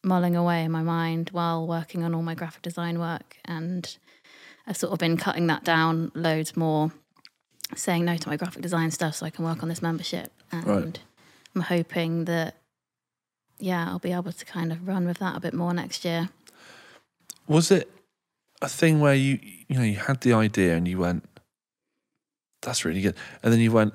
mulling 0.05 0.37
away 0.37 0.63
in 0.63 0.71
my 0.71 0.83
mind 0.83 1.31
while 1.33 1.67
working 1.67 2.05
on 2.05 2.15
all 2.15 2.23
my 2.23 2.37
graphic 2.37 2.63
design 2.63 3.01
work, 3.01 3.39
and 3.45 3.99
I've 4.69 4.77
sort 4.77 4.93
of 4.93 5.01
been 5.01 5.17
cutting 5.17 5.49
that 5.49 5.65
down 5.65 6.13
loads 6.15 6.57
more, 6.57 6.93
saying 7.77 8.05
no 8.05 8.17
to 8.17 8.29
my 8.29 8.37
graphic 8.37 8.63
design 8.63 8.91
stuff 8.91 9.17
so 9.17 9.27
I 9.27 9.31
can 9.31 9.45
work 9.45 9.63
on 9.63 9.69
this 9.69 9.83
membership. 9.83 10.33
And 10.53 10.67
Right. 10.67 10.99
I'm 11.55 11.63
hoping 11.63 12.25
that 12.27 12.57
yeah, 13.59 13.89
I'll 13.89 13.99
be 13.99 14.13
able 14.13 14.33
to 14.33 14.45
kind 14.45 14.73
of 14.73 14.89
run 14.89 15.07
with 15.07 15.19
that 15.19 15.37
a 15.37 15.41
bit 15.41 15.53
more 15.53 15.75
next 15.75 16.05
year. 16.05 16.31
Was 17.47 17.71
it 17.71 17.91
a 18.63 18.69
thing 18.69 19.01
where 19.01 19.15
you 19.15 19.39
you 19.69 19.77
know 19.77 19.85
you 19.85 19.97
had 19.97 20.21
the 20.23 20.33
idea 20.33 20.77
and 20.77 20.87
you 20.89 20.99
went, 20.99 21.25
"That's 22.63 22.85
really 22.85 23.01
good," 23.01 23.17
and 23.43 23.53
then 23.53 23.61
you 23.61 23.73
went, 23.73 23.95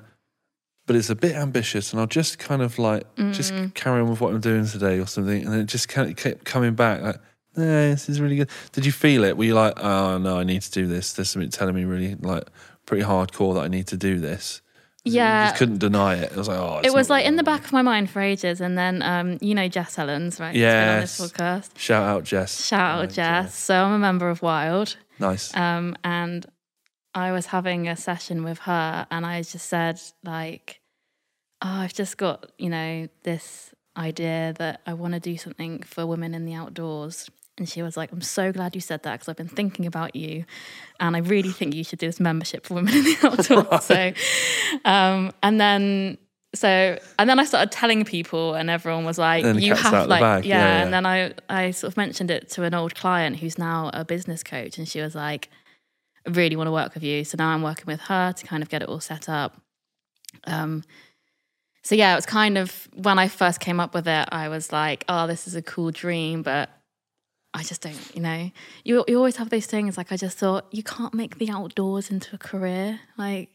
"But 0.86 0.96
it's 0.96 1.10
a 1.10 1.14
bit 1.14 1.34
ambitious," 1.34 1.92
and 1.92 2.00
I'll 2.00 2.06
just 2.06 2.38
kind 2.38 2.62
of 2.62 2.78
like 2.78 3.04
just 3.32 3.52
Mm. 3.52 3.74
carry 3.74 4.00
on 4.00 4.08
with 4.10 4.20
what 4.20 4.32
I'm 4.34 4.40
doing 4.40 4.66
today 4.66 4.98
or 4.98 5.06
something, 5.06 5.42
and 5.44 5.52
then 5.52 5.60
it 5.60 5.66
just 5.66 5.88
kind 5.88 6.08
of 6.10 6.16
kept 6.16 6.44
coming 6.44 6.74
back 6.74 7.02
like. 7.02 7.20
No, 7.58 7.88
this 7.90 8.10
is 8.10 8.20
really 8.20 8.36
good. 8.36 8.50
Did 8.72 8.84
you 8.84 8.92
feel 8.92 9.24
it? 9.24 9.38
Were 9.38 9.44
you 9.44 9.54
like, 9.54 9.82
oh 9.82 10.18
no, 10.18 10.38
I 10.38 10.44
need 10.44 10.60
to 10.60 10.70
do 10.70 10.86
this? 10.86 11.14
There's 11.14 11.30
something 11.30 11.48
telling 11.48 11.74
me 11.74 11.84
really 11.84 12.14
like 12.16 12.44
pretty 12.86 13.04
hardcore 13.04 13.54
that 13.54 13.60
I 13.64 13.68
need 13.68 13.86
to 13.88 13.96
do 13.96 14.18
this. 14.18 14.62
Yeah. 15.04 15.46
just 15.50 15.58
couldn't 15.58 15.78
deny 15.78 16.16
it. 16.16 16.32
It 16.32 16.36
was 16.36 16.48
like, 16.48 16.58
oh, 16.58 16.80
it 16.82 16.92
was 16.92 17.08
like 17.08 17.24
in 17.26 17.36
the 17.36 17.44
back 17.44 17.64
of 17.64 17.72
my 17.72 17.82
mind 17.82 18.10
for 18.10 18.20
ages, 18.20 18.60
and 18.60 18.76
then 18.76 19.02
um, 19.02 19.38
you 19.40 19.54
know 19.54 19.68
Jess 19.68 19.96
Ellens, 19.96 20.40
right? 20.40 20.52
She's 20.54 20.62
been 20.62 20.88
on 20.88 21.00
this 21.00 21.20
podcast. 21.20 21.78
Shout 21.78 22.02
out, 22.02 22.24
Jess. 22.24 22.64
Shout 22.66 22.80
out 22.80 23.00
Right, 23.02 23.10
Jess. 23.10 23.54
So 23.54 23.74
I'm 23.84 23.92
a 23.92 23.98
member 24.00 24.28
of 24.30 24.42
Wild, 24.42 24.96
Nice. 25.20 25.54
um, 25.56 25.94
and 26.02 26.44
I 27.14 27.30
was 27.30 27.46
having 27.46 27.86
a 27.86 27.96
session 27.96 28.42
with 28.42 28.58
her, 28.60 29.06
and 29.10 29.24
I 29.24 29.42
just 29.42 29.66
said 29.68 30.00
like, 30.24 30.80
"Oh, 31.62 31.68
I've 31.68 31.94
just 31.94 32.16
got 32.16 32.50
you 32.58 32.68
know 32.70 33.08
this 33.22 33.72
idea 33.96 34.54
that 34.58 34.80
I 34.88 34.94
want 34.94 35.14
to 35.14 35.20
do 35.20 35.36
something 35.38 35.82
for 35.84 36.04
women 36.04 36.34
in 36.34 36.46
the 36.46 36.54
outdoors." 36.54 37.30
And 37.58 37.68
she 37.68 37.82
was 37.82 37.96
like, 37.96 38.12
I'm 38.12 38.20
so 38.20 38.52
glad 38.52 38.74
you 38.74 38.80
said 38.80 39.02
that 39.04 39.12
because 39.14 39.28
I've 39.28 39.36
been 39.36 39.48
thinking 39.48 39.86
about 39.86 40.14
you. 40.14 40.44
And 41.00 41.16
I 41.16 41.20
really 41.20 41.52
think 41.52 41.74
you 41.74 41.84
should 41.84 41.98
do 41.98 42.06
this 42.06 42.20
membership 42.20 42.66
for 42.66 42.74
women 42.74 42.94
in 42.94 43.04
the 43.04 43.16
outdoors. 43.24 43.84
So, 43.84 44.12
um, 44.84 45.32
and 45.42 45.58
then, 45.58 46.18
so, 46.54 46.98
and 47.18 47.30
then 47.30 47.38
I 47.38 47.44
started 47.44 47.72
telling 47.72 48.04
people, 48.04 48.54
and 48.54 48.68
everyone 48.68 49.04
was 49.04 49.18
like, 49.18 49.42
you 49.62 49.74
have 49.74 49.92
like, 50.08 50.20
yeah. 50.20 50.58
Yeah, 50.58 50.58
yeah. 50.58 50.84
And 50.84 50.92
then 50.92 51.06
I, 51.06 51.32
I 51.48 51.70
sort 51.70 51.92
of 51.92 51.96
mentioned 51.96 52.30
it 52.30 52.50
to 52.50 52.62
an 52.64 52.74
old 52.74 52.94
client 52.94 53.36
who's 53.36 53.58
now 53.58 53.90
a 53.94 54.04
business 54.04 54.42
coach. 54.42 54.76
And 54.76 54.86
she 54.86 55.00
was 55.00 55.14
like, 55.14 55.48
I 56.26 56.30
really 56.30 56.56
want 56.56 56.68
to 56.68 56.72
work 56.72 56.92
with 56.94 57.02
you. 57.02 57.24
So 57.24 57.36
now 57.38 57.50
I'm 57.50 57.62
working 57.62 57.86
with 57.86 58.00
her 58.02 58.32
to 58.32 58.46
kind 58.46 58.62
of 58.62 58.68
get 58.68 58.82
it 58.82 58.88
all 58.88 59.00
set 59.00 59.28
up. 59.28 59.60
Um, 60.44 60.84
so 61.82 61.94
yeah, 61.94 62.12
it 62.12 62.16
was 62.16 62.26
kind 62.26 62.58
of 62.58 62.88
when 62.94 63.18
I 63.18 63.28
first 63.28 63.60
came 63.60 63.78
up 63.78 63.94
with 63.94 64.08
it, 64.08 64.28
I 64.32 64.48
was 64.48 64.72
like, 64.72 65.04
oh, 65.08 65.26
this 65.26 65.46
is 65.46 65.54
a 65.54 65.62
cool 65.62 65.92
dream, 65.92 66.42
but 66.42 66.68
I 67.56 67.62
just 67.62 67.80
don't, 67.80 67.98
you 68.14 68.20
know, 68.20 68.50
you, 68.84 69.04
you 69.08 69.16
always 69.16 69.36
have 69.36 69.50
those 69.50 69.66
things. 69.66 69.96
Like, 69.96 70.12
I 70.12 70.16
just 70.16 70.38
thought, 70.38 70.66
you 70.70 70.82
can't 70.82 71.14
make 71.14 71.38
the 71.38 71.50
outdoors 71.50 72.10
into 72.10 72.34
a 72.34 72.38
career. 72.38 73.00
Like, 73.16 73.50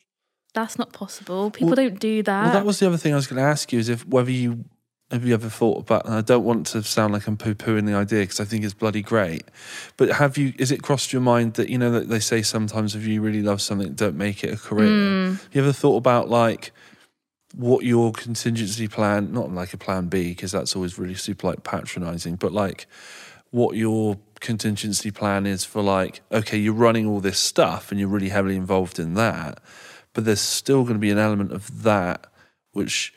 that's 0.53 0.77
not 0.77 0.91
possible. 0.91 1.51
People 1.51 1.69
Well- 1.69 1.75
don't 1.75 1.99
do 1.99 2.23
that. 2.23 2.43
Well, 2.45 2.53
that 2.53 2.65
was 2.65 2.79
the 2.79 2.87
other 2.87 2.97
thing 2.97 3.13
I 3.13 3.15
was 3.17 3.27
going 3.27 3.41
to 3.41 3.47
ask 3.47 3.71
you 3.71 3.79
is 3.79 3.89
if 3.89 4.05
whether 4.07 4.31
you 4.31 4.65
have 5.11 5.25
you 5.25 5.33
ever 5.33 5.49
thought 5.49 5.79
about, 5.79 6.05
and 6.05 6.13
I 6.13 6.21
don't 6.21 6.45
want 6.45 6.67
to 6.67 6.81
sound 6.83 7.11
like 7.13 7.27
I'm 7.27 7.35
poo 7.35 7.53
pooing 7.53 7.85
the 7.85 7.93
idea 7.93 8.21
because 8.21 8.39
I 8.39 8.45
think 8.45 8.63
it's 8.63 8.73
bloody 8.73 9.01
great, 9.01 9.43
but 9.97 10.09
have 10.09 10.37
you, 10.37 10.53
is 10.57 10.71
it 10.71 10.83
crossed 10.83 11.11
your 11.11 11.21
mind 11.21 11.55
that, 11.55 11.67
you 11.67 11.77
know, 11.77 11.91
that 11.91 12.07
they 12.07 12.19
say 12.19 12.41
sometimes 12.41 12.95
if 12.95 13.05
you 13.05 13.21
really 13.21 13.41
love 13.41 13.61
something, 13.61 13.93
don't 13.93 14.15
make 14.15 14.41
it 14.45 14.53
a 14.53 14.57
career? 14.57 14.87
Mm. 14.87 15.41
You 15.51 15.61
ever 15.63 15.73
thought 15.73 15.97
about 15.97 16.29
like 16.29 16.71
what 17.55 17.83
your 17.83 18.13
contingency 18.13 18.87
plan, 18.87 19.33
not 19.33 19.51
like 19.51 19.73
a 19.73 19.77
plan 19.77 20.07
B, 20.07 20.29
because 20.29 20.53
that's 20.53 20.77
always 20.77 20.97
really 20.97 21.15
super 21.15 21.47
like 21.47 21.65
patronizing, 21.65 22.37
but 22.37 22.53
like 22.53 22.87
what 23.51 23.75
your 23.75 24.17
contingency 24.39 25.11
plan 25.11 25.45
is 25.45 25.63
for 25.63 25.81
like, 25.81 26.21
okay, 26.31 26.57
you're 26.57 26.73
running 26.73 27.05
all 27.07 27.19
this 27.19 27.37
stuff 27.37 27.91
and 27.91 27.99
you're 27.99 28.09
really 28.09 28.29
heavily 28.29 28.55
involved 28.55 28.97
in 28.99 29.13
that, 29.13 29.59
but 30.13 30.25
there's 30.25 30.41
still 30.41 30.81
going 30.83 30.95
to 30.95 30.99
be 30.99 31.11
an 31.11 31.19
element 31.19 31.51
of 31.51 31.83
that 31.83 32.27
which 32.71 33.13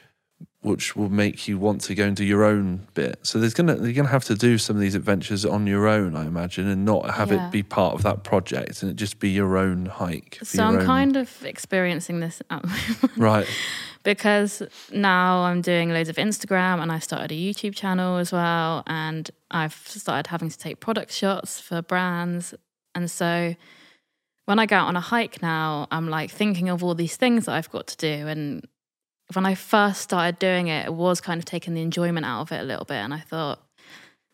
which 0.60 0.96
will 0.96 1.10
make 1.10 1.46
you 1.46 1.58
want 1.58 1.82
to 1.82 1.94
go 1.94 2.06
and 2.06 2.16
do 2.16 2.24
your 2.24 2.42
own 2.42 2.80
bit. 2.94 3.18
So 3.22 3.38
there's 3.38 3.52
gonna 3.52 3.76
you're 3.82 3.92
gonna 3.92 4.08
have 4.08 4.24
to 4.24 4.34
do 4.34 4.56
some 4.56 4.76
of 4.76 4.80
these 4.80 4.94
adventures 4.94 5.44
on 5.44 5.66
your 5.66 5.86
own, 5.86 6.16
I 6.16 6.24
imagine, 6.24 6.66
and 6.68 6.86
not 6.86 7.10
have 7.16 7.30
Yeah. 7.30 7.48
it 7.48 7.50
be 7.52 7.62
part 7.62 7.94
of 7.94 8.02
that 8.04 8.24
project 8.24 8.80
and 8.82 8.90
it 8.90 8.96
just 8.96 9.18
be 9.20 9.28
your 9.28 9.58
own 9.58 9.84
hike. 9.86 10.38
So 10.42 10.64
I'm 10.64 10.76
own- 10.78 10.86
kind 10.86 11.16
of 11.18 11.44
experiencing 11.44 12.20
this 12.20 12.40
at 12.48 12.62
the 12.62 12.68
moment 12.68 13.12
right. 13.18 13.46
because 14.04 14.62
now 14.92 15.44
I'm 15.44 15.62
doing 15.62 15.90
loads 15.90 16.08
of 16.08 16.16
Instagram 16.16 16.80
and 16.80 16.92
I 16.92 16.98
started 17.00 17.32
a 17.32 17.34
YouTube 17.34 17.74
channel 17.74 18.18
as 18.18 18.30
well. 18.30 18.84
And 18.86 19.30
I've 19.50 19.74
started 19.74 20.28
having 20.28 20.50
to 20.50 20.58
take 20.58 20.78
product 20.78 21.10
shots 21.10 21.58
for 21.58 21.82
brands. 21.82 22.54
And 22.94 23.10
so 23.10 23.56
when 24.44 24.58
I 24.58 24.66
go 24.66 24.76
out 24.76 24.88
on 24.88 24.96
a 24.96 25.00
hike 25.00 25.42
now, 25.42 25.88
I'm 25.90 26.08
like 26.08 26.30
thinking 26.30 26.68
of 26.68 26.84
all 26.84 26.94
these 26.94 27.16
things 27.16 27.46
that 27.46 27.52
I've 27.52 27.70
got 27.70 27.86
to 27.88 27.96
do. 27.96 28.28
And 28.28 28.68
when 29.32 29.46
I 29.46 29.54
first 29.54 30.02
started 30.02 30.38
doing 30.38 30.68
it, 30.68 30.86
it 30.86 30.94
was 30.94 31.20
kind 31.22 31.38
of 31.38 31.46
taking 31.46 31.72
the 31.72 31.82
enjoyment 31.82 32.26
out 32.26 32.42
of 32.42 32.52
it 32.52 32.60
a 32.60 32.64
little 32.64 32.84
bit. 32.84 32.96
And 32.96 33.14
I 33.14 33.20
thought, 33.20 33.60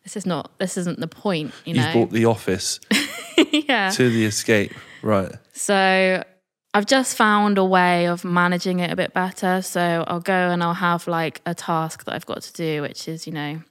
this 0.02 0.16
is 0.16 0.26
not, 0.26 0.58
this 0.58 0.76
isn't 0.76 0.98
the 0.98 1.06
point, 1.06 1.52
you 1.64 1.74
know 1.74 1.82
You've 1.82 1.94
know? 1.94 2.00
brought 2.00 2.10
the 2.10 2.24
office 2.24 2.80
yeah. 3.52 3.90
to 3.90 4.10
the 4.10 4.24
escape. 4.24 4.72
Right. 5.02 5.32
So 5.52 6.24
I've 6.72 6.86
just 6.86 7.16
found 7.16 7.58
a 7.58 7.64
way 7.64 8.06
of 8.06 8.24
managing 8.24 8.78
it 8.78 8.92
a 8.92 8.96
bit 8.96 9.12
better. 9.12 9.60
So 9.62 10.04
I'll 10.06 10.20
go 10.20 10.50
and 10.50 10.62
I'll 10.62 10.74
have 10.74 11.08
like 11.08 11.40
a 11.44 11.54
task 11.54 12.04
that 12.04 12.14
I've 12.14 12.26
got 12.26 12.42
to 12.42 12.52
do, 12.52 12.82
which 12.82 13.08
is, 13.08 13.26
you 13.26 13.32
know, 13.32 13.62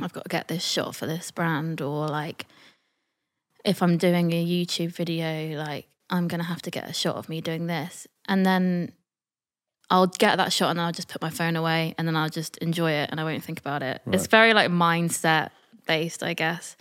I've 0.00 0.12
got 0.12 0.24
to 0.24 0.28
get 0.28 0.48
this 0.48 0.64
shot 0.64 0.96
for 0.96 1.06
this 1.06 1.30
brand, 1.30 1.80
or 1.80 2.08
like 2.08 2.46
if 3.64 3.82
I'm 3.82 3.96
doing 3.96 4.32
a 4.32 4.44
YouTube 4.44 4.90
video, 4.90 5.56
like 5.56 5.86
I'm 6.10 6.26
going 6.26 6.40
to 6.40 6.46
have 6.46 6.62
to 6.62 6.70
get 6.70 6.88
a 6.88 6.92
shot 6.92 7.16
of 7.16 7.28
me 7.28 7.40
doing 7.40 7.66
this. 7.66 8.08
And 8.26 8.44
then 8.44 8.92
I'll 9.90 10.08
get 10.08 10.36
that 10.36 10.52
shot 10.52 10.70
and 10.70 10.78
then 10.78 10.86
I'll 10.86 10.92
just 10.92 11.08
put 11.08 11.22
my 11.22 11.30
phone 11.30 11.54
away 11.54 11.94
and 11.96 12.08
then 12.08 12.16
I'll 12.16 12.30
just 12.30 12.56
enjoy 12.58 12.92
it 12.92 13.10
and 13.10 13.20
I 13.20 13.24
won't 13.24 13.44
think 13.44 13.60
about 13.60 13.82
it. 13.82 14.00
It's 14.06 14.26
very 14.26 14.54
like 14.54 14.70
mindset 14.70 15.50
based, 15.86 16.22
I 16.22 16.34
guess. 16.34 16.76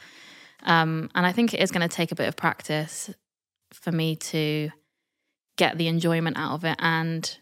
Um, 0.64 1.12
and 1.14 1.26
I 1.26 1.32
think 1.32 1.54
it 1.54 1.60
is 1.60 1.72
going 1.72 1.88
to 1.88 1.94
take 1.94 2.12
a 2.12 2.16
bit 2.16 2.28
of 2.28 2.36
practice 2.36 3.12
for 3.74 3.92
me 3.92 4.16
to 4.16 4.72
get 5.58 5.78
the 5.78 5.88
enjoyment 5.88 6.38
out 6.38 6.54
of 6.54 6.66
it 6.66 6.76
and 6.80 7.38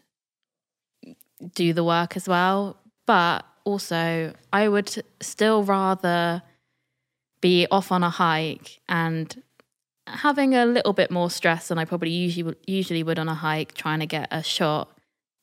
do 1.54 1.72
the 1.72 1.84
work 1.84 2.16
as 2.16 2.28
well. 2.28 2.76
But 3.06 3.44
also, 3.64 4.32
I 4.52 4.68
would 4.68 5.02
still 5.20 5.64
rather 5.64 6.42
be 7.40 7.66
off 7.70 7.90
on 7.90 8.02
a 8.02 8.10
hike 8.10 8.80
and 8.88 9.42
having 10.06 10.54
a 10.54 10.64
little 10.66 10.92
bit 10.92 11.10
more 11.10 11.30
stress 11.30 11.68
than 11.68 11.78
I 11.78 11.84
probably 11.84 12.10
usually 12.10 12.42
would, 12.44 12.56
usually 12.66 13.02
would 13.02 13.18
on 13.18 13.28
a 13.28 13.34
hike, 13.34 13.74
trying 13.74 14.00
to 14.00 14.06
get 14.06 14.28
a 14.30 14.42
shot, 14.42 14.88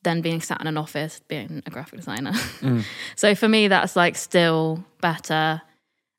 than 0.04 0.22
being 0.22 0.42
sat 0.42 0.62
in 0.62 0.68
an 0.68 0.78
office 0.78 1.20
being 1.28 1.62
a 1.66 1.70
graphic 1.70 2.00
designer. 2.00 2.32
Mm. 2.32 2.84
so 3.16 3.36
for 3.36 3.50
me, 3.50 3.68
that's 3.68 3.96
like 3.96 4.16
still 4.16 4.84
better. 5.02 5.62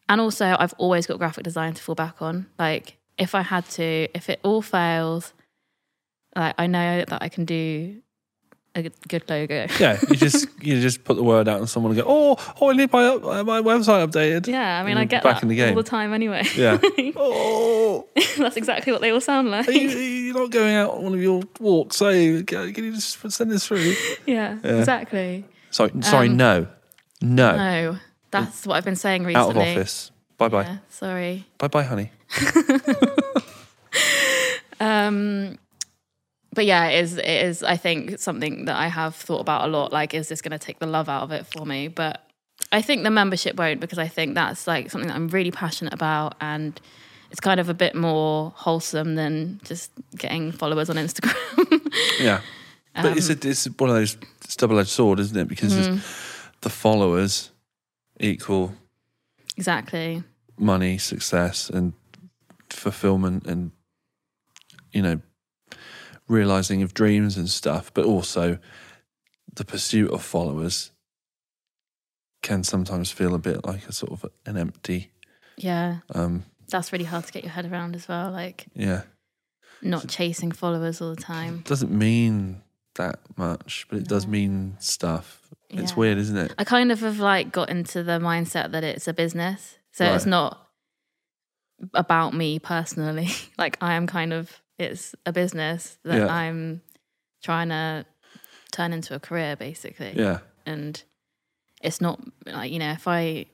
And 0.08 0.20
also, 0.20 0.56
I've 0.58 0.74
always 0.76 1.06
got 1.06 1.18
graphic 1.18 1.44
design 1.44 1.74
to 1.74 1.82
fall 1.82 1.94
back 1.94 2.20
on. 2.20 2.46
Like, 2.58 2.98
if 3.16 3.34
I 3.34 3.42
had 3.42 3.68
to, 3.70 4.08
if 4.14 4.28
it 4.28 4.40
all 4.42 4.60
fails, 4.60 5.32
like 6.36 6.54
I 6.58 6.66
know 6.66 7.04
that 7.06 7.22
I 7.22 7.28
can 7.28 7.44
do 7.44 8.00
a 8.76 8.82
good- 9.08 9.28
logo. 9.28 9.66
Yeah. 9.80 9.98
You 10.08 10.14
just 10.26 10.46
you 10.62 10.80
just 10.80 11.02
put 11.02 11.16
the 11.16 11.24
word 11.24 11.48
out 11.48 11.58
and 11.58 11.68
someone 11.68 11.94
will 11.96 12.02
go, 12.04 12.08
oh, 12.08 12.54
oh, 12.60 12.70
I 12.70 12.74
need 12.76 12.92
my 12.92 13.04
up- 13.04 13.22
my 13.46 13.60
website 13.60 14.06
updated. 14.08 14.46
Yeah, 14.46 14.78
I 14.80 14.82
mean, 14.84 14.92
And 14.92 15.00
I 15.00 15.04
get 15.06 15.22
back 15.24 15.36
that 15.36 15.42
in 15.42 15.48
the 15.48 15.56
game. 15.56 15.70
all 15.76 15.82
the 15.82 15.88
time 15.88 16.12
anyway. 16.12 16.44
Yeah. 16.56 16.78
Oh, 17.16 18.06
That's 18.38 18.56
exactly 18.56 18.92
what 18.92 19.02
they 19.02 19.10
all 19.10 19.20
sound 19.20 19.50
like. 19.50 19.66
are 19.68 19.72
you, 19.72 19.88
you're 19.88 20.34
not 20.38 20.50
going 20.50 20.74
out 20.76 20.92
on 20.92 21.02
one 21.02 21.14
of 21.14 21.20
your 21.20 21.42
walks, 21.58 22.00
are 22.00 22.12
you? 22.14 22.44
Can 22.44 22.72
can 22.72 22.84
you 22.84 22.92
just 22.94 23.18
send 23.32 23.50
this 23.50 23.66
through? 23.66 23.94
yeah, 24.26 24.58
Yeah. 24.62 24.78
exactly. 24.78 25.44
Sorry, 25.70 25.90
sorry, 26.02 26.28
Um, 26.28 26.36
no, 26.36 26.66
no, 27.20 27.56
No, 27.56 27.98
that's 28.30 28.64
what 28.66 28.76
I've 28.76 28.84
been 28.84 28.94
saying 28.96 29.24
recently. 29.24 29.50
out 29.50 29.56
of 29.56 29.56
office. 29.78 30.10
Bye 30.38 30.48
bye, 30.48 30.62
Yeah, 30.62 30.76
sorry. 30.88 31.46
bye 31.58 31.68
bye, 31.68 31.82
honey. 31.82 32.10
Um, 34.80 35.58
but 36.52 36.66
yeah, 36.66 36.86
it 36.86 37.04
is, 37.04 37.16
it 37.16 37.26
is, 37.26 37.62
I 37.62 37.76
think, 37.76 38.18
something 38.18 38.64
that 38.64 38.76
I 38.76 38.88
have 38.88 39.14
thought 39.14 39.40
about 39.40 39.68
a 39.68 39.70
lot. 39.70 39.92
Like, 39.92 40.14
is 40.14 40.28
this 40.28 40.42
going 40.42 40.52
to 40.52 40.58
take 40.58 40.78
the 40.78 40.86
love 40.86 41.08
out 41.08 41.22
of 41.22 41.32
it 41.32 41.46
for 41.46 41.64
me? 41.64 41.88
But 41.88 42.24
I 42.72 42.82
think 42.82 43.04
the 43.04 43.10
membership 43.10 43.56
won't 43.56 43.80
because 43.80 43.98
I 43.98 44.08
think 44.08 44.34
that's 44.34 44.66
like 44.66 44.90
something 44.90 45.08
that 45.08 45.14
I'm 45.14 45.28
really 45.28 45.50
passionate 45.50 45.94
about 45.94 46.34
and 46.40 46.80
it's 47.30 47.40
kind 47.40 47.60
of 47.60 47.68
a 47.68 47.74
bit 47.74 47.94
more 47.94 48.52
wholesome 48.56 49.14
than 49.14 49.60
just 49.64 49.92
getting 50.16 50.52
followers 50.52 50.90
on 50.90 50.96
Instagram. 50.96 51.36
Yeah, 52.20 52.40
but 52.94 53.16
it's 53.16 53.28
a, 53.30 53.32
Um, 53.32 53.38
it's 53.42 53.66
one 53.78 53.90
of 53.90 53.96
those 53.96 54.16
it's 54.44 54.54
double 54.54 54.78
edged 54.78 54.90
sword, 54.90 55.18
isn't 55.20 55.36
it? 55.36 55.48
Because 55.48 55.76
it's 55.76 56.04
the 56.60 56.70
followers 56.70 57.50
equal 58.18 58.74
exactly. 59.56 60.22
money, 60.58 60.98
success, 60.98 61.68
and 61.70 61.94
fulfillment, 62.68 63.46
and 63.46 63.72
you 64.92 65.02
know, 65.02 65.20
realizing 66.30 66.82
of 66.82 66.94
dreams 66.94 67.36
and 67.36 67.48
stuff. 67.48 67.92
But 67.92 68.06
also, 68.06 68.58
the 69.52 69.64
pursuit 69.64 70.10
of 70.10 70.22
followers 70.22 70.92
can 72.42 72.64
sometimes 72.64 73.10
feel 73.10 73.34
a 73.34 73.38
bit 73.38 73.64
like 73.66 73.86
a 73.88 73.92
sort 73.92 74.12
of 74.12 74.30
an 74.46 74.56
empty. 74.56 75.10
Yeah. 75.56 75.98
Um, 76.14 76.44
That's 76.68 76.92
really 76.92 77.04
hard 77.04 77.26
to 77.26 77.32
get 77.32 77.44
your 77.44 77.52
head 77.52 77.70
around 77.70 77.94
as 77.94 78.08
well. 78.08 78.30
Like, 78.30 78.66
yeah, 78.74 79.02
not 79.82 80.08
chasing 80.08 80.52
followers 80.52 81.00
all 81.00 81.14
the 81.14 81.20
time. 81.20 81.62
doesn't 81.66 81.92
mean 81.92 82.62
that 82.94 83.18
much, 83.36 83.86
but 83.88 83.98
it 83.98 84.08
does 84.08 84.26
mean 84.26 84.76
stuff. 84.78 85.38
It's 85.72 85.96
weird, 85.96 86.18
isn't 86.18 86.36
it? 86.36 86.52
I 86.58 86.64
kind 86.64 86.90
of 86.90 87.00
have 87.00 87.20
like 87.20 87.52
got 87.52 87.70
into 87.70 88.02
the 88.02 88.18
mindset 88.18 88.72
that 88.72 88.82
it's 88.82 89.06
a 89.06 89.12
business. 89.12 89.78
So 89.92 90.04
it's 90.04 90.26
not 90.26 90.68
about 91.94 92.34
me 92.34 92.58
personally. 92.58 93.28
like 93.58 93.78
I 93.80 93.94
am 93.94 94.06
kind 94.06 94.32
of 94.32 94.50
it's 94.80 95.14
a 95.26 95.32
business 95.32 95.98
that 96.04 96.18
Yeah. 96.18 96.26
I'm 96.32 96.82
trying 97.42 97.68
to 97.70 98.04
turn 98.72 98.92
into 98.92 99.14
a 99.14 99.20
career 99.20 99.56
basically. 99.56 100.12
Yeah, 100.16 100.38
And 100.66 101.02
it's 101.82 102.00
not 102.00 102.20
like, 102.46 102.70
you 102.72 102.78
know, 102.78 102.92
if 102.92 103.06
I 103.08 103.46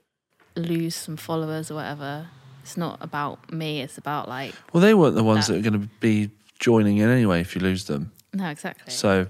lose 0.57 0.95
some 0.95 1.17
followers 1.17 1.71
or 1.71 1.75
whatever, 1.75 2.29
it's 2.63 2.77
not 2.77 2.99
about 3.01 3.53
me, 3.53 3.81
it's 3.83 3.99
about 3.99 4.29
like 4.29 4.55
Well, 4.73 4.81
they 4.81 4.95
weren't 4.95 5.15
the 5.15 5.23
ones 5.25 5.47
That- 5.47 5.55
that 5.55 5.59
are 5.67 5.71
going 5.71 5.81
to 5.83 5.89
be 6.01 6.31
joining 6.59 6.99
in 6.99 7.09
anyway 7.11 7.41
if 7.41 7.55
you 7.55 7.61
lose 7.63 7.85
them. 7.85 8.13
no, 8.33 8.49
exactly. 8.49 8.93
So, 8.93 9.27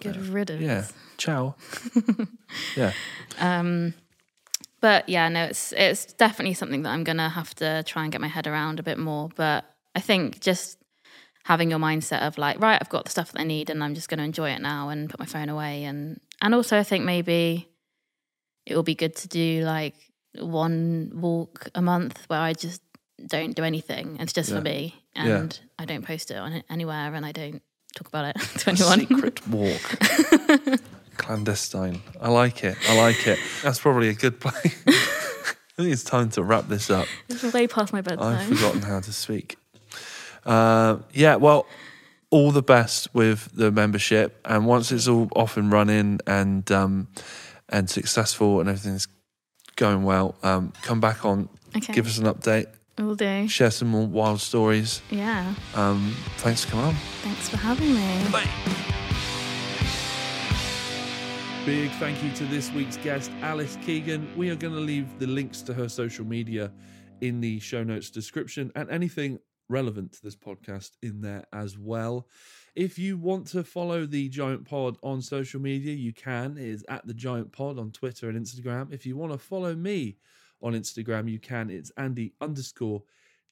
Good 0.00 0.16
riddance. 0.16 0.60
yeah, 0.62 0.86
ciao. 1.18 1.54
yeah. 2.76 2.92
Um, 3.38 3.94
but 4.80 5.08
yeah, 5.08 5.28
no, 5.28 5.44
it's 5.44 5.72
it's 5.76 6.12
definitely 6.14 6.54
something 6.54 6.82
that 6.82 6.90
I'm 6.90 7.04
gonna 7.04 7.28
have 7.28 7.54
to 7.56 7.82
try 7.84 8.02
and 8.02 8.10
get 8.10 8.20
my 8.20 8.26
head 8.26 8.46
around 8.48 8.80
a 8.80 8.82
bit 8.82 8.98
more. 8.98 9.28
But 9.36 9.64
I 9.94 10.00
think 10.00 10.40
just 10.40 10.76
having 11.44 11.70
your 11.70 11.78
mindset 11.78 12.26
of 12.26 12.38
like, 12.38 12.60
right, 12.60 12.78
I've 12.80 12.88
got 12.88 13.04
the 13.04 13.10
stuff 13.10 13.32
that 13.32 13.40
I 13.40 13.44
need, 13.44 13.70
and 13.70 13.82
I'm 13.82 13.94
just 13.94 14.08
gonna 14.08 14.22
enjoy 14.24 14.50
it 14.50 14.60
now 14.60 14.88
and 14.90 15.08
put 15.10 15.18
my 15.20 15.26
phone 15.26 15.48
away. 15.48 15.84
And 15.84 16.20
and 16.40 16.54
also, 16.54 16.78
I 16.78 16.82
think 16.84 17.04
maybe 17.04 17.68
it 18.66 18.74
will 18.76 18.82
be 18.82 18.94
good 18.94 19.16
to 19.16 19.28
do 19.28 19.62
like 19.64 19.94
one 20.38 21.10
walk 21.14 21.68
a 21.74 21.82
month 21.82 22.22
where 22.28 22.40
I 22.40 22.52
just 22.52 22.80
don't 23.26 23.54
do 23.54 23.62
anything. 23.64 24.16
It's 24.20 24.32
just 24.32 24.50
Yeah. 24.50 24.56
for 24.56 24.62
me, 24.62 24.94
Yeah. 25.14 25.22
and 25.38 25.60
I 25.78 25.84
don't 25.84 26.04
post 26.06 26.30
it 26.30 26.36
on 26.36 26.62
anywhere, 26.70 27.14
and 27.14 27.24
I 27.26 27.32
don't 27.32 27.62
talk 27.96 28.08
about 28.08 28.34
it 28.34 28.40
to 28.60 28.70
anyone. 28.70 29.00
Secret 29.00 29.48
walk. 29.48 30.80
Clandestine. 31.16 32.02
I 32.20 32.28
like 32.30 32.64
it. 32.64 32.76
I 32.88 32.96
like 32.96 33.26
it. 33.26 33.38
That's 33.62 33.78
probably 33.78 34.08
a 34.08 34.14
good 34.14 34.40
play. 34.40 34.52
I 34.86 35.82
think 35.84 35.92
it's 35.92 36.04
time 36.04 36.30
to 36.30 36.42
wrap 36.42 36.68
this 36.68 36.90
up. 36.90 37.06
it's 37.28 37.42
way 37.52 37.66
past 37.66 37.92
my 37.92 38.00
bedtime. 38.00 38.36
I've 38.38 38.46
forgotten 38.58 38.82
how 38.82 39.00
to 39.00 39.12
speak. 39.12 39.56
Uh, 40.44 40.98
yeah, 41.12 41.36
well, 41.36 41.66
all 42.30 42.50
the 42.50 42.62
best 42.62 43.14
with 43.14 43.50
the 43.54 43.70
membership. 43.70 44.40
And 44.44 44.66
once 44.66 44.90
it's 44.92 45.06
all 45.08 45.28
off 45.36 45.56
and 45.56 45.70
running 45.72 46.18
and 46.26 46.70
um, 46.72 47.08
and 47.68 47.88
successful 47.88 48.60
and 48.60 48.68
everything's 48.68 49.06
going 49.76 50.02
well, 50.04 50.34
um, 50.42 50.72
come 50.82 51.00
back 51.00 51.24
on, 51.24 51.48
Okay. 51.76 51.92
give 51.92 52.06
us 52.06 52.18
an 52.18 52.24
update, 52.26 52.66
Will 52.98 53.14
do. 53.14 53.48
share 53.48 53.70
some 53.70 53.88
more 53.88 54.06
wild 54.06 54.40
stories. 54.40 55.00
Yeah. 55.10 55.54
Um, 55.74 56.14
thanks 56.38 56.64
for 56.64 56.72
coming 56.72 56.86
on. 56.86 56.94
Thanks 57.22 57.48
for 57.48 57.56
having 57.56 57.94
me. 57.94 58.28
Bye. 58.30 58.48
Big 61.64 61.90
thank 61.92 62.20
you 62.24 62.30
to 62.32 62.44
this 62.46 62.72
week's 62.72 62.96
guest, 62.96 63.30
Alice 63.40 63.78
Keegan. 63.86 64.28
We 64.36 64.50
are 64.50 64.56
going 64.56 64.74
to 64.74 64.80
leave 64.80 65.18
the 65.20 65.28
links 65.28 65.62
to 65.62 65.72
her 65.74 65.88
social 65.88 66.24
media 66.24 66.72
in 67.20 67.40
the 67.40 67.60
show 67.60 67.84
notes 67.84 68.10
description 68.10 68.72
and 68.74 68.90
anything 68.90 69.38
relevant 69.72 70.12
to 70.12 70.22
this 70.22 70.36
podcast 70.36 70.90
in 71.02 71.20
there 71.22 71.44
as 71.52 71.78
well. 71.78 72.28
If 72.76 72.98
you 72.98 73.16
want 73.16 73.46
to 73.48 73.64
follow 73.64 74.06
the 74.06 74.28
Giant 74.28 74.68
Pod 74.68 74.96
on 75.02 75.20
social 75.22 75.60
media, 75.60 75.94
you 75.94 76.12
can. 76.12 76.56
It 76.58 76.66
is 76.66 76.84
at 76.88 77.06
the 77.06 77.14
Giant 77.14 77.52
Pod 77.52 77.78
on 77.78 77.90
Twitter 77.90 78.28
and 78.28 78.38
Instagram. 78.38 78.92
If 78.92 79.06
you 79.06 79.16
want 79.16 79.32
to 79.32 79.38
follow 79.38 79.74
me 79.74 80.18
on 80.62 80.74
Instagram, 80.74 81.28
you 81.28 81.38
can. 81.38 81.70
It's 81.70 81.90
Andy 81.96 82.34
underscore 82.40 83.02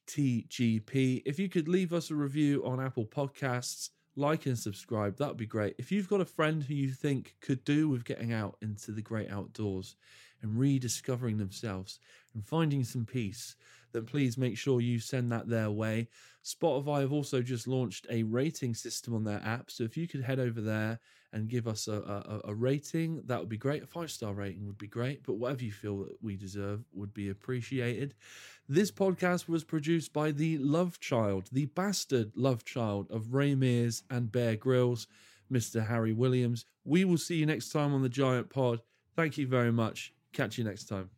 TGP. 0.07 1.23
If 1.25 1.39
you 1.39 1.49
could 1.49 1.69
leave 1.69 1.93
us 1.93 2.11
a 2.11 2.15
review 2.15 2.65
on 2.65 2.81
Apple 2.81 3.07
Podcasts, 3.07 3.91
like 4.17 4.47
and 4.47 4.59
subscribe, 4.59 5.17
that 5.17 5.29
would 5.29 5.37
be 5.37 5.47
great. 5.47 5.75
If 5.79 5.91
you've 5.91 6.09
got 6.09 6.21
a 6.21 6.27
friend 6.27 6.63
who 6.63 6.75
you 6.75 6.91
think 6.91 7.35
could 7.41 7.65
do 7.65 7.89
with 7.89 8.05
getting 8.05 8.33
out 8.33 8.57
into 8.61 8.93
the 8.93 9.03
great 9.03 9.31
outdoors 9.31 9.97
and 10.43 10.59
rediscovering 10.59 11.39
themselves 11.39 12.01
and 12.35 12.45
finding 12.45 12.85
some 12.85 13.07
peace, 13.07 13.57
then 13.93 14.05
please 14.05 14.39
make 14.39 14.57
sure 14.57 14.81
you 14.81 14.99
send 14.99 15.31
that 15.33 15.49
their 15.49 15.71
way. 15.71 16.09
Spotify 16.45 17.03
have 17.03 17.13
also 17.13 17.43
just 17.43 17.69
launched 17.69 18.07
a 18.11 18.23
rating 18.23 18.75
system 18.75 19.15
on 19.15 19.25
their 19.25 19.43
app. 19.45 19.71
So 19.71 19.85
if 19.85 19.97
you 19.97 20.09
could 20.09 20.23
head 20.23 20.39
over 20.39 20.61
there 20.61 20.99
and 21.33 21.49
give 21.49 21.69
us 21.69 21.87
a, 21.87 21.93
a, 21.95 22.51
a 22.51 22.55
rating, 22.55 23.23
that 23.27 23.39
would 23.39 23.49
be 23.49 23.59
great. 23.59 23.83
A 23.83 23.87
five 23.87 24.11
star 24.11 24.33
rating 24.33 24.67
would 24.67 24.79
be 24.79 24.87
great, 24.87 25.23
but 25.25 25.35
whatever 25.35 25.65
you 25.65 25.73
feel 25.73 25.99
that 25.99 26.23
we 26.23 26.37
deserve 26.37 26.85
would 26.93 27.13
be 27.13 27.29
appreciated. 27.29 28.15
This 28.69 28.91
podcast 28.91 29.49
was 29.49 29.65
produced 29.65 30.13
by 30.13 30.31
the 30.31 30.59
love 30.59 30.99
child, 31.01 31.49
the 31.53 31.67
bastard 31.67 32.33
love 32.37 32.65
child 32.65 33.11
of 33.11 33.35
Ray 33.35 33.55
Mears 33.55 34.03
and 34.11 34.33
Bear 34.33 34.57
Grylls, 34.57 35.07
Mr. 35.53 35.87
Harry 35.87 36.13
Williams. 36.13 36.65
We 36.85 37.05
will 37.05 37.19
see 37.19 37.37
you 37.37 37.47
next 37.47 37.71
time 37.71 37.93
on 37.93 38.03
the 38.03 38.09
Giant 38.09 38.49
Pod. 38.49 38.81
Thank 39.17 39.37
you 39.37 39.47
very 39.47 39.73
much. 39.73 40.15
Catch 40.33 40.57
you 40.57 40.65
next 40.65 40.85
time. 40.85 41.11